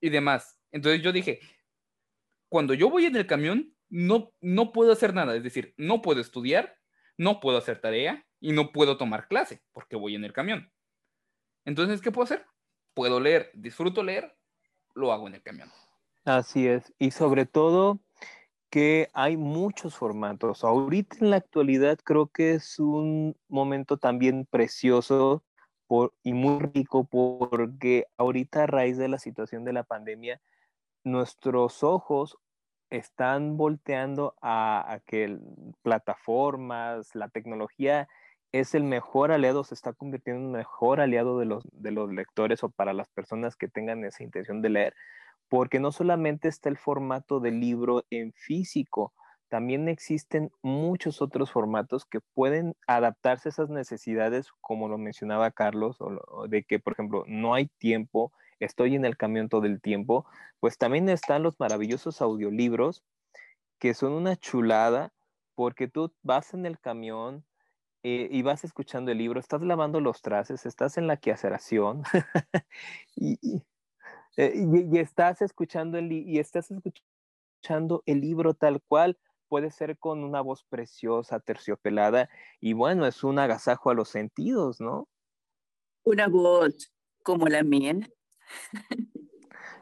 y 0.00 0.10
demás. 0.10 0.58
Entonces 0.72 1.02
yo 1.02 1.12
dije, 1.12 1.40
cuando 2.48 2.74
yo 2.74 2.90
voy 2.90 3.06
en 3.06 3.16
el 3.16 3.26
camión, 3.26 3.74
no, 3.88 4.32
no 4.40 4.72
puedo 4.72 4.92
hacer 4.92 5.14
nada. 5.14 5.34
Es 5.36 5.42
decir, 5.42 5.74
no 5.76 6.02
puedo 6.02 6.20
estudiar, 6.20 6.76
no 7.16 7.40
puedo 7.40 7.58
hacer 7.58 7.80
tarea 7.80 8.26
y 8.40 8.52
no 8.52 8.72
puedo 8.72 8.96
tomar 8.96 9.28
clase 9.28 9.62
porque 9.72 9.96
voy 9.96 10.14
en 10.14 10.24
el 10.24 10.32
camión. 10.32 10.70
Entonces, 11.64 12.00
¿qué 12.00 12.12
puedo 12.12 12.24
hacer? 12.24 12.46
Puedo 12.94 13.20
leer, 13.20 13.50
disfruto 13.54 14.02
leer, 14.02 14.36
lo 14.94 15.12
hago 15.12 15.26
en 15.26 15.34
el 15.34 15.42
camión. 15.42 15.70
Así 16.24 16.66
es. 16.66 16.92
Y 16.98 17.10
sobre 17.10 17.46
todo 17.46 18.00
que 18.70 19.08
hay 19.14 19.36
muchos 19.36 19.94
formatos. 19.94 20.64
Ahorita 20.64 21.16
en 21.20 21.30
la 21.30 21.36
actualidad 21.36 21.98
creo 22.02 22.28
que 22.28 22.54
es 22.54 22.78
un 22.78 23.36
momento 23.48 23.96
también 23.96 24.46
precioso 24.46 25.44
y 26.22 26.32
muy 26.32 26.60
rico 26.74 27.04
porque 27.04 28.06
ahorita 28.18 28.64
a 28.64 28.66
raíz 28.66 28.96
de 28.98 29.08
la 29.08 29.18
situación 29.18 29.64
de 29.64 29.72
la 29.72 29.84
pandemia, 29.84 30.40
nuestros 31.04 31.84
ojos 31.84 32.38
están 32.90 33.56
volteando 33.56 34.34
a, 34.40 34.92
a 34.92 35.00
que 35.00 35.38
plataformas, 35.82 37.14
la 37.14 37.28
tecnología 37.28 38.08
es 38.52 38.74
el 38.74 38.84
mejor 38.84 39.32
aliado, 39.32 39.64
se 39.64 39.74
está 39.74 39.92
convirtiendo 39.92 40.40
en 40.40 40.46
el 40.46 40.58
mejor 40.58 41.00
aliado 41.00 41.38
de 41.38 41.46
los, 41.46 41.64
de 41.72 41.90
los 41.90 42.12
lectores 42.12 42.62
o 42.62 42.68
para 42.70 42.92
las 42.92 43.08
personas 43.08 43.56
que 43.56 43.68
tengan 43.68 44.04
esa 44.04 44.22
intención 44.22 44.62
de 44.62 44.70
leer, 44.70 44.94
porque 45.48 45.80
no 45.80 45.92
solamente 45.92 46.48
está 46.48 46.68
el 46.68 46.76
formato 46.76 47.40
del 47.40 47.60
libro 47.60 48.04
en 48.10 48.32
físico, 48.32 49.12
también 49.48 49.88
existen 49.88 50.50
muchos 50.62 51.22
otros 51.22 51.52
formatos 51.52 52.04
que 52.04 52.20
pueden 52.34 52.74
adaptarse 52.86 53.48
a 53.48 53.50
esas 53.50 53.70
necesidades, 53.70 54.48
como 54.60 54.88
lo 54.88 54.98
mencionaba 54.98 55.52
Carlos, 55.52 55.98
de 56.48 56.64
que, 56.64 56.80
por 56.80 56.94
ejemplo, 56.94 57.24
no 57.28 57.54
hay 57.54 57.66
tiempo, 57.78 58.32
estoy 58.58 58.96
en 58.96 59.04
el 59.04 59.16
camión 59.16 59.48
todo 59.48 59.66
el 59.66 59.80
tiempo, 59.80 60.26
pues 60.58 60.78
también 60.78 61.08
están 61.08 61.42
los 61.44 61.58
maravillosos 61.60 62.20
audiolibros 62.20 63.04
que 63.78 63.94
son 63.94 64.12
una 64.12 64.36
chulada 64.36 65.12
porque 65.54 65.86
tú 65.88 66.12
vas 66.22 66.52
en 66.54 66.66
el 66.66 66.78
camión, 66.80 67.44
eh, 68.08 68.28
y 68.30 68.42
vas 68.42 68.62
escuchando 68.62 69.10
el 69.10 69.18
libro, 69.18 69.40
estás 69.40 69.62
lavando 69.62 70.00
los 70.00 70.22
trastes, 70.22 70.64
estás 70.64 70.96
en 70.96 71.08
la 71.08 71.16
queaceración 71.16 72.04
eh, 74.36 74.52
y, 74.54 74.98
estás 74.98 75.42
escuchando 75.42 75.98
el, 75.98 76.12
y 76.12 76.38
estás 76.38 76.70
escuchando 76.70 78.02
el 78.06 78.20
libro 78.20 78.54
tal 78.54 78.82
cual, 78.82 79.18
puede 79.48 79.70
ser 79.70 79.98
con 79.98 80.24
una 80.24 80.40
voz 80.40 80.64
preciosa, 80.64 81.40
terciopelada, 81.40 82.28
y 82.60 82.72
bueno, 82.72 83.06
es 83.06 83.24
un 83.24 83.38
agasajo 83.38 83.90
a 83.90 83.94
los 83.94 84.08
sentidos, 84.08 84.80
¿no? 84.80 85.08
Una 86.04 86.28
voz 86.28 86.92
como 87.22 87.46
la 87.46 87.62
mía. 87.62 87.98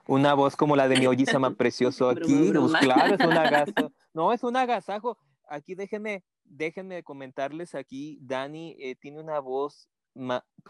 Una 0.07 0.34
voz 0.34 0.57
como 0.57 0.76
la 0.76 0.88
de 0.88 0.98
mi 0.98 1.07
Oyisama 1.07 1.50
precioso 1.57 2.09
aquí, 2.09 2.52
pues 2.52 2.72
claro, 2.80 3.14
es 3.14 3.20
un 3.26 3.32
agasajo. 3.38 3.92
No, 4.12 4.32
es 4.32 4.42
un 4.42 4.57
agasajo. 4.57 5.18
Aquí 5.48 5.74
déjenme, 5.74 6.24
déjenme 6.44 7.02
comentarles 7.02 7.74
aquí, 7.74 8.18
Dani 8.22 8.76
eh, 8.78 8.96
tiene 8.96 9.20
una 9.20 9.38
voz 9.40 9.88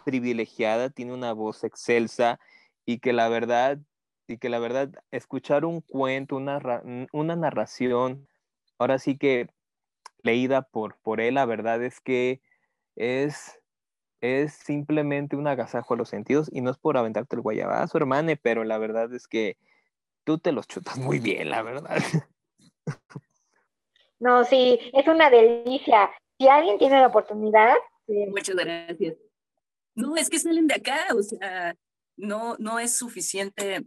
privilegiada, 0.03 0.89
tiene 0.89 1.13
una 1.13 1.33
voz 1.33 1.63
excelsa 1.63 2.39
y 2.85 2.99
que 2.99 3.13
la 3.13 3.29
verdad, 3.29 3.79
y 4.27 4.37
que 4.37 4.49
la 4.49 4.59
verdad, 4.59 4.91
escuchar 5.11 5.65
un 5.65 5.81
cuento, 5.81 6.35
una, 6.35 6.59
una 7.11 7.35
narración, 7.35 8.27
ahora 8.77 8.99
sí 8.99 9.17
que 9.17 9.49
leída 10.23 10.63
por, 10.63 10.97
por 11.01 11.21
él, 11.21 11.35
la 11.35 11.45
verdad 11.45 11.83
es 11.83 12.01
que 12.01 12.41
es, 12.95 13.59
es 14.21 14.53
simplemente 14.53 15.35
un 15.35 15.47
agasajo 15.47 15.93
a 15.93 15.97
los 15.97 16.09
sentidos 16.09 16.49
y 16.51 16.61
no 16.61 16.71
es 16.71 16.77
por 16.77 16.97
aventarte 16.97 17.35
el 17.35 17.41
guayabazo, 17.41 17.97
hermane, 17.97 18.37
pero 18.37 18.63
la 18.63 18.77
verdad 18.77 19.13
es 19.13 19.27
que 19.27 19.57
tú 20.23 20.39
te 20.39 20.51
los 20.51 20.67
chutas 20.67 20.97
muy 20.97 21.19
bien, 21.19 21.49
la 21.49 21.61
verdad. 21.61 21.97
No, 24.19 24.45
sí, 24.45 24.79
es 24.93 25.07
una 25.07 25.29
delicia. 25.29 26.09
Si 26.39 26.47
alguien 26.47 26.77
tiene 26.77 26.99
la 26.99 27.07
oportunidad. 27.07 27.75
Muchas 28.07 28.55
gracias. 28.55 29.17
No, 29.93 30.15
es 30.15 30.29
que 30.29 30.39
salen 30.39 30.67
de 30.67 30.75
acá, 30.75 31.07
o 31.13 31.21
sea, 31.21 31.75
no, 32.17 32.55
no 32.59 32.79
es 32.79 32.95
suficiente 32.95 33.85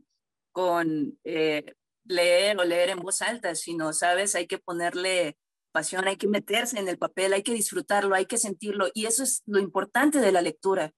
con 0.53 1.19
eh, 1.25 1.75
leer 2.05 2.59
o 2.59 2.65
leer 2.65 2.91
en 2.91 3.01
voz 3.01 3.23
alta, 3.23 3.55
sino, 3.55 3.93
sabes, 3.93 4.35
hay 4.35 4.47
que 4.47 4.59
ponerle 4.59 5.39
pasión, 5.73 6.09
hay 6.09 6.17
que 6.17 6.29
meterse 6.29 6.79
en 6.79 6.89
el 6.89 6.99
papel, 6.99 7.33
hay 7.33 7.43
que 7.43 7.53
disfrutarlo, 7.53 8.15
hay 8.15 8.27
que 8.27 8.39
sentirlo. 8.39 8.89
Y 8.95 9.07
eso 9.07 9.23
es 9.23 9.43
lo 9.47 9.61
importante 9.61 10.21
de 10.21 10.33
la 10.33 10.43
lectura, 10.43 10.93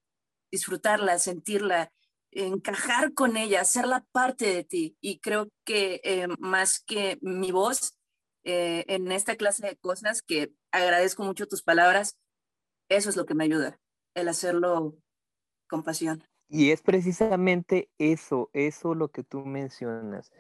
disfrutarla, 0.51 1.19
sentirla, 1.19 1.93
encajar 2.31 3.13
con 3.15 3.37
ella, 3.37 3.61
hacerla 3.61 4.05
parte 4.13 4.47
de 4.47 4.65
ti. 4.65 4.97
Y 5.01 5.21
creo 5.21 5.49
que 5.65 6.01
eh, 6.05 6.29
más 6.39 6.81
que 6.81 7.19
mi 7.21 7.51
voz, 7.51 8.01
eh, 8.45 8.85
en 8.89 9.13
esta 9.13 9.37
clase 9.37 9.67
de 9.67 9.77
cosas 9.77 10.23
que 10.23 10.53
agradezco 10.73 11.23
mucho 11.23 11.47
tus 11.47 11.63
palabras. 11.63 12.17
Eso 12.89 13.11
es 13.11 13.17
lo 13.17 13.27
que 13.27 13.35
me 13.35 13.45
ayuda, 13.45 13.79
el 14.15 14.29
hacerlo 14.29 14.97
con 15.69 15.83
pasión. 15.83 16.25
Y 16.53 16.73
es 16.73 16.83
precisamente 16.83 17.89
eso, 17.99 18.51
eso 18.53 18.97
lo 18.97 19.09
que 19.09 19.23
tú 19.23 19.45
mencionas, 19.47 20.33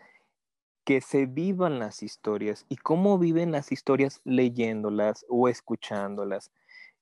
que 0.84 1.00
se 1.00 1.26
vivan 1.26 1.78
las 1.78 2.02
historias. 2.02 2.66
¿Y 2.68 2.76
cómo 2.76 3.16
viven 3.16 3.52
las 3.52 3.70
historias 3.70 4.20
leyéndolas 4.24 5.24
o 5.28 5.48
escuchándolas? 5.48 6.50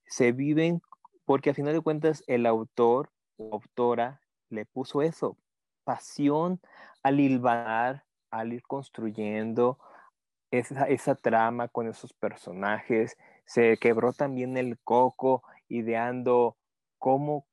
Se 0.06 0.32
viven 0.32 0.82
porque 1.24 1.50
a 1.50 1.54
final 1.54 1.72
de 1.72 1.80
cuentas 1.80 2.22
el 2.26 2.44
autor 2.44 3.10
o 3.38 3.54
autora 3.54 4.20
le 4.50 4.66
puso 4.66 5.00
eso, 5.00 5.38
pasión 5.84 6.60
al 7.02 7.18
hilvanar, 7.18 8.04
al 8.30 8.52
ir 8.52 8.62
construyendo, 8.62 9.78
esa, 10.50 10.84
esa 10.84 11.14
trama 11.14 11.68
con 11.68 11.88
esos 11.88 12.12
personajes, 12.12 13.16
se 13.46 13.78
quebró 13.78 14.12
también 14.12 14.58
el 14.58 14.78
coco 14.78 15.42
ideando 15.68 16.58
cómo, 16.98 17.46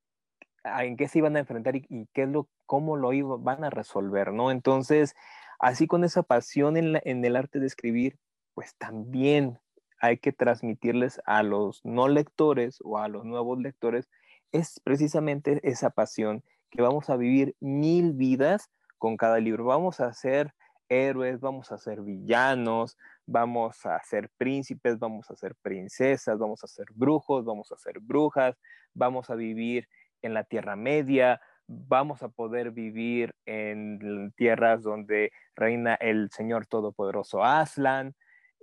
en 0.66 0.98
qué 0.98 1.08
se 1.08 1.20
iban 1.20 1.36
a 1.36 1.40
enfrentar 1.40 1.76
y, 1.76 2.08
qué 2.14 2.24
es 2.24 2.30
lo, 2.30 2.48
cómo 2.66 2.98
lo 2.98 3.14
iban, 3.14 3.44
van 3.44 3.64
a 3.64 3.70
resolver, 3.70 4.34
¿no? 4.34 4.52
Entonces, 4.52 5.16
así 5.60 5.88
con 5.88 6.04
esa 6.04 6.24
pasión 6.24 6.78
en, 6.78 7.26
el 7.26 7.36
arte 7.36 7.60
de 7.60 7.68
escribir, 7.68 8.18
pues 8.54 8.76
también 8.76 9.60
hay 10.00 10.18
que 10.18 10.32
transmitirles 10.32 11.22
a 11.26 11.44
los 11.44 11.84
no 11.86 12.08
lectores 12.08 12.80
o 12.84 12.98
a 12.98 13.08
los 13.08 13.26
nuevos 13.26 13.60
lectores, 13.60 14.10
es 14.52 14.80
precisamente 14.84 15.60
esa 15.64 15.90
pasión 15.90 16.44
que 16.70 16.82
vamos 16.82 17.10
a 17.10 17.18
vivir 17.18 17.56
mil 17.60 18.14
vidas 18.14 18.70
con 18.98 19.18
cada 19.18 19.40
libro. 19.40 19.66
Vamos 19.66 20.00
a 20.00 20.08
hacer 20.08 20.54
héroes, 20.90 21.40
vamos 21.40 21.72
a 21.72 21.78
ser 21.78 22.02
villanos, 22.02 22.98
vamos 23.26 23.86
a 23.86 24.02
ser 24.04 24.30
príncipes, 24.38 25.00
vamos 25.00 25.30
a 25.32 25.36
ser 25.36 25.56
princesas, 25.56 26.38
vamos 26.38 26.64
a 26.64 26.68
ser 26.68 26.88
brujos, 26.94 27.44
vamos 27.44 27.72
a 27.72 27.78
ser 27.78 28.00
brujas, 28.00 28.56
vamos 28.94 29.30
a 29.30 29.36
vivir 29.36 29.88
en 30.26 30.34
la 30.34 30.44
Tierra 30.44 30.76
Media, 30.76 31.42
vamos 31.68 32.24
a 32.24 32.30
poder 32.30 32.72
vivir 32.72 33.34
en 33.46 34.32
tierras 34.36 34.84
donde 34.84 35.32
reina 35.56 35.96
el 35.96 36.30
Señor 36.32 36.68
Todopoderoso 36.68 37.44
Aslan, 37.44 38.16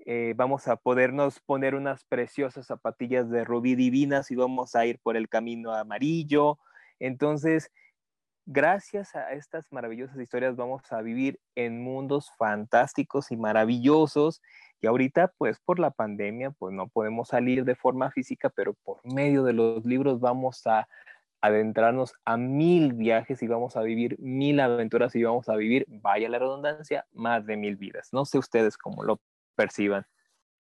eh, 0.05 0.35
vamos 0.37 0.67
a 0.67 0.77
podernos 0.77 1.39
poner 1.41 1.77
unas 1.77 2.05
preciosas 2.05 2.67
zapatillas 2.67 3.31
de 3.31 3.45
rubí 3.45 3.77
divinas 3.77 4.31
y 4.33 4.37
vamos 4.37 4.75
a 4.75 4.85
ir 4.85 4.99
por 5.01 5.17
el 5.17 5.29
camino 5.29 5.73
amarillo. 5.73 6.59
Entonces, 6.99 7.71
gracias 8.45 9.15
a 9.15 9.33
estas 9.33 9.71
maravillosas 9.71 10.19
historias 10.19 10.57
vamos 10.57 10.91
a 10.91 11.01
vivir 11.03 11.39
en 11.55 11.81
mundos 11.81 12.33
fantásticos 12.37 13.31
y 13.31 13.37
maravillosos 13.37 14.43
y 14.81 14.89
ahorita 14.89 15.33
pues 15.39 15.61
por 15.61 15.79
la 15.79 15.93
pandemia 15.93 16.51
pues 16.51 16.75
no 16.75 16.89
podemos 16.89 17.29
salir 17.29 17.65
de 17.65 17.77
forma 17.77 18.11
física, 18.11 18.51
pero 18.51 18.75
por 18.75 18.99
medio 19.05 19.45
de 19.45 19.53
los 19.53 19.85
libros 19.85 20.19
vamos 20.19 20.67
a 20.67 20.89
adentrarnos 21.43 22.15
a 22.25 22.37
mil 22.37 22.95
viajes 22.95 23.43
y 23.43 23.49
vamos 23.49 23.77
a 23.77 23.83
vivir 23.83 24.17
mil 24.21 24.61
aventuras 24.61 25.15
y 25.17 25.23
vamos 25.23 25.49
a 25.49 25.57
vivir, 25.57 25.85
vaya 25.89 26.29
la 26.29 26.39
redundancia, 26.39 27.05
más 27.13 27.45
de 27.45 27.57
mil 27.57 27.77
vidas. 27.77 28.09
No 28.13 28.25
sé 28.25 28.39
ustedes 28.39 28.79
cómo 28.79 29.03
lo 29.03 29.21
perciban. 29.57 30.07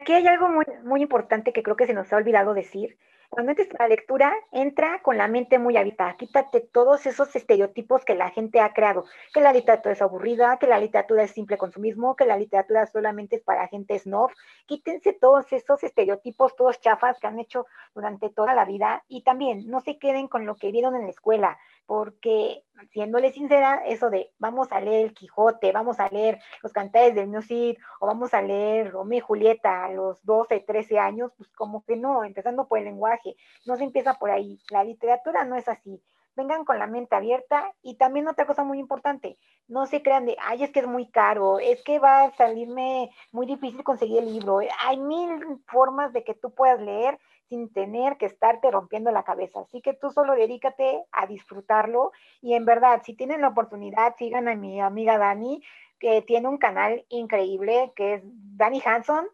Aquí 0.00 0.12
hay 0.12 0.26
algo 0.26 0.48
muy, 0.48 0.64
muy 0.84 1.02
importante 1.02 1.52
que 1.52 1.62
creo 1.62 1.76
que 1.76 1.86
se 1.86 1.94
nos 1.94 2.12
ha 2.12 2.16
olvidado 2.16 2.52
decir 2.52 2.98
cuando 3.32 3.52
entres 3.52 3.70
a 3.78 3.84
la 3.84 3.88
lectura, 3.88 4.34
entra 4.50 5.00
con 5.00 5.16
la 5.16 5.26
mente 5.26 5.58
muy 5.58 5.78
abierta, 5.78 6.14
quítate 6.18 6.60
todos 6.60 7.06
esos 7.06 7.34
estereotipos 7.34 8.04
que 8.04 8.14
la 8.14 8.28
gente 8.28 8.60
ha 8.60 8.74
creado, 8.74 9.06
que 9.32 9.40
la 9.40 9.54
literatura 9.54 9.94
es 9.94 10.02
aburrida, 10.02 10.58
que 10.58 10.66
la 10.66 10.78
literatura 10.78 11.22
es 11.22 11.30
simple 11.30 11.56
consumismo, 11.56 12.14
que 12.14 12.26
la 12.26 12.36
literatura 12.36 12.84
solamente 12.84 13.36
es 13.36 13.42
para 13.42 13.68
gente 13.68 13.98
snob, 13.98 14.32
quítense 14.66 15.14
todos 15.14 15.50
esos 15.50 15.82
estereotipos, 15.82 16.54
todos 16.56 16.78
chafas 16.82 17.18
que 17.18 17.26
han 17.26 17.38
hecho 17.38 17.64
durante 17.94 18.28
toda 18.28 18.52
la 18.52 18.66
vida 18.66 19.02
y 19.08 19.22
también 19.22 19.66
no 19.66 19.80
se 19.80 19.96
queden 19.96 20.28
con 20.28 20.44
lo 20.44 20.56
que 20.56 20.70
vieron 20.70 20.94
en 20.94 21.04
la 21.04 21.10
escuela, 21.10 21.58
porque 21.86 22.64
siéndole 22.90 23.32
sincera, 23.32 23.82
eso 23.86 24.10
de 24.10 24.32
vamos 24.38 24.72
a 24.72 24.80
leer 24.80 25.06
el 25.06 25.14
Quijote, 25.14 25.72
vamos 25.72 26.00
a 26.00 26.08
leer 26.08 26.40
los 26.62 26.72
cantares 26.72 27.14
del 27.14 27.42
Cid, 27.42 27.76
o 28.00 28.06
vamos 28.06 28.34
a 28.34 28.42
leer 28.42 28.90
Romeo 28.90 29.18
y 29.18 29.20
Julieta 29.20 29.84
a 29.84 29.90
los 29.90 30.24
12, 30.24 30.60
13 30.60 30.98
años, 30.98 31.32
pues 31.36 31.50
como 31.52 31.84
que 31.84 31.96
no, 31.96 32.24
empezando 32.24 32.68
por 32.68 32.78
el 32.78 32.84
lenguaje, 32.84 33.36
no 33.66 33.76
se 33.76 33.84
empieza 33.84 34.14
por 34.14 34.30
ahí. 34.30 34.60
La 34.70 34.84
literatura 34.84 35.44
no 35.44 35.56
es 35.56 35.68
así. 35.68 36.02
Vengan 36.34 36.64
con 36.64 36.78
la 36.78 36.86
mente 36.86 37.14
abierta 37.14 37.74
y 37.82 37.96
también 37.96 38.26
otra 38.26 38.46
cosa 38.46 38.64
muy 38.64 38.78
importante, 38.78 39.38
no 39.68 39.86
se 39.86 40.02
crean 40.02 40.24
de, 40.24 40.36
ay, 40.40 40.64
es 40.64 40.70
que 40.70 40.80
es 40.80 40.86
muy 40.86 41.10
caro, 41.10 41.58
es 41.58 41.82
que 41.82 41.98
va 41.98 42.24
a 42.24 42.32
salirme 42.32 43.10
muy 43.32 43.46
difícil 43.46 43.84
conseguir 43.84 44.20
el 44.20 44.32
libro. 44.32 44.60
Hay 44.86 44.98
mil 44.98 45.30
formas 45.66 46.12
de 46.14 46.24
que 46.24 46.34
tú 46.34 46.54
puedas 46.54 46.80
leer 46.80 47.18
sin 47.48 47.72
tener 47.72 48.16
que 48.16 48.26
estarte 48.26 48.70
rompiendo 48.70 49.10
la 49.10 49.24
cabeza. 49.24 49.60
Así 49.60 49.80
que 49.80 49.94
tú 49.94 50.10
solo 50.10 50.34
dedícate 50.34 51.04
a 51.12 51.26
disfrutarlo 51.26 52.12
y 52.40 52.54
en 52.54 52.64
verdad, 52.64 53.02
si 53.04 53.14
tienen 53.14 53.40
la 53.40 53.48
oportunidad, 53.48 54.14
sigan 54.16 54.48
a 54.48 54.54
mi 54.54 54.80
amiga 54.80 55.18
Dani, 55.18 55.62
que 55.98 56.22
tiene 56.22 56.48
un 56.48 56.58
canal 56.58 57.04
increíble, 57.08 57.92
que 57.94 58.14
es 58.14 58.22
Dani 58.24 58.82
Hanson. 58.84 59.26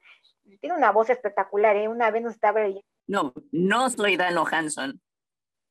Tiene 0.61 0.76
una 0.76 0.92
voz 0.92 1.11
espectacular, 1.11 1.76
¿eh? 1.76 1.88
Una 1.88 2.11
vez 2.11 2.22
nos 2.22 2.34
estaba 2.34 2.61
leyendo. 2.61 2.86
No, 3.06 3.32
no 3.52 3.88
soy 3.90 4.16
Dano 4.16 4.44
Hanson. 4.50 5.00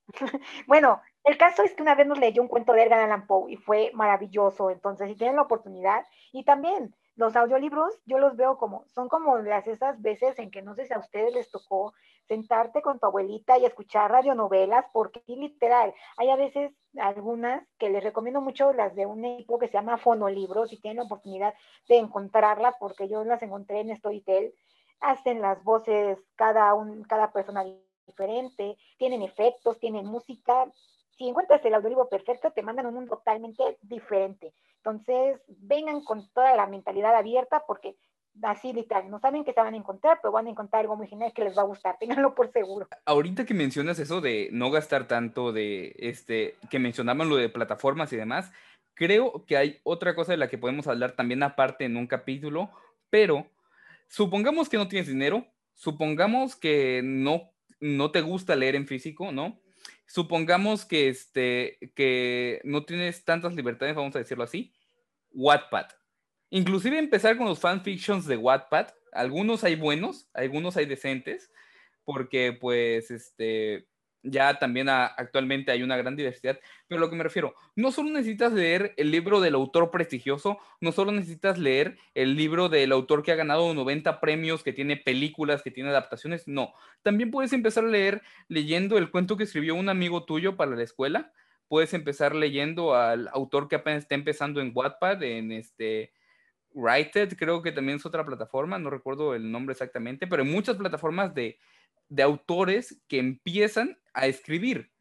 bueno, 0.68 1.02
el 1.24 1.38
caso 1.38 1.64
es 1.64 1.74
que 1.74 1.82
una 1.82 1.96
vez 1.96 2.08
nos 2.08 2.20
leyó 2.20 2.42
un 2.42 2.48
cuento 2.48 2.74
de 2.74 2.84
Edgar 2.84 3.02
Allan 3.02 3.28
Poe 3.28 3.52
y 3.52 3.58
fue 3.58 3.92
maravilloso. 3.94 4.72
Entonces, 4.72 5.10
si 5.10 5.16
tienen 5.16 5.36
la 5.36 5.42
oportunidad, 5.44 6.06
y 6.32 6.44
también 6.44 6.96
los 7.18 7.36
audiolibros, 7.36 8.00
yo 8.06 8.20
los 8.20 8.38
veo 8.38 8.58
como, 8.58 8.86
son 8.88 9.10
como 9.10 9.40
las 9.40 9.68
esas 9.68 10.02
veces 10.02 10.38
en 10.40 10.52
que 10.52 10.62
no 10.62 10.76
sé 10.76 10.86
si 10.86 10.94
a 10.94 11.00
ustedes 11.00 11.34
les 11.34 11.50
tocó 11.50 11.94
sentarte 12.28 12.82
con 12.82 13.00
tu 13.00 13.08
abuelita 13.08 13.58
y 13.58 13.66
escuchar 13.66 14.12
radionovelas, 14.12 14.86
porque 14.94 15.24
literal, 15.28 15.94
hay 16.18 16.30
a 16.30 16.36
veces 16.36 16.72
algunas 17.00 17.68
que 17.80 17.90
les 17.90 18.04
recomiendo 18.04 18.40
mucho, 18.40 18.72
las 18.72 18.96
de 18.96 19.08
un 19.08 19.26
equipo 19.26 19.58
que 19.58 19.68
se 19.68 19.74
llama 19.74 19.98
Fonolibros, 19.98 20.70
si 20.70 20.78
tienen 20.78 20.98
la 20.98 21.04
oportunidad 21.04 21.54
de 21.90 21.98
encontrarlas, 21.98 22.76
porque 22.80 23.10
yo 23.10 23.24
las 23.24 23.42
encontré 23.42 23.80
en 23.80 23.96
Storytel, 23.98 24.54
hacen 25.00 25.42
las 25.42 25.64
voces 25.64 26.20
cada, 26.36 26.74
un, 26.76 27.04
cada 27.04 27.32
persona 27.32 27.66
diferente, 28.06 28.78
tienen 28.98 29.24
efectos, 29.24 29.80
tienen 29.80 30.06
música. 30.06 30.72
Si 31.18 31.28
encuentras 31.28 31.64
el 31.66 31.74
audiolibro 31.74 32.10
perfecto, 32.10 32.52
te 32.52 32.62
mandan 32.62 32.86
un 32.86 32.94
mundo 32.94 33.18
totalmente 33.18 33.78
diferente. 33.82 34.54
Entonces, 34.78 35.42
vengan 35.48 36.04
con 36.04 36.30
toda 36.30 36.56
la 36.56 36.68
mentalidad 36.68 37.16
abierta 37.16 37.64
porque 37.66 37.96
así 38.44 38.74
literal, 38.74 39.10
no 39.10 39.20
saben 39.20 39.44
qué 39.44 39.54
se 39.54 39.62
van 39.62 39.74
a 39.74 39.78
encontrar, 39.78 40.20
pero 40.22 40.32
van 40.32 40.48
a 40.48 40.52
encontrar 40.52 40.82
algo 40.82 40.96
muy 40.96 41.08
genial 41.08 41.34
que 41.34 41.44
les 41.44 41.58
va 41.58 41.62
a 41.64 41.66
gustar, 41.66 41.98
ténganlo 42.00 42.36
por 42.36 42.52
seguro. 42.52 42.88
Ahorita 43.06 43.46
que 43.46 43.54
mencionas 43.54 44.00
eso 44.00 44.22
de 44.22 44.50
no 44.52 44.70
gastar 44.72 45.08
tanto, 45.08 45.52
de 45.52 45.96
este, 45.98 46.56
que 46.70 46.80
mencionaban 46.80 47.30
lo 47.30 47.36
de 47.36 47.50
plataformas 47.50 48.14
y 48.14 48.18
demás, 48.18 48.52
creo 48.94 49.46
que 49.46 49.58
hay 49.58 49.80
otra 49.84 50.16
cosa 50.16 50.34
de 50.34 50.38
la 50.38 50.50
que 50.50 50.58
podemos 50.58 50.88
hablar 50.88 51.14
también 51.14 51.44
aparte 51.44 51.86
en 51.86 51.98
un 51.98 52.08
capítulo, 52.08 52.70
pero 53.10 53.48
supongamos 54.08 54.70
que 54.70 54.78
no 54.78 54.88
tienes 54.88 55.08
dinero, 55.08 55.46
supongamos 55.74 56.56
que 56.56 57.02
no, 57.04 57.52
no 57.80 58.12
te 58.12 58.22
gusta 58.22 58.56
leer 58.56 58.76
en 58.76 58.88
físico, 58.88 59.32
¿no? 59.32 59.60
Supongamos 60.08 60.86
que, 60.86 61.10
este, 61.10 61.78
que 61.96 62.62
no 62.64 62.86
tienes 62.86 63.24
tantas 63.26 63.54
libertades, 63.54 63.96
vamos 63.96 64.16
a 64.16 64.20
decirlo 64.20 64.46
así, 64.46 64.74
Wattpad. 65.32 65.88
Inclusive 66.50 66.98
empezar 66.98 67.38
con 67.38 67.46
los 67.46 67.60
fanfictions 67.60 68.26
de 68.26 68.38
Wattpad, 68.38 68.88
algunos 69.12 69.64
hay 69.64 69.76
buenos, 69.76 70.30
algunos 70.34 70.78
hay 70.78 70.86
decentes, 70.86 71.52
porque 72.06 72.58
pues 72.60 73.12
este 73.12 73.88
ya 74.30 74.60
también 74.60 74.90
actualmente 74.90 75.72
hay 75.72 75.84
una 75.84 75.98
gran 75.98 76.16
diversidad, 76.16 76.60
pero 76.88 77.00
lo 77.00 77.10
que 77.10 77.16
me 77.16 77.24
refiero, 77.24 77.56
no 77.76 77.92
solo 77.92 78.10
necesitas 78.12 78.54
leer 78.54 78.94
el 78.98 79.12
libro 79.12 79.40
del 79.40 79.56
autor 79.56 79.92
prestigioso, 79.92 80.60
no 80.82 80.92
solo 80.92 81.12
necesitas 81.12 81.58
leer 81.58 81.98
el 82.14 82.36
libro 82.36 82.70
del 82.70 82.92
autor 82.92 83.24
que 83.24 83.32
ha 83.32 83.36
ganado 83.36 83.74
90 83.74 84.20
premios, 84.20 84.64
que 84.64 84.74
tiene 84.74 84.98
películas, 84.98 85.62
que 85.62 85.72
tiene 85.72 85.90
adaptaciones, 85.90 86.48
no, 86.48 86.74
también 87.04 87.32
puedes 87.32 87.54
empezar 87.54 87.86
a 87.86 87.90
leer 87.90 88.22
leyendo 88.48 88.98
el 88.98 89.12
cuento 89.12 89.38
que 89.38 89.44
escribió 89.44 89.76
un 89.76 89.90
amigo 89.90 90.26
tuyo 90.26 90.56
para 90.56 90.76
la 90.76 90.84
escuela, 90.84 91.32
puedes 91.68 91.94
empezar 91.94 92.36
leyendo 92.36 92.96
al 92.96 93.30
autor 93.34 93.68
que 93.68 93.76
apenas 93.76 94.04
está 94.04 94.16
empezando 94.16 94.62
en 94.62 94.72
Wattpad, 94.74 95.24
en 95.24 95.52
este 95.52 96.14
Writed, 96.74 97.36
creo 97.38 97.62
que 97.62 97.72
también 97.72 97.98
es 97.98 98.06
otra 98.06 98.26
plataforma, 98.26 98.78
no 98.78 98.90
recuerdo 98.90 99.34
el 99.36 99.52
nombre 99.52 99.74
exactamente, 99.74 100.28
pero 100.28 100.44
hay 100.44 100.50
muchas 100.50 100.78
plataformas 100.78 101.34
de, 101.34 101.58
de 102.10 102.24
autores 102.24 103.02
que 103.08 103.20
empiezan 103.20 103.98
a 104.18 104.28
escribir. 104.28 104.92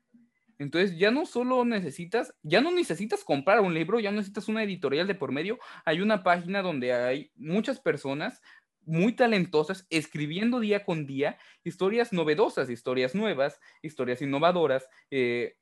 Entonces 0.58 0.96
ya 0.98 1.10
no 1.10 1.26
solo 1.26 1.64
necesitas, 1.64 2.34
ya 2.42 2.60
no 2.60 2.70
necesitas 2.70 3.24
comprar 3.24 3.60
un 3.60 3.74
libro, 3.74 4.00
ya 4.00 4.10
no 4.10 4.18
necesitas 4.18 4.48
una 4.48 4.62
editorial 4.62 5.06
de 5.06 5.14
por 5.14 5.32
medio, 5.32 5.58
hay 5.84 6.00
una 6.00 6.22
página 6.22 6.62
donde 6.62 6.92
hay 6.92 7.30
muchas 7.34 7.80
personas 7.80 8.40
muy 8.86 9.14
talentosas 9.14 9.86
escribiendo 9.90 10.60
día 10.60 10.84
con 10.84 11.06
día 11.06 11.38
historias 11.64 12.12
novedosas, 12.12 12.70
historias 12.70 13.14
nuevas, 13.14 13.60
historias 13.82 14.22
innovadoras, 14.22 14.88
eh, 15.10 15.56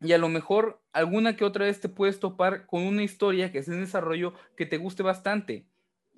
y 0.00 0.12
a 0.12 0.18
lo 0.18 0.28
mejor 0.28 0.82
alguna 0.92 1.36
que 1.36 1.44
otra 1.44 1.66
vez 1.66 1.80
te 1.80 1.88
puedes 1.88 2.20
topar 2.20 2.66
con 2.66 2.82
una 2.82 3.02
historia 3.02 3.52
que 3.52 3.58
es 3.58 3.68
en 3.68 3.80
desarrollo 3.80 4.32
que 4.56 4.66
te 4.66 4.78
guste 4.78 5.02
bastante. 5.02 5.66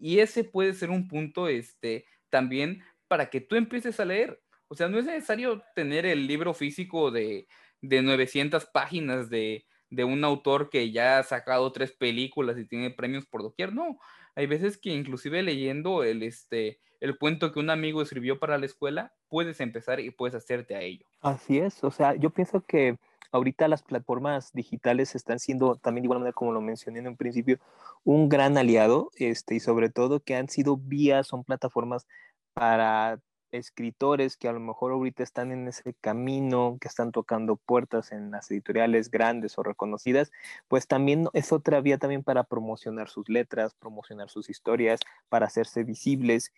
Y 0.00 0.20
ese 0.20 0.44
puede 0.44 0.72
ser 0.72 0.90
un 0.90 1.08
punto 1.08 1.48
este, 1.48 2.06
también 2.30 2.82
para 3.08 3.28
que 3.28 3.40
tú 3.40 3.56
empieces 3.56 3.98
a 3.98 4.04
leer. 4.04 4.40
O 4.72 4.74
sea, 4.74 4.88
no 4.88 4.98
es 4.98 5.04
necesario 5.04 5.62
tener 5.74 6.06
el 6.06 6.26
libro 6.26 6.54
físico 6.54 7.10
de, 7.10 7.46
de 7.82 8.00
900 8.00 8.64
páginas 8.64 9.28
de, 9.28 9.66
de 9.90 10.04
un 10.04 10.24
autor 10.24 10.70
que 10.70 10.90
ya 10.90 11.18
ha 11.18 11.22
sacado 11.24 11.70
tres 11.72 11.92
películas 11.92 12.56
y 12.56 12.64
tiene 12.64 12.90
premios 12.90 13.26
por 13.26 13.42
doquier. 13.42 13.74
No, 13.74 13.98
hay 14.34 14.46
veces 14.46 14.78
que 14.78 14.88
inclusive 14.88 15.42
leyendo 15.42 16.04
el, 16.04 16.22
este, 16.22 16.80
el 17.00 17.18
cuento 17.18 17.52
que 17.52 17.60
un 17.60 17.68
amigo 17.68 18.00
escribió 18.00 18.38
para 18.38 18.56
la 18.56 18.64
escuela, 18.64 19.12
puedes 19.28 19.60
empezar 19.60 20.00
y 20.00 20.10
puedes 20.10 20.34
hacerte 20.34 20.74
a 20.74 20.80
ello. 20.80 21.04
Así 21.20 21.58
es, 21.58 21.84
o 21.84 21.90
sea, 21.90 22.14
yo 22.14 22.30
pienso 22.30 22.64
que 22.64 22.96
ahorita 23.30 23.68
las 23.68 23.82
plataformas 23.82 24.54
digitales 24.54 25.14
están 25.14 25.38
siendo 25.38 25.76
también 25.76 26.04
de 26.04 26.06
igual 26.06 26.20
manera 26.20 26.32
como 26.32 26.52
lo 26.52 26.62
mencioné 26.62 27.00
en 27.00 27.08
un 27.08 27.16
principio 27.18 27.58
un 28.04 28.28
gran 28.30 28.56
aliado 28.56 29.10
este 29.16 29.54
y 29.54 29.60
sobre 29.60 29.88
todo 29.88 30.20
que 30.20 30.34
han 30.34 30.50
sido 30.50 30.76
vías 30.76 31.28
son 31.28 31.42
plataformas 31.42 32.06
para 32.52 33.18
escritores 33.52 34.36
que 34.36 34.48
a 34.48 34.52
lo 34.52 34.60
mejor 34.60 34.92
ahorita 34.92 35.22
están 35.22 35.52
en 35.52 35.68
ese 35.68 35.94
camino, 36.00 36.78
que 36.80 36.88
están 36.88 37.12
tocando 37.12 37.56
puertas 37.56 38.12
en 38.12 38.30
las 38.30 38.50
editoriales 38.50 39.10
grandes 39.10 39.58
o 39.58 39.62
reconocidas, 39.62 40.32
pues 40.68 40.86
también 40.86 41.28
es 41.34 41.52
otra 41.52 41.80
vía 41.80 41.98
también 41.98 42.22
para 42.22 42.44
promocionar 42.44 43.08
sus 43.08 43.28
letras, 43.28 43.74
promocionar 43.74 44.30
sus 44.30 44.50
historias, 44.50 45.00
para 45.28 45.46
hacerse 45.46 45.84
visibles. 45.84 46.52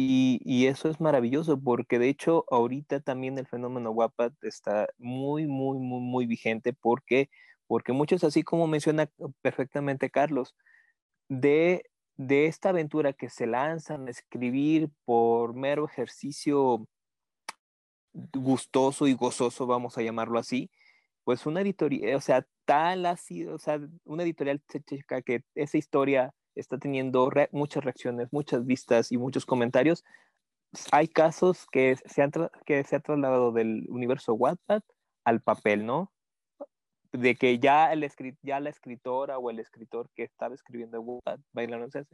Y, 0.00 0.66
eso 0.66 0.88
es 0.88 1.00
maravilloso 1.00 1.60
porque 1.60 1.98
de 1.98 2.08
hecho 2.08 2.44
ahorita 2.50 3.00
también 3.00 3.36
el 3.36 3.46
fenómeno 3.48 3.90
Wattpad 3.90 4.32
está 4.42 4.86
muy, 4.98 5.48
muy, 5.48 5.78
muy, 5.78 6.00
muy 6.00 6.26
vigente 6.26 6.72
porque, 6.72 7.30
porque 7.66 7.92
muchos, 7.92 8.22
así 8.22 8.44
como 8.44 8.68
menciona 8.68 9.10
perfectamente 9.42 10.08
Carlos, 10.10 10.54
de, 11.28 11.84
de 12.18 12.46
esta 12.46 12.70
aventura 12.70 13.12
que 13.12 13.30
se 13.30 13.46
lanzan 13.46 14.08
a 14.08 14.10
escribir 14.10 14.90
por 15.04 15.54
mero 15.54 15.86
ejercicio 15.86 16.86
gustoso 18.12 19.06
y 19.06 19.14
gozoso, 19.14 19.66
vamos 19.66 19.96
a 19.96 20.02
llamarlo 20.02 20.38
así, 20.38 20.70
pues 21.22 21.46
una 21.46 21.60
editorial, 21.60 22.16
o 22.16 22.20
sea, 22.20 22.44
tal 22.64 23.06
así, 23.06 23.46
o 23.46 23.58
sea, 23.58 23.80
una 24.04 24.24
editorial 24.24 24.60
checa 24.66 25.22
que 25.22 25.44
esa 25.54 25.78
historia 25.78 26.34
está 26.56 26.78
teniendo 26.78 27.30
muchas 27.52 27.84
reacciones, 27.84 28.28
muchas 28.32 28.66
vistas 28.66 29.12
y 29.12 29.18
muchos 29.18 29.46
comentarios. 29.46 30.04
Hay 30.90 31.06
casos 31.06 31.66
que 31.70 31.96
se 32.04 32.22
han, 32.22 32.32
que 32.66 32.82
se 32.82 32.96
ha 32.96 33.00
trasladado 33.00 33.52
del 33.52 33.86
universo 33.88 34.34
Wattpad 34.34 34.82
al 35.24 35.40
papel, 35.40 35.86
¿no? 35.86 36.12
De 37.12 37.36
que 37.36 37.58
ya, 37.58 37.92
el 37.92 38.06
ya 38.42 38.60
la 38.60 38.68
escritora 38.68 39.38
o 39.38 39.50
el 39.50 39.60
escritor 39.60 40.10
que 40.14 40.24
estaba 40.24 40.54
escribiendo 40.54 41.00
Wattpad, 41.00 42.06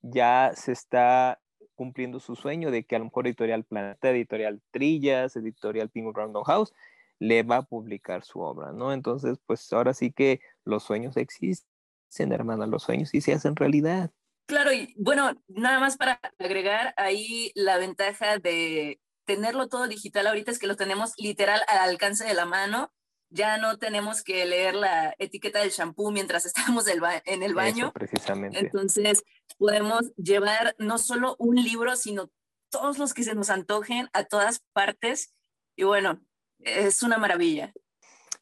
ya 0.00 0.52
se 0.54 0.72
está 0.72 1.38
cumpliendo 1.74 2.18
su 2.18 2.34
sueño 2.34 2.70
de 2.70 2.84
que 2.84 2.96
a 2.96 2.98
lo 2.98 3.06
mejor 3.06 3.26
Editorial 3.26 3.64
Planeta, 3.64 4.10
Editorial 4.10 4.62
Trillas, 4.70 5.36
Editorial 5.36 5.90
Penguin 5.90 6.14
Random 6.14 6.44
House 6.44 6.72
le 7.18 7.42
va 7.42 7.56
a 7.58 7.62
publicar 7.62 8.24
su 8.24 8.40
obra, 8.40 8.72
¿no? 8.72 8.92
Entonces, 8.92 9.38
pues 9.46 9.72
ahora 9.72 9.92
sí 9.92 10.12
que 10.12 10.40
los 10.64 10.84
sueños 10.84 11.16
existen 11.16 12.32
hermana, 12.32 12.66
los 12.66 12.84
sueños 12.84 13.12
y 13.14 13.20
se 13.20 13.32
hacen 13.32 13.56
realidad. 13.56 14.10
Claro, 14.46 14.72
y 14.72 14.94
bueno, 14.96 15.32
nada 15.48 15.78
más 15.78 15.96
para 15.96 16.20
agregar 16.38 16.94
ahí 16.96 17.52
la 17.54 17.76
ventaja 17.76 18.38
de 18.38 19.00
tenerlo 19.24 19.68
todo 19.68 19.88
digital 19.88 20.26
ahorita 20.26 20.50
es 20.50 20.58
que 20.58 20.66
lo 20.66 20.76
tenemos 20.76 21.12
literal 21.18 21.60
al 21.68 21.90
alcance 21.90 22.24
de 22.24 22.34
la 22.34 22.46
mano. 22.46 22.90
Ya 23.30 23.58
no 23.58 23.78
tenemos 23.78 24.22
que 24.22 24.44
leer 24.46 24.74
la 24.74 25.14
etiqueta 25.18 25.60
del 25.60 25.70
shampoo 25.70 26.10
mientras 26.10 26.46
estamos 26.46 26.86
en 26.88 27.42
el 27.42 27.54
baño. 27.54 27.92
precisamente. 27.92 28.58
Entonces, 28.58 29.24
podemos 29.58 30.12
llevar 30.16 30.74
no 30.78 30.98
solo 30.98 31.36
un 31.38 31.56
libro, 31.56 31.96
sino 31.96 32.30
todos 32.70 32.98
los 32.98 33.14
que 33.14 33.24
se 33.24 33.34
nos 33.34 33.50
antojen 33.50 34.08
a 34.12 34.24
todas 34.24 34.60
partes. 34.72 35.34
Y 35.76 35.84
bueno, 35.84 36.20
es 36.60 37.02
una 37.02 37.18
maravilla. 37.18 37.72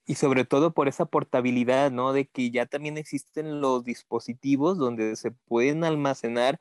Y 0.09 0.14
sobre 0.14 0.45
todo 0.45 0.72
por 0.72 0.87
esa 0.87 1.05
portabilidad, 1.05 1.91
¿no? 1.91 2.12
De 2.12 2.28
que 2.28 2.51
ya 2.51 2.66
también 2.66 2.97
existen 2.97 3.61
los 3.61 3.82
dispositivos 3.84 4.78
donde 4.78 5.16
se 5.16 5.32
pueden 5.32 5.82
almacenar. 5.82 6.61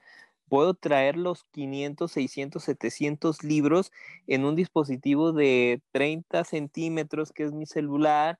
Puedo 0.55 0.73
traer 0.73 1.17
los 1.17 1.43
500, 1.51 2.09
600, 2.09 2.63
700 2.63 3.43
libros 3.43 3.91
en 4.25 4.45
un 4.45 4.55
dispositivo 4.55 5.33
de 5.33 5.81
30 5.91 6.45
centímetros, 6.45 7.33
que 7.33 7.43
es 7.43 7.51
mi 7.51 7.65
celular, 7.65 8.39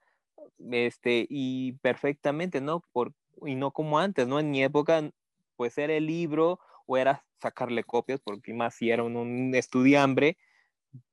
este, 0.71 1.27
y 1.29 1.73
perfectamente, 1.81 2.61
¿no? 2.61 2.85
Por, 2.93 3.11
y 3.45 3.55
no 3.55 3.71
como 3.71 3.99
antes, 3.99 4.29
¿no? 4.29 4.39
En 4.39 4.49
mi 4.49 4.63
época, 4.63 5.11
pues 5.57 5.77
era 5.77 5.93
el 5.93 6.05
libro 6.05 6.61
o 6.85 6.95
era 6.95 7.25
sacarle 7.41 7.83
copias, 7.83 8.21
porque 8.23 8.53
más 8.53 8.75
si 8.75 8.91
era 8.91 9.03
un, 9.03 9.17
un 9.17 9.53
estudiambre, 9.53 10.37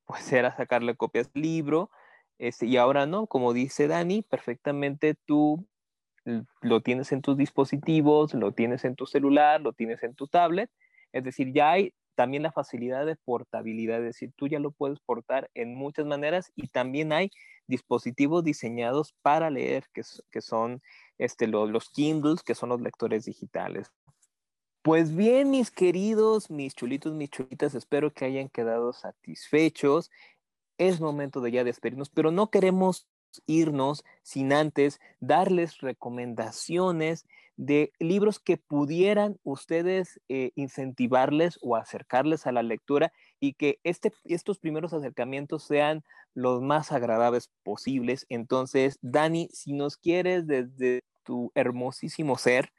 pues 0.06 0.32
era 0.32 0.56
sacarle 0.56 0.94
copias 0.94 1.28
al 1.34 1.42
libro 1.42 1.90
este, 2.38 2.66
y 2.66 2.76
ahora 2.76 3.06
no, 3.06 3.26
como 3.26 3.52
dice 3.52 3.88
Dani, 3.88 4.22
perfectamente 4.22 5.16
tú 5.26 5.66
lo 6.60 6.80
tienes 6.80 7.10
en 7.10 7.22
tus 7.22 7.36
dispositivos, 7.36 8.34
lo 8.34 8.52
tienes 8.52 8.84
en 8.84 8.94
tu 8.94 9.06
celular, 9.06 9.60
lo 9.60 9.72
tienes 9.72 10.04
en 10.04 10.14
tu 10.14 10.28
tablet. 10.28 10.70
Es 11.12 11.24
decir, 11.24 11.52
ya 11.52 11.72
hay 11.72 11.94
también 12.14 12.42
la 12.42 12.52
facilidad 12.52 13.06
de 13.06 13.16
portabilidad, 13.16 13.98
es 13.98 14.04
decir, 14.04 14.32
tú 14.36 14.46
ya 14.46 14.58
lo 14.58 14.70
puedes 14.70 15.00
portar 15.00 15.50
en 15.54 15.74
muchas 15.74 16.06
maneras 16.06 16.52
y 16.54 16.68
también 16.68 17.12
hay 17.12 17.30
dispositivos 17.66 18.44
diseñados 18.44 19.14
para 19.22 19.48
leer, 19.50 19.86
que, 19.94 20.40
son 20.42 20.82
este, 21.18 21.46
los, 21.46 21.70
los 21.70 21.88
Kindles, 21.90 22.42
que 22.42 22.54
son 22.54 22.68
los 22.68 22.80
lectores 22.80 23.24
digitales. 23.24 23.90
Pues 24.82 25.14
bien, 25.14 25.50
mis 25.50 25.70
queridos, 25.70 26.50
mis 26.50 26.74
chulitos, 26.74 27.14
mis 27.14 27.30
chulitas, 27.30 27.74
espero 27.74 28.12
que 28.12 28.24
hayan 28.24 28.48
quedado 28.48 28.92
satisfechos 28.92 30.10
es 30.78 31.00
momento 31.00 31.40
de 31.40 31.52
ya 31.52 31.64
despedirnos, 31.64 32.10
pero 32.10 32.30
no 32.30 32.50
queremos 32.50 33.06
irnos 33.46 34.04
sin 34.22 34.52
antes 34.52 35.00
darles 35.20 35.78
recomendaciones 35.78 37.26
de 37.56 37.92
libros 37.98 38.38
que 38.40 38.56
pudieran 38.56 39.38
ustedes 39.44 40.20
eh, 40.28 40.52
incentivarles 40.56 41.58
o 41.62 41.76
acercarles 41.76 42.46
a 42.46 42.52
la 42.52 42.62
lectura 42.62 43.12
y 43.40 43.54
que 43.54 43.78
este, 43.84 44.12
estos 44.24 44.58
primeros 44.58 44.92
acercamientos 44.92 45.64
sean 45.64 46.02
los 46.34 46.62
más 46.62 46.92
agradables 46.92 47.50
posibles. 47.62 48.26
Entonces, 48.28 48.98
Dani, 49.02 49.48
si 49.52 49.74
nos 49.74 49.96
quieres 49.96 50.46
desde 50.46 51.04
tu 51.24 51.52
hermosísimo 51.54 52.36
ser, 52.36 52.72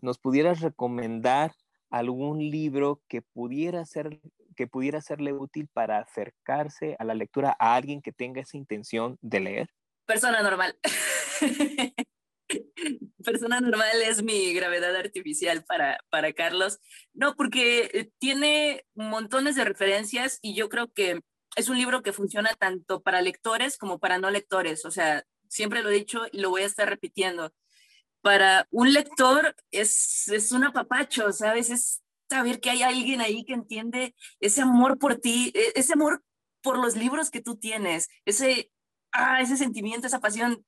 nos 0.00 0.18
pudieras 0.18 0.60
recomendar 0.60 1.52
algún 1.90 2.38
libro 2.38 3.02
que 3.08 3.20
pudiera 3.20 3.84
ser 3.84 4.20
que 4.56 4.66
pudiera 4.66 5.00
serle 5.00 5.32
útil 5.32 5.68
para 5.72 6.00
acercarse 6.00 6.94
a 6.98 7.04
la 7.04 7.14
lectura 7.14 7.56
a 7.58 7.74
alguien 7.74 8.02
que 8.02 8.12
tenga 8.12 8.42
esa 8.42 8.58
intención 8.58 9.16
de 9.22 9.40
leer? 9.40 9.70
Persona 10.10 10.42
normal. 10.42 10.76
Persona 13.24 13.60
normal 13.60 14.02
es 14.02 14.24
mi 14.24 14.52
gravedad 14.52 14.96
artificial 14.96 15.62
para, 15.62 16.00
para 16.10 16.32
Carlos. 16.32 16.80
No, 17.14 17.36
porque 17.36 17.88
eh, 17.94 18.10
tiene 18.18 18.84
montones 18.96 19.54
de 19.54 19.64
referencias 19.64 20.40
y 20.42 20.56
yo 20.56 20.68
creo 20.68 20.92
que 20.92 21.20
es 21.54 21.68
un 21.68 21.78
libro 21.78 22.02
que 22.02 22.12
funciona 22.12 22.50
tanto 22.58 23.02
para 23.02 23.22
lectores 23.22 23.78
como 23.78 24.00
para 24.00 24.18
no 24.18 24.30
lectores. 24.30 24.84
O 24.84 24.90
sea, 24.90 25.22
siempre 25.48 25.80
lo 25.80 25.90
he 25.90 25.94
dicho 25.94 26.22
y 26.32 26.40
lo 26.40 26.50
voy 26.50 26.62
a 26.62 26.66
estar 26.66 26.88
repitiendo. 26.88 27.54
Para 28.20 28.66
un 28.72 28.92
lector 28.92 29.54
es, 29.70 30.26
es 30.26 30.50
un 30.50 30.64
apapacho, 30.64 31.32
¿sabes? 31.32 31.70
Es 31.70 32.02
saber 32.28 32.58
que 32.58 32.70
hay 32.70 32.82
alguien 32.82 33.20
ahí 33.20 33.44
que 33.44 33.54
entiende 33.54 34.16
ese 34.40 34.62
amor 34.62 34.98
por 34.98 35.20
ti, 35.20 35.52
e, 35.54 35.72
ese 35.76 35.92
amor 35.92 36.24
por 36.62 36.78
los 36.78 36.96
libros 36.96 37.30
que 37.30 37.40
tú 37.40 37.56
tienes, 37.58 38.08
ese, 38.24 38.72
ah, 39.12 39.40
ese 39.40 39.56
sentimiento, 39.56 40.06
esa 40.06 40.20
pasión, 40.20 40.64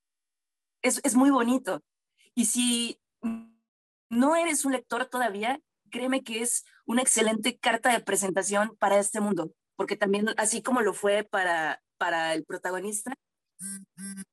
es, 0.83 1.01
es 1.05 1.15
muy 1.15 1.31
bonito. 1.31 1.83
Y 2.35 2.47
si 2.47 3.01
no 4.09 4.37
eres 4.37 4.65
un 4.65 4.73
lector 4.73 5.07
todavía, 5.07 5.61
créeme 5.91 6.23
que 6.23 6.43
es 6.43 6.65
una 6.87 7.03
excelente 7.03 7.59
carta 7.59 7.93
de 7.93 8.01
presentación 8.01 8.77
para 8.79 8.99
este 8.99 9.21
mundo, 9.21 9.53
porque 9.77 9.97
también, 9.97 10.29
así 10.37 10.63
como 10.63 10.81
lo 10.81 10.95
fue 10.95 11.25
para, 11.25 11.83
para 11.99 12.35
el 12.35 12.45
protagonista, 12.45 13.15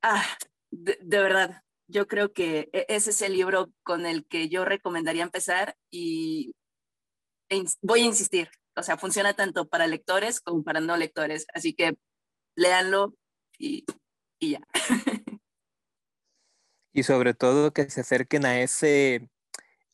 ah, 0.01 0.26
de, 0.72 0.97
verdad, 1.03 1.62
yo 1.88 2.07
creo 2.07 2.34
que 2.34 2.70
e, 2.74 2.86
ese 2.89 3.12
es 3.12 3.22
el 3.22 3.34
libro 3.34 3.72
con 3.84 4.05
el 4.05 4.26
que 4.26 4.49
yo 4.49 4.66
recomendaría 4.66 5.24
empezar 5.24 5.76
y 5.91 6.53
voy 7.82 8.01
a 8.01 8.05
insistir, 8.05 8.49
o 8.76 8.84
sea, 8.84 8.97
funciona 8.97 9.34
tanto 9.34 9.68
para 9.68 9.88
lectores 9.88 10.39
como 10.39 10.64
para 10.64 10.80
no 10.80 10.97
lectores, 10.97 11.45
así 11.53 11.74
que 11.74 11.97
léanlo 12.55 13.14
y, 13.60 13.86
y 14.39 14.51
ya. 14.51 14.62
Y 16.91 17.03
sobre 17.03 17.36
todo 17.36 17.72
que 17.72 17.88
se 17.91 18.01
acerquen 18.01 18.45
a 18.45 18.62
ese 18.62 19.30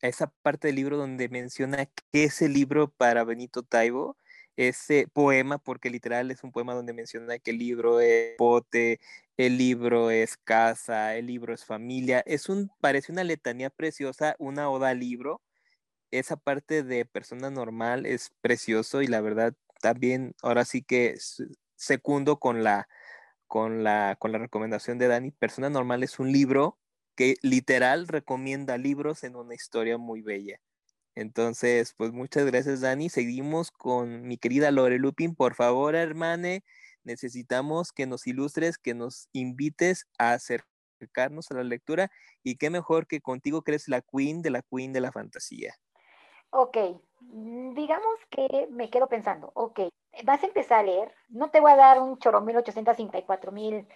a 0.02 0.08
esa 0.08 0.28
parte 0.42 0.68
del 0.68 0.76
libro 0.76 0.96
donde 0.96 1.28
menciona 1.28 1.86
que 1.86 2.24
es 2.24 2.42
el 2.42 2.52
libro 2.54 2.90
para 2.90 3.24
Benito 3.24 3.62
Taibo, 3.62 4.16
ese 4.56 5.06
poema, 5.12 5.58
porque 5.58 5.90
literal 5.90 6.30
es 6.30 6.42
un 6.42 6.52
poema 6.52 6.74
donde 6.74 6.92
menciona 6.94 7.38
que 7.38 7.50
el 7.50 7.58
libro 7.58 8.00
es 8.00 8.34
pote, 8.36 9.00
el 9.36 9.58
libro 9.58 10.10
es 10.10 10.36
casa, 10.38 11.14
el 11.16 11.26
libro 11.26 11.54
es 11.54 11.64
familia, 11.64 12.22
es 12.26 12.48
un, 12.48 12.70
parece 12.80 13.12
una 13.12 13.24
letanía 13.24 13.70
preciosa, 13.70 14.34
una 14.38 14.70
oda 14.70 14.90
al 14.90 15.00
libro, 15.00 15.42
esa 16.10 16.36
parte 16.36 16.82
de 16.82 17.04
persona 17.04 17.50
normal 17.50 18.06
es 18.06 18.32
precioso 18.40 19.02
y 19.02 19.06
la 19.08 19.20
verdad 19.20 19.54
también 19.80 20.34
ahora 20.42 20.64
sí 20.64 20.82
que 20.82 21.16
secundo 21.76 22.38
con 22.38 22.64
la, 22.64 22.88
con 23.46 23.84
la, 23.84 24.16
con 24.18 24.32
la 24.32 24.38
recomendación 24.38 24.98
de 24.98 25.08
Dani. 25.08 25.30
Persona 25.30 25.70
normal 25.70 26.02
es 26.02 26.18
un 26.18 26.32
libro 26.32 26.78
que 27.14 27.36
literal 27.42 28.08
recomienda 28.08 28.76
libros 28.76 29.24
en 29.24 29.36
una 29.36 29.54
historia 29.54 29.98
muy 29.98 30.22
bella. 30.22 30.60
Entonces, 31.14 31.94
pues 31.96 32.12
muchas 32.12 32.44
gracias 32.44 32.82
Dani. 32.82 33.08
Seguimos 33.08 33.70
con 33.70 34.22
mi 34.28 34.36
querida 34.36 34.70
Lore 34.70 34.98
Lupin. 34.98 35.34
Por 35.34 35.54
favor, 35.54 35.94
hermane, 35.94 36.62
necesitamos 37.04 37.92
que 37.92 38.06
nos 38.06 38.26
ilustres, 38.26 38.76
que 38.76 38.94
nos 38.94 39.28
invites 39.32 40.06
a 40.18 40.34
acercarnos 40.34 41.50
a 41.50 41.54
la 41.54 41.64
lectura 41.64 42.10
y 42.42 42.56
qué 42.56 42.68
mejor 42.68 43.06
que 43.06 43.20
contigo 43.20 43.62
que 43.62 43.72
eres 43.72 43.88
la 43.88 44.02
queen 44.02 44.42
de 44.42 44.50
la 44.50 44.62
queen 44.62 44.92
de 44.92 45.00
la 45.00 45.10
fantasía. 45.10 45.74
Ok, 46.50 46.76
mm, 47.20 47.74
digamos 47.74 48.16
que 48.30 48.68
me 48.70 48.90
quedo 48.90 49.08
pensando, 49.08 49.50
ok, 49.54 49.88
vas 50.24 50.42
a 50.42 50.46
empezar 50.46 50.80
a 50.80 50.82
leer, 50.82 51.12
no 51.28 51.50
te 51.50 51.60
voy 51.60 51.72
a 51.72 51.76
dar 51.76 52.00
un 52.00 52.18
chorro 52.18 52.40
mil 52.40 52.56
ochocientos 52.56 52.98
mil 53.52 53.86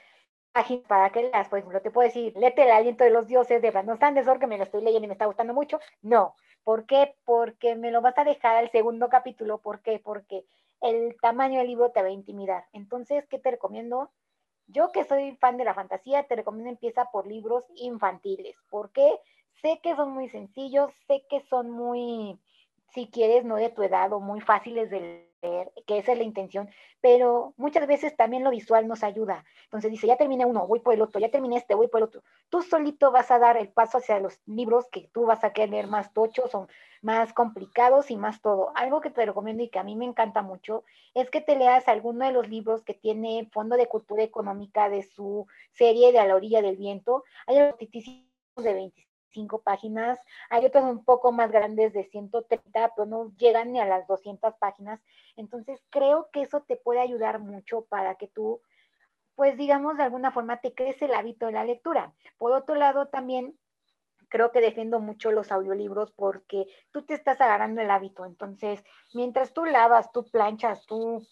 páginas 0.52 0.86
para 0.86 1.10
que 1.10 1.22
leas, 1.22 1.48
por 1.48 1.58
ejemplo, 1.58 1.80
te 1.80 1.90
puedo 1.90 2.06
decir, 2.08 2.32
léete 2.36 2.64
el 2.64 2.70
aliento 2.70 3.04
de 3.04 3.10
los 3.10 3.26
dioses 3.26 3.62
de 3.62 3.70
Brandon 3.70 3.98
Sanderson, 3.98 4.38
que 4.38 4.46
me 4.46 4.58
lo 4.58 4.64
estoy 4.64 4.82
leyendo 4.82 5.04
y 5.04 5.08
me 5.08 5.14
está 5.14 5.26
gustando 5.26 5.54
mucho, 5.54 5.78
no, 6.02 6.34
¿por 6.64 6.86
qué? 6.86 7.14
Porque 7.24 7.76
me 7.76 7.90
lo 7.90 8.00
vas 8.00 8.18
a 8.18 8.24
dejar 8.24 8.56
al 8.56 8.70
segundo 8.70 9.08
capítulo, 9.08 9.58
¿por 9.58 9.80
qué? 9.80 10.00
Porque 10.00 10.44
el 10.80 11.16
tamaño 11.20 11.58
del 11.58 11.68
libro 11.68 11.90
te 11.90 12.02
va 12.02 12.08
a 12.08 12.12
intimidar. 12.12 12.64
Entonces, 12.72 13.26
¿qué 13.28 13.38
te 13.38 13.52
recomiendo? 13.52 14.10
Yo 14.66 14.92
que 14.92 15.04
soy 15.04 15.36
fan 15.36 15.56
de 15.56 15.64
la 15.64 15.74
fantasía, 15.74 16.24
te 16.24 16.36
recomiendo 16.36 16.70
empieza 16.70 17.06
por 17.06 17.26
libros 17.26 17.64
infantiles. 17.76 18.56
¿Por 18.70 18.90
qué? 18.92 19.18
Sé 19.62 19.80
que 19.82 19.94
son 19.94 20.12
muy 20.12 20.28
sencillos, 20.28 20.90
sé 21.06 21.24
que 21.28 21.40
son 21.40 21.70
muy, 21.70 22.40
si 22.94 23.08
quieres, 23.08 23.44
no 23.44 23.56
de 23.56 23.68
tu 23.70 23.82
edad 23.82 24.12
o 24.12 24.20
muy 24.20 24.40
fáciles 24.40 24.90
de 24.90 25.29
leer, 25.42 25.72
que 25.86 25.98
esa 25.98 26.12
es 26.12 26.18
la 26.18 26.24
intención, 26.24 26.68
pero 27.00 27.54
muchas 27.56 27.86
veces 27.86 28.16
también 28.16 28.44
lo 28.44 28.50
visual 28.50 28.86
nos 28.86 29.02
ayuda. 29.02 29.44
Entonces 29.64 29.90
dice, 29.90 30.06
ya 30.06 30.16
terminé 30.16 30.44
uno, 30.44 30.66
voy 30.66 30.80
por 30.80 30.94
el 30.94 31.02
otro, 31.02 31.20
ya 31.20 31.30
terminé 31.30 31.56
este, 31.56 31.74
voy 31.74 31.88
por 31.88 31.98
el 31.98 32.04
otro. 32.04 32.22
Tú 32.48 32.62
solito 32.62 33.10
vas 33.10 33.30
a 33.30 33.38
dar 33.38 33.56
el 33.56 33.68
paso 33.68 33.98
hacia 33.98 34.20
los 34.20 34.40
libros 34.46 34.86
que 34.90 35.08
tú 35.12 35.26
vas 35.26 35.44
a 35.44 35.52
querer 35.52 35.70
leer 35.70 35.86
más 35.86 36.12
tochos 36.12 36.54
o 36.54 36.68
más 37.02 37.32
complicados 37.32 38.10
y 38.10 38.16
más 38.16 38.40
todo. 38.42 38.72
Algo 38.74 39.00
que 39.00 39.10
te 39.10 39.24
recomiendo 39.24 39.62
y 39.62 39.68
que 39.68 39.78
a 39.78 39.84
mí 39.84 39.96
me 39.96 40.04
encanta 40.04 40.42
mucho 40.42 40.84
es 41.14 41.30
que 41.30 41.40
te 41.40 41.56
leas 41.56 41.88
alguno 41.88 42.26
de 42.26 42.32
los 42.32 42.48
libros 42.48 42.82
que 42.82 42.94
tiene 42.94 43.48
Fondo 43.52 43.76
de 43.76 43.86
Cultura 43.86 44.22
Económica 44.22 44.88
de 44.88 45.02
su 45.02 45.46
serie 45.72 46.12
de 46.12 46.18
A 46.18 46.26
la 46.26 46.36
orilla 46.36 46.62
del 46.62 46.76
viento. 46.76 47.24
Hay 47.46 47.56
de 47.56 48.74
25 48.74 49.09
cinco 49.30 49.62
páginas. 49.62 50.18
Hay 50.50 50.64
otras 50.66 50.84
un 50.84 51.04
poco 51.04 51.32
más 51.32 51.50
grandes 51.50 51.92
de 51.92 52.04
130, 52.04 52.92
pero 52.94 53.06
no 53.06 53.32
llegan 53.36 53.72
ni 53.72 53.80
a 53.80 53.86
las 53.86 54.06
200 54.06 54.54
páginas. 54.56 55.00
Entonces, 55.36 55.80
creo 55.90 56.28
que 56.32 56.42
eso 56.42 56.62
te 56.62 56.76
puede 56.76 57.00
ayudar 57.00 57.38
mucho 57.40 57.82
para 57.82 58.16
que 58.16 58.28
tú, 58.28 58.60
pues 59.34 59.56
digamos, 59.56 59.96
de 59.96 60.04
alguna 60.04 60.32
forma 60.32 60.60
te 60.60 60.74
crece 60.74 61.06
el 61.06 61.14
hábito 61.14 61.46
de 61.46 61.52
la 61.52 61.64
lectura. 61.64 62.14
Por 62.38 62.52
otro 62.52 62.74
lado, 62.74 63.08
también 63.08 63.58
creo 64.30 64.52
que 64.52 64.60
defiendo 64.60 65.00
mucho 65.00 65.32
los 65.32 65.52
audiolibros 65.52 66.12
porque 66.12 66.66
tú 66.92 67.02
te 67.02 67.14
estás 67.14 67.40
agarrando 67.40 67.82
el 67.82 67.90
hábito. 67.90 68.24
Entonces, 68.24 68.82
mientras 69.12 69.52
tú 69.52 69.64
lavas, 69.66 70.10
tú 70.12 70.24
planchas, 70.30 70.86
tú 70.86 71.26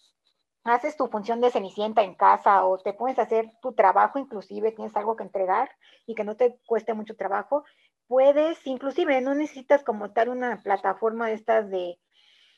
haces 0.63 0.97
tu 0.97 1.07
función 1.07 1.41
de 1.41 1.51
cenicienta 1.51 2.03
en 2.03 2.15
casa 2.15 2.65
o 2.65 2.77
te 2.77 2.93
pones 2.93 3.17
a 3.17 3.23
hacer 3.23 3.49
tu 3.61 3.73
trabajo, 3.73 4.19
inclusive 4.19 4.71
tienes 4.71 4.95
algo 4.95 5.15
que 5.15 5.23
entregar 5.23 5.69
y 6.05 6.15
que 6.15 6.23
no 6.23 6.35
te 6.35 6.59
cueste 6.65 6.93
mucho 6.93 7.15
trabajo, 7.15 7.63
puedes, 8.09 8.65
inclusive 8.65 9.21
no 9.21 9.35
necesitas 9.35 9.83
como 9.83 10.11
tal 10.11 10.29
una 10.29 10.61
plataforma 10.61 11.27
de 11.27 11.35
estas 11.35 11.69
de, 11.69 11.99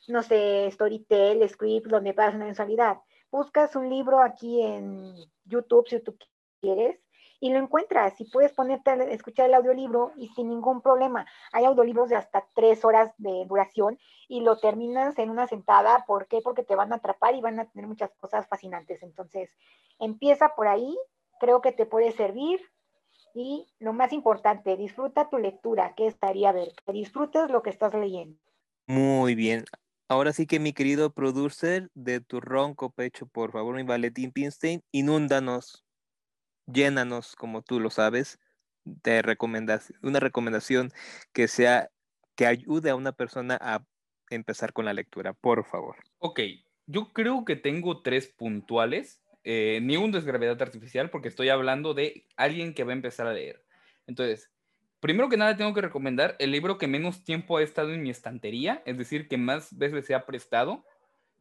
no 0.07 0.23
sé, 0.23 0.71
Storytel, 0.71 1.47
Script, 1.47 1.87
donde 1.87 2.13
pagas 2.13 2.35
una 2.35 2.45
mensualidad. 2.45 2.97
Buscas 3.29 3.75
un 3.75 3.89
libro 3.89 4.21
aquí 4.21 4.63
en 4.63 5.13
YouTube 5.45 5.87
si 5.89 5.99
tú 5.99 6.17
quieres 6.61 6.99
y 7.41 7.51
lo 7.51 7.59
encuentras 7.59 8.19
y 8.21 8.25
puedes 8.25 8.53
ponerte 8.53 8.91
a 8.91 8.95
escuchar 8.95 9.47
el 9.47 9.55
audiolibro 9.55 10.13
y 10.15 10.29
sin 10.29 10.47
ningún 10.47 10.81
problema. 10.81 11.25
Hay 11.51 11.65
audiolibros 11.65 12.09
de 12.09 12.15
hasta 12.15 12.47
tres 12.55 12.85
horas 12.85 13.13
de 13.17 13.45
duración 13.45 13.99
y 14.29 14.41
lo 14.41 14.57
terminas 14.57 15.19
en 15.19 15.29
una 15.29 15.47
sentada. 15.47 16.05
¿Por 16.07 16.27
qué? 16.27 16.39
Porque 16.41 16.63
te 16.63 16.75
van 16.75 16.93
a 16.93 16.97
atrapar 16.97 17.35
y 17.35 17.41
van 17.41 17.59
a 17.59 17.69
tener 17.69 17.87
muchas 17.87 18.11
cosas 18.15 18.47
fascinantes. 18.47 19.03
Entonces, 19.03 19.57
empieza 19.99 20.55
por 20.55 20.67
ahí, 20.67 20.97
creo 21.39 21.61
que 21.61 21.73
te 21.73 21.85
puede 21.85 22.13
servir. 22.13 22.61
Y 23.33 23.67
lo 23.79 23.93
más 23.93 24.13
importante, 24.13 24.75
disfruta 24.77 25.29
tu 25.29 25.37
lectura, 25.37 25.93
que 25.95 26.07
estaría 26.07 26.51
ver, 26.51 26.73
que 26.85 26.91
disfrutes 26.91 27.49
lo 27.49 27.61
que 27.61 27.69
estás 27.69 27.93
leyendo. 27.93 28.37
Muy 28.87 29.35
bien. 29.35 29.65
Ahora 30.09 30.33
sí 30.33 30.45
que 30.45 30.59
mi 30.59 30.73
querido 30.73 31.13
producer 31.13 31.89
de 31.93 32.19
tu 32.19 32.41
ronco 32.41 32.91
pecho, 32.91 33.27
por 33.27 33.51
favor, 33.51 33.75
mi 33.75 33.83
Valentín 33.83 34.31
Pinstein, 34.31 34.83
inúndanos 34.91 35.85
llénanos, 36.71 37.35
como 37.35 37.61
tú 37.61 37.79
lo 37.79 37.89
sabes, 37.89 38.39
de 38.83 39.21
recomendación, 39.21 39.99
una 40.01 40.19
recomendación 40.19 40.91
que 41.33 41.47
sea, 41.47 41.89
que 42.35 42.45
ayude 42.45 42.89
a 42.89 42.95
una 42.95 43.11
persona 43.11 43.57
a 43.61 43.83
empezar 44.29 44.73
con 44.73 44.85
la 44.85 44.93
lectura, 44.93 45.33
por 45.33 45.65
favor. 45.65 45.97
Ok, 46.19 46.39
yo 46.87 47.11
creo 47.13 47.45
que 47.45 47.55
tengo 47.55 48.01
tres 48.01 48.27
puntuales, 48.27 49.20
eh, 49.43 49.79
ni 49.81 49.97
un 49.97 50.15
es 50.15 50.25
gravedad 50.25 50.61
artificial, 50.61 51.09
porque 51.09 51.27
estoy 51.27 51.49
hablando 51.49 51.93
de 51.93 52.25
alguien 52.35 52.73
que 52.73 52.83
va 52.83 52.91
a 52.91 52.95
empezar 52.95 53.27
a 53.27 53.33
leer. 53.33 53.63
Entonces, 54.07 54.51
primero 54.99 55.29
que 55.29 55.37
nada 55.37 55.57
tengo 55.57 55.73
que 55.73 55.81
recomendar 55.81 56.35
el 56.39 56.51
libro 56.51 56.77
que 56.77 56.87
menos 56.87 57.23
tiempo 57.23 57.57
ha 57.57 57.63
estado 57.63 57.93
en 57.93 58.03
mi 58.03 58.09
estantería, 58.09 58.81
es 58.85 58.97
decir, 58.97 59.27
que 59.27 59.37
más 59.37 59.77
veces 59.77 60.05
se 60.05 60.15
ha 60.15 60.25
prestado, 60.25 60.85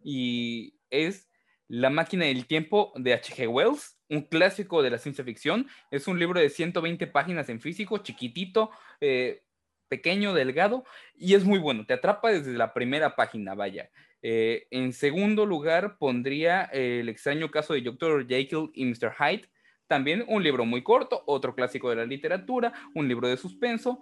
y 0.02 0.78
es 0.90 1.28
La 1.68 1.90
máquina 1.90 2.24
del 2.24 2.46
tiempo 2.46 2.92
de 2.96 3.14
H.G. 3.14 3.46
Wells 3.48 4.00
un 4.10 4.22
clásico 4.22 4.82
de 4.82 4.90
la 4.90 4.98
ciencia 4.98 5.24
ficción. 5.24 5.68
Es 5.90 6.06
un 6.08 6.18
libro 6.18 6.40
de 6.40 6.50
120 6.50 7.06
páginas 7.06 7.48
en 7.48 7.60
físico, 7.60 7.98
chiquitito, 7.98 8.70
eh, 9.00 9.44
pequeño, 9.88 10.34
delgado, 10.34 10.84
y 11.16 11.34
es 11.34 11.44
muy 11.44 11.58
bueno. 11.58 11.86
Te 11.86 11.94
atrapa 11.94 12.30
desde 12.30 12.52
la 12.52 12.74
primera 12.74 13.16
página, 13.16 13.54
vaya. 13.54 13.90
Eh, 14.22 14.66
en 14.70 14.92
segundo 14.92 15.46
lugar, 15.46 15.96
pondría 15.98 16.64
El 16.64 17.08
extraño 17.08 17.50
caso 17.50 17.74
de 17.74 17.80
Dr. 17.80 18.26
Jekyll 18.26 18.70
y 18.74 18.84
Mr. 18.84 19.14
Hyde. 19.18 19.50
También 19.86 20.24
un 20.28 20.42
libro 20.42 20.64
muy 20.64 20.82
corto, 20.82 21.22
otro 21.26 21.54
clásico 21.54 21.90
de 21.90 21.96
la 21.96 22.04
literatura, 22.06 22.72
un 22.94 23.08
libro 23.08 23.28
de 23.28 23.36
suspenso. 23.36 24.00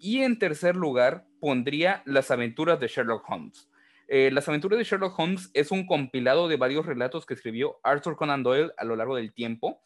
Y 0.00 0.22
en 0.22 0.38
tercer 0.38 0.76
lugar, 0.76 1.26
pondría 1.40 2.02
Las 2.06 2.30
aventuras 2.30 2.80
de 2.80 2.88
Sherlock 2.88 3.28
Holmes. 3.28 3.68
Eh, 4.08 4.30
Las 4.32 4.48
aventuras 4.48 4.78
de 4.78 4.84
Sherlock 4.84 5.18
Holmes 5.18 5.50
es 5.54 5.70
un 5.70 5.86
compilado 5.86 6.48
de 6.48 6.56
varios 6.56 6.86
relatos 6.86 7.26
que 7.26 7.34
escribió 7.34 7.78
Arthur 7.82 8.16
Conan 8.16 8.42
Doyle 8.42 8.72
a 8.78 8.84
lo 8.84 8.96
largo 8.96 9.16
del 9.16 9.32
tiempo. 9.34 9.82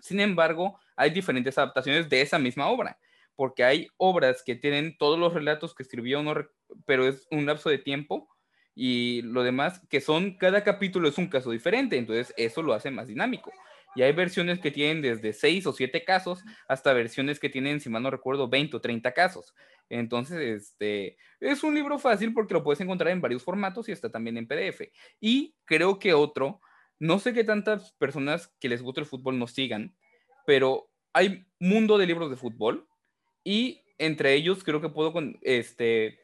Sin 0.00 0.20
embargo, 0.20 0.78
hay 0.96 1.10
diferentes 1.10 1.56
adaptaciones 1.56 2.08
de 2.08 2.20
esa 2.20 2.38
misma 2.38 2.68
obra, 2.68 2.98
porque 3.34 3.64
hay 3.64 3.88
obras 3.96 4.42
que 4.44 4.56
tienen 4.56 4.96
todos 4.98 5.18
los 5.18 5.32
relatos 5.32 5.74
que 5.74 5.82
escribió, 5.82 6.22
pero 6.86 7.06
es 7.06 7.26
un 7.30 7.46
lapso 7.46 7.70
de 7.70 7.78
tiempo, 7.78 8.28
y 8.78 9.22
lo 9.22 9.42
demás 9.42 9.80
que 9.88 10.02
son, 10.02 10.36
cada 10.36 10.62
capítulo 10.62 11.08
es 11.08 11.16
un 11.16 11.28
caso 11.28 11.50
diferente, 11.50 11.96
entonces 11.96 12.34
eso 12.36 12.62
lo 12.62 12.74
hace 12.74 12.90
más 12.90 13.08
dinámico. 13.08 13.50
Y 13.96 14.02
hay 14.02 14.12
versiones 14.12 14.60
que 14.60 14.70
tienen 14.70 15.00
desde 15.00 15.32
6 15.32 15.66
o 15.66 15.72
7 15.72 16.04
casos 16.04 16.44
hasta 16.68 16.92
versiones 16.92 17.40
que 17.40 17.48
tienen, 17.48 17.80
si 17.80 17.88
mal 17.88 18.02
no 18.02 18.10
recuerdo, 18.10 18.46
20 18.46 18.76
o 18.76 18.80
30 18.82 19.12
casos. 19.12 19.54
Entonces, 19.88 20.38
este, 20.38 21.16
es 21.40 21.64
un 21.64 21.74
libro 21.74 21.98
fácil 21.98 22.34
porque 22.34 22.52
lo 22.52 22.62
puedes 22.62 22.80
encontrar 22.82 23.10
en 23.10 23.22
varios 23.22 23.42
formatos 23.42 23.88
y 23.88 23.92
está 23.92 24.10
también 24.10 24.36
en 24.36 24.46
PDF. 24.46 24.92
Y 25.18 25.54
creo 25.64 25.98
que 25.98 26.12
otro, 26.12 26.60
no 26.98 27.18
sé 27.18 27.32
qué 27.32 27.44
tantas 27.44 27.92
personas 27.92 28.48
que 28.60 28.68
les 28.68 28.82
gusta 28.82 29.00
el 29.00 29.06
fútbol 29.06 29.38
nos 29.38 29.52
sigan, 29.52 29.96
pero 30.44 30.90
hay 31.14 31.46
mundo 31.58 31.96
de 31.96 32.06
libros 32.06 32.28
de 32.28 32.36
fútbol 32.36 32.86
y 33.42 33.80
entre 33.96 34.34
ellos 34.34 34.62
creo 34.62 34.82
que 34.82 34.90
puedo, 34.90 35.14
este, 35.40 36.20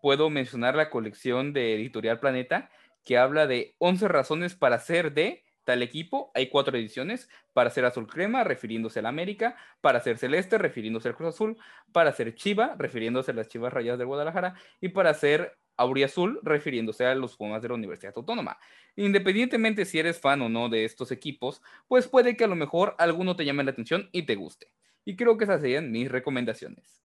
puedo 0.00 0.30
mencionar 0.30 0.74
la 0.76 0.90
colección 0.90 1.52
de 1.52 1.74
Editorial 1.74 2.20
Planeta 2.20 2.70
que 3.04 3.18
habla 3.18 3.46
de 3.46 3.74
11 3.78 4.08
razones 4.08 4.54
para 4.54 4.78
ser 4.78 5.14
de 5.14 5.44
tal 5.64 5.82
equipo, 5.82 6.30
hay 6.34 6.48
cuatro 6.48 6.78
ediciones, 6.78 7.28
para 7.52 7.68
ser 7.68 7.84
azul 7.84 8.06
crema, 8.06 8.42
refiriéndose 8.42 9.00
a 9.00 9.02
la 9.02 9.10
América, 9.10 9.54
para 9.82 10.00
ser 10.00 10.16
celeste, 10.16 10.56
refiriéndose 10.56 11.08
al 11.08 11.14
Cruz 11.14 11.34
Azul, 11.34 11.58
para 11.92 12.10
ser 12.12 12.34
chiva, 12.34 12.74
refiriéndose 12.78 13.32
a 13.32 13.34
las 13.34 13.48
chivas 13.48 13.70
rayadas 13.70 13.98
de 13.98 14.06
Guadalajara, 14.06 14.54
y 14.80 14.88
para 14.88 15.12
ser 15.12 15.58
auriazul, 15.76 16.40
refiriéndose 16.42 17.04
a 17.04 17.14
los 17.14 17.36
Pumas 17.36 17.60
de 17.60 17.68
la 17.68 17.74
Universidad 17.74 18.14
Autónoma. 18.16 18.58
Independientemente 18.96 19.84
si 19.84 19.98
eres 19.98 20.20
fan 20.20 20.40
o 20.40 20.48
no 20.48 20.70
de 20.70 20.86
estos 20.86 21.12
equipos, 21.12 21.60
pues 21.86 22.08
puede 22.08 22.34
que 22.34 22.44
a 22.44 22.48
lo 22.48 22.56
mejor 22.56 22.94
alguno 22.98 23.36
te 23.36 23.44
llame 23.44 23.62
la 23.62 23.72
atención 23.72 24.08
y 24.10 24.22
te 24.22 24.36
guste. 24.36 24.72
Y 25.04 25.16
creo 25.16 25.36
que 25.36 25.44
esas 25.44 25.60
serían 25.60 25.90
mis 25.90 26.10
recomendaciones. 26.10 27.07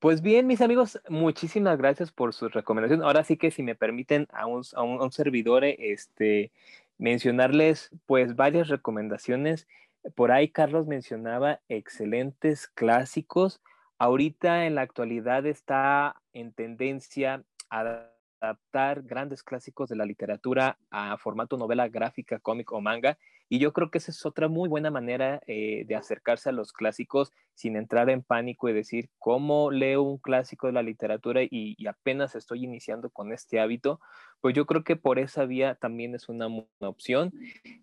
Pues 0.00 0.22
bien, 0.22 0.46
mis 0.46 0.60
amigos, 0.60 1.00
muchísimas 1.08 1.76
gracias 1.76 2.12
por 2.12 2.32
sus 2.32 2.52
recomendaciones. 2.52 3.04
Ahora 3.04 3.24
sí 3.24 3.36
que 3.36 3.50
si 3.50 3.64
me 3.64 3.74
permiten 3.74 4.28
a 4.32 4.46
un, 4.46 5.12
servidor, 5.12 5.64
este, 5.64 6.52
mencionarles 6.98 7.90
pues 8.06 8.36
varias 8.36 8.68
recomendaciones. 8.68 9.66
Por 10.14 10.30
ahí 10.30 10.50
Carlos 10.50 10.86
mencionaba 10.86 11.60
excelentes 11.68 12.68
clásicos. 12.68 13.60
Ahorita 13.98 14.66
en 14.66 14.76
la 14.76 14.82
actualidad 14.82 15.46
está 15.46 16.14
en 16.32 16.52
tendencia 16.52 17.42
a 17.68 18.08
adaptar 18.40 19.02
grandes 19.02 19.42
clásicos 19.42 19.88
de 19.88 19.96
la 19.96 20.04
literatura 20.04 20.78
a 20.90 21.16
formato 21.18 21.56
novela 21.56 21.88
gráfica, 21.88 22.38
cómic 22.38 22.72
o 22.72 22.80
manga. 22.80 23.18
Y 23.48 23.58
yo 23.58 23.72
creo 23.72 23.90
que 23.90 23.98
esa 23.98 24.10
es 24.10 24.26
otra 24.26 24.48
muy 24.48 24.68
buena 24.68 24.90
manera 24.90 25.40
eh, 25.46 25.84
de 25.86 25.96
acercarse 25.96 26.50
a 26.50 26.52
los 26.52 26.72
clásicos 26.72 27.32
sin 27.54 27.76
entrar 27.76 28.10
en 28.10 28.22
pánico 28.22 28.68
y 28.68 28.74
decir, 28.74 29.08
¿cómo 29.18 29.70
leo 29.70 30.02
un 30.02 30.18
clásico 30.18 30.66
de 30.66 30.74
la 30.74 30.82
literatura 30.82 31.40
y, 31.42 31.76
apenas 31.86 32.34
estoy 32.34 32.64
iniciando 32.64 33.08
con 33.08 33.32
este 33.32 33.58
hábito? 33.58 34.00
Pues 34.40 34.54
yo 34.54 34.66
creo 34.66 34.84
que 34.84 34.96
por 34.96 35.18
esa 35.18 35.46
vía 35.46 35.74
también 35.74 36.14
es 36.14 36.28
una, 36.28 36.46
opción. 36.80 37.32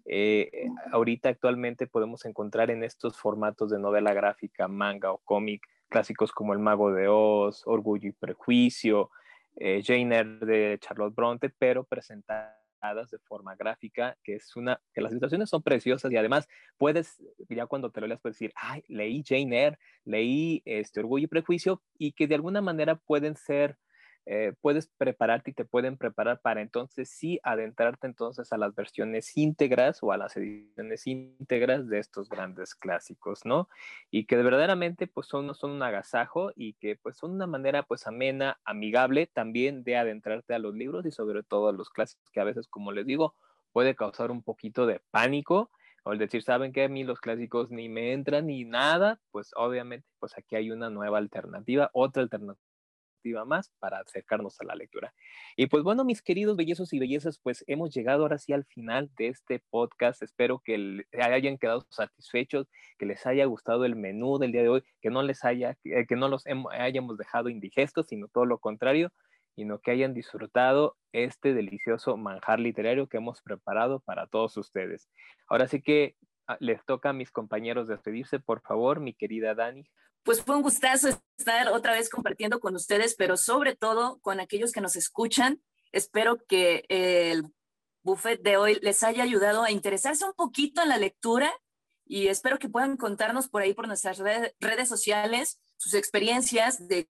Eh, 0.06 0.68
ahorita 0.92 1.30
actualmente 1.30 1.88
podemos 1.88 2.26
encontrar 2.26 2.70
en 2.70 2.84
estos 2.84 3.18
formatos 3.18 3.72
de 3.72 3.80
novela 3.80 4.14
gráfica, 4.14 4.68
manga 4.68 5.12
o 5.12 5.18
cómic, 5.18 5.68
clásicos 5.90 6.32
como 6.32 6.54
El 6.54 6.60
Mago 6.60 6.92
de 6.92 7.08
Oz, 7.08 7.64
Orgullo 7.66 8.10
y 8.10 8.12
Prejuicio, 8.12 9.10
eh, 9.56 9.82
Jane 9.84 10.16
Eyre 10.16 10.46
de 10.46 10.80
Charlotte 10.80 11.16
Bronte, 11.16 11.50
pero 11.50 11.84
presentadas 11.84 13.10
de 13.12 13.20
forma 13.20 13.56
gráfica, 13.56 14.18
que 14.24 14.36
es 14.36 14.56
una, 14.56 14.80
que 14.94 15.02
las 15.02 15.12
situaciones 15.12 15.50
son 15.50 15.64
preciosas 15.64 16.12
y 16.12 16.18
además 16.18 16.48
puedes, 16.78 17.22
ya 17.50 17.66
cuando 17.66 17.90
te 17.90 18.02
lo 18.02 18.08
leas, 18.08 18.22
puedes 18.22 18.38
decir, 18.38 18.54
ay, 18.56 18.84
leí 18.88 19.24
Jane 19.26 19.64
Eyre, 19.64 19.80
leí 20.04 20.62
este 20.66 21.00
Orgullo 21.00 21.26
y 21.26 21.28
Prejuicio, 21.28 21.82
y 21.98 22.12
que 22.12 22.28
de 22.28 22.36
alguna 22.36 22.62
manera 22.62 22.96
pueden 22.96 23.36
ser 23.36 23.78
eh, 24.28 24.54
puedes 24.60 24.88
prepararte 24.98 25.52
y 25.52 25.54
te 25.54 25.66
pueden 25.66 25.98
preparar 25.98 26.42
para 26.42 26.62
entonces 26.62 27.10
sí 27.10 27.40
adentrarte 27.44 28.08
entonces 28.08 28.52
a 28.52 28.58
las 28.58 28.74
versiones 28.74 29.38
íntegras 29.38 30.02
o 30.02 30.12
a 30.12 30.18
las 30.18 30.36
ediciones 30.36 31.06
íntegras 31.06 31.88
de 31.88 32.00
estos 32.00 32.28
grandes 32.28 32.74
clásicos, 32.74 33.46
¿no? 33.46 33.70
Y 34.10 34.26
que 34.26 34.36
verdaderamente 34.38 35.06
pues 35.06 35.28
son, 35.28 35.54
son 35.54 35.72
un 35.72 35.84
agasajo 35.84 36.52
y 36.56 36.74
que 36.74 36.96
pues 36.96 37.18
son 37.18 37.32
una 37.34 37.46
manera 37.46 37.84
pues 37.84 38.08
amena, 38.08 38.60
amigable 38.66 39.28
también 39.28 39.84
de 39.84 39.98
adentrarte 39.98 40.56
a 40.56 40.60
los 40.60 40.74
libros 40.74 41.06
y 41.06 41.12
sobre 41.12 41.44
todo 41.44 41.70
a 41.70 41.74
los 41.74 41.90
clásicos 41.92 42.30
que 42.32 42.40
a 42.40 42.46
veces, 42.46 42.68
como 42.68 42.92
les 42.92 43.06
digo, 43.06 43.36
puede 43.74 43.96
causar 43.96 44.32
un 44.32 44.42
poquito 44.42 44.88
de 44.88 45.02
pánico 45.12 45.70
o 46.04 46.14
el 46.14 46.20
decir, 46.20 46.42
¿saben 46.44 46.72
que 46.72 46.84
A 46.86 46.90
mí 46.90 47.04
los 47.04 47.20
clásicos 47.20 47.70
ni 47.72 47.90
me 47.90 48.14
entran 48.14 48.48
ni 48.48 48.64
nada, 48.64 49.20
pues 49.32 49.52
obviamente, 49.56 50.08
pues 50.20 50.38
aquí 50.38 50.56
hay 50.56 50.72
una 50.72 50.90
nueva 50.90 51.18
alternativa, 51.20 51.90
otra 51.94 52.24
alternativa 52.24 52.75
más 53.46 53.72
para 53.80 54.00
acercarnos 54.00 54.60
a 54.62 54.66
la 54.66 54.76
lectura. 54.76 55.14
Y 55.56 55.68
pues 55.68 55.84
bueno, 55.84 56.06
mis 56.06 56.22
queridos 56.22 56.56
bellezos 56.56 56.94
y 56.94 57.00
bellezas, 57.00 57.40
pues 57.42 57.64
hemos 57.68 57.94
llegado 57.94 58.24
ahora 58.24 58.38
sí 58.38 58.54
al 58.54 58.66
final 58.66 59.10
de 59.18 59.30
este 59.30 59.64
podcast. 59.70 60.22
Espero 60.22 60.60
que 60.60 61.06
hayan 61.14 61.58
quedado 61.58 61.86
satisfechos, 61.90 62.68
que 62.98 63.06
les 63.06 63.26
haya 63.26 63.46
gustado 63.46 63.86
el 63.86 63.96
menú 63.96 64.38
del 64.38 64.52
día 64.52 64.62
de 64.62 64.70
hoy, 64.70 64.84
que 65.02 65.10
no 65.10 65.24
les 65.24 65.44
haya, 65.44 65.78
que 65.84 66.16
no 66.16 66.28
los 66.30 66.44
hayamos 66.72 67.18
dejado 67.18 67.50
indigestos, 67.50 68.08
sino 68.08 68.28
todo 68.28 68.46
lo 68.46 68.60
contrario, 68.60 69.12
sino 69.56 69.80
que 69.80 69.92
hayan 69.92 70.14
disfrutado 70.14 70.98
este 71.14 71.54
delicioso 71.54 72.18
manjar 72.18 72.60
literario 72.60 73.08
que 73.08 73.18
hemos 73.18 73.42
preparado 73.42 74.02
para 74.02 74.28
todos 74.28 74.58
ustedes. 74.58 75.10
Ahora 75.48 75.68
sí 75.68 75.82
que 75.82 76.16
ah, 76.48 76.58
les 76.60 76.84
toca 76.86 77.10
a 77.10 77.14
mis 77.14 77.32
compañeros 77.32 77.88
despedirse, 77.88 78.40
por 78.40 78.62
favor, 78.62 79.00
mi 79.00 79.14
querida 79.14 79.56
Dani 79.56 79.86
pues 80.26 80.42
fue 80.42 80.56
un 80.56 80.64
gustazo 80.64 81.10
estar 81.38 81.70
otra 81.70 81.94
vez 81.94 82.10
compartiendo 82.10 82.60
con 82.60 82.76
ustedes, 82.76 83.16
pero 83.16 83.38
sobre 83.38 83.76
todo 83.76 84.20
con 84.22 84.40
aquellos 84.40 84.72
que 84.72 84.82
nos 84.82 84.96
escuchan. 84.96 85.62
Espero 85.92 86.44
que 86.48 86.84
el 86.90 87.44
buffet 88.02 88.42
de 88.42 88.58
hoy 88.58 88.80
les 88.82 89.04
haya 89.04 89.22
ayudado 89.22 89.64
a 89.64 89.70
interesarse 89.70 90.26
un 90.26 90.34
poquito 90.34 90.82
en 90.82 90.90
la 90.90 90.98
lectura 90.98 91.54
y 92.06 92.28
espero 92.28 92.58
que 92.58 92.70
puedan 92.70 92.98
contarnos 92.98 93.50
por 93.50 93.62
ahí 93.62 93.76
por 93.76 93.88
nuestras 93.88 94.18
redes 94.18 94.90
sociales 94.90 95.62
sus 95.78 95.94
experiencias 95.94 96.88
de 96.88 97.08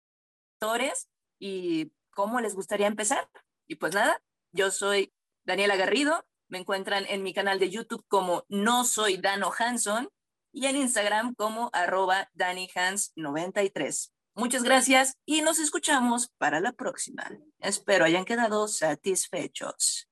lectores 0.51 1.09
y 1.39 1.93
cómo 2.11 2.41
les 2.41 2.53
gustaría 2.53 2.88
empezar. 2.88 3.30
Y 3.66 3.76
pues 3.76 3.95
nada, 3.95 4.22
yo 4.51 4.72
soy 4.72 5.13
Daniela 5.45 5.78
Garrido, 5.78 6.26
me 6.49 6.57
encuentran 6.57 7.05
en 7.07 7.24
mi 7.24 7.34
canal 7.34 7.59
de 7.59 7.70
YouTube 7.70 8.05
como 8.09 8.43
No 8.49 8.84
Soy 8.84 9.16
Dano 9.16 9.53
Hanson 9.57 10.09
y 10.56 10.68
en 10.68 10.78
Instagram 10.78 11.36
como 11.36 11.70
arroba 11.74 12.30
DaniHans93. 12.34 14.12
Muchas 14.36 14.64
gracias 14.64 15.18
y 15.26 15.41
nos 15.41 15.60
escuchamos 15.60 16.30
para 16.38 16.62
la 16.62 16.72
próxima. 16.72 17.30
Espero 17.60 18.06
hayan 18.06 18.24
quedado 18.24 18.70
satisfechos. 18.70 20.10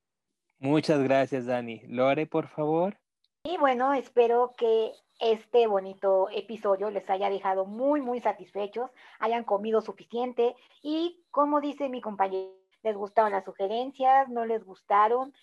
Muchas 0.60 1.02
gracias, 1.02 1.46
Dani. 1.46 1.82
Lore, 1.88 2.28
por 2.28 2.50
favor. 2.50 3.00
Y 3.46 3.58
bueno, 3.58 3.94
espero 3.94 4.54
que 4.58 4.91
este 5.20 5.66
bonito 5.68 6.28
episodio 6.30 6.89
les 6.89 7.10
haya 7.10 7.30
dejado 7.30 7.66
muy, 7.66 8.02
muy 8.02 8.20
satisfechos, 8.20 8.91
hayan 9.20 9.46
comido 9.46 9.82
suficiente 9.82 10.56
y 10.82 11.24
como 11.32 11.62
dice 11.62 11.88
mi 11.88 12.02
compañero, 12.02 12.52
les 12.84 12.98
gustaron 12.98 13.32
las 13.32 13.46
sugerencias, 13.46 14.28
no 14.28 14.46
les 14.46 14.66
gustaron, 14.66 15.34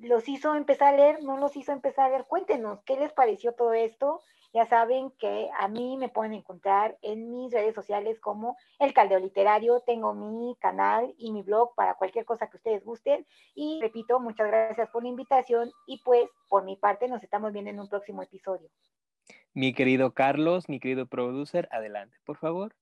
los 0.00 0.28
hizo 0.28 0.54
empezar 0.54 0.94
a 0.94 0.96
leer, 0.96 1.22
no 1.22 1.36
los 1.38 1.56
hizo 1.56 1.72
empezar 1.72 2.06
a 2.06 2.08
leer. 2.10 2.24
Cuéntenos, 2.26 2.82
¿qué 2.84 2.96
les 2.96 3.12
pareció 3.12 3.52
todo 3.52 3.72
esto? 3.72 4.22
Ya 4.52 4.66
saben 4.66 5.12
que 5.12 5.48
a 5.60 5.68
mí 5.68 5.96
me 5.96 6.08
pueden 6.08 6.32
encontrar 6.32 6.98
en 7.02 7.30
mis 7.30 7.52
redes 7.52 7.74
sociales 7.74 8.18
como 8.18 8.56
El 8.80 8.92
Caldeo 8.92 9.20
Literario. 9.20 9.80
Tengo 9.86 10.12
mi 10.12 10.56
canal 10.60 11.14
y 11.18 11.30
mi 11.30 11.42
blog 11.42 11.74
para 11.76 11.94
cualquier 11.94 12.24
cosa 12.24 12.48
que 12.48 12.56
ustedes 12.56 12.84
gusten. 12.84 13.24
Y 13.54 13.78
repito, 13.80 14.18
muchas 14.18 14.48
gracias 14.48 14.88
por 14.90 15.04
la 15.04 15.08
invitación 15.08 15.70
y 15.86 16.02
pues 16.02 16.28
por 16.48 16.64
mi 16.64 16.76
parte 16.76 17.06
nos 17.06 17.22
estamos 17.22 17.52
viendo 17.52 17.70
en 17.70 17.78
un 17.78 17.88
próximo 17.88 18.22
episodio. 18.22 18.68
Mi 19.52 19.72
querido 19.72 20.14
Carlos, 20.14 20.68
mi 20.68 20.80
querido 20.80 21.06
producer, 21.06 21.68
adelante, 21.70 22.16
por 22.24 22.36
favor. 22.36 22.74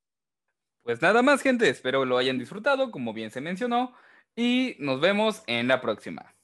Pues 0.82 1.02
nada 1.02 1.20
más, 1.20 1.42
gente. 1.42 1.68
Espero 1.68 2.06
lo 2.06 2.16
hayan 2.16 2.38
disfrutado, 2.38 2.90
como 2.90 3.12
bien 3.12 3.30
se 3.30 3.42
mencionó. 3.42 3.92
Y 4.34 4.76
nos 4.78 5.00
vemos 5.00 5.42
en 5.46 5.68
la 5.68 5.82
próxima. 5.82 6.34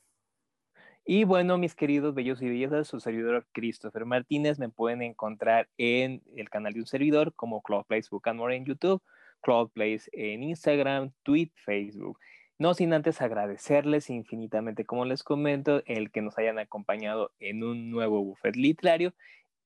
Y 1.07 1.25
bueno, 1.25 1.59
mis 1.59 1.75
queridos 1.75 2.15
bellos 2.15 2.41
y 2.41 2.49
bellezas, 2.49 2.89
su 2.89 2.99
servidor 2.99 3.47
Christopher 3.53 4.07
Martínez 4.07 4.59
me 4.59 4.71
pueden 4.71 5.03
encontrar 5.03 5.69
en 5.77 6.23
el 6.35 6.49
canal 6.49 6.73
de 6.73 6.81
un 6.81 6.87
servidor 6.87 7.35
como 7.35 7.61
Cloud 7.63 7.85
Place 7.85 8.09
Book 8.11 8.27
and 8.27 8.39
More 8.39 8.57
en 8.57 8.65
YouTube, 8.65 9.03
Cloud 9.43 9.69
Place 9.71 10.05
en 10.13 10.43
Instagram, 10.43 11.13
Twitter, 11.23 11.55
Facebook. 11.63 12.19
No 12.59 12.73
sin 12.73 12.95
antes 12.95 13.21
agradecerles 13.21 14.09
infinitamente, 14.09 14.87
como 14.87 15.05
les 15.05 15.23
comento, 15.23 15.83
el 15.85 16.11
que 16.11 16.23
nos 16.23 16.39
hayan 16.39 16.59
acompañado 16.59 17.33
en 17.39 17.65
un 17.65 17.91
nuevo 17.91 18.25
buffet 18.25 18.57
literario 18.57 19.13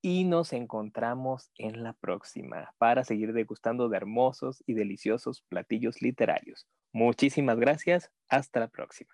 y 0.01 0.25
nos 0.25 0.51
encontramos 0.51 1.51
en 1.57 1.83
la 1.83 1.93
próxima 1.93 2.73
para 2.77 3.05
seguir 3.05 3.31
degustando 3.31 3.87
de 3.87 3.95
hermosos 3.95 4.61
y 4.65 4.73
deliciosos 4.73 5.43
platillos 5.47 6.01
literarios. 6.01 6.67
Muchísimas 6.91 7.59
gracias. 7.59 8.11
Hasta 8.27 8.59
la 8.59 8.67
próxima. 8.67 9.13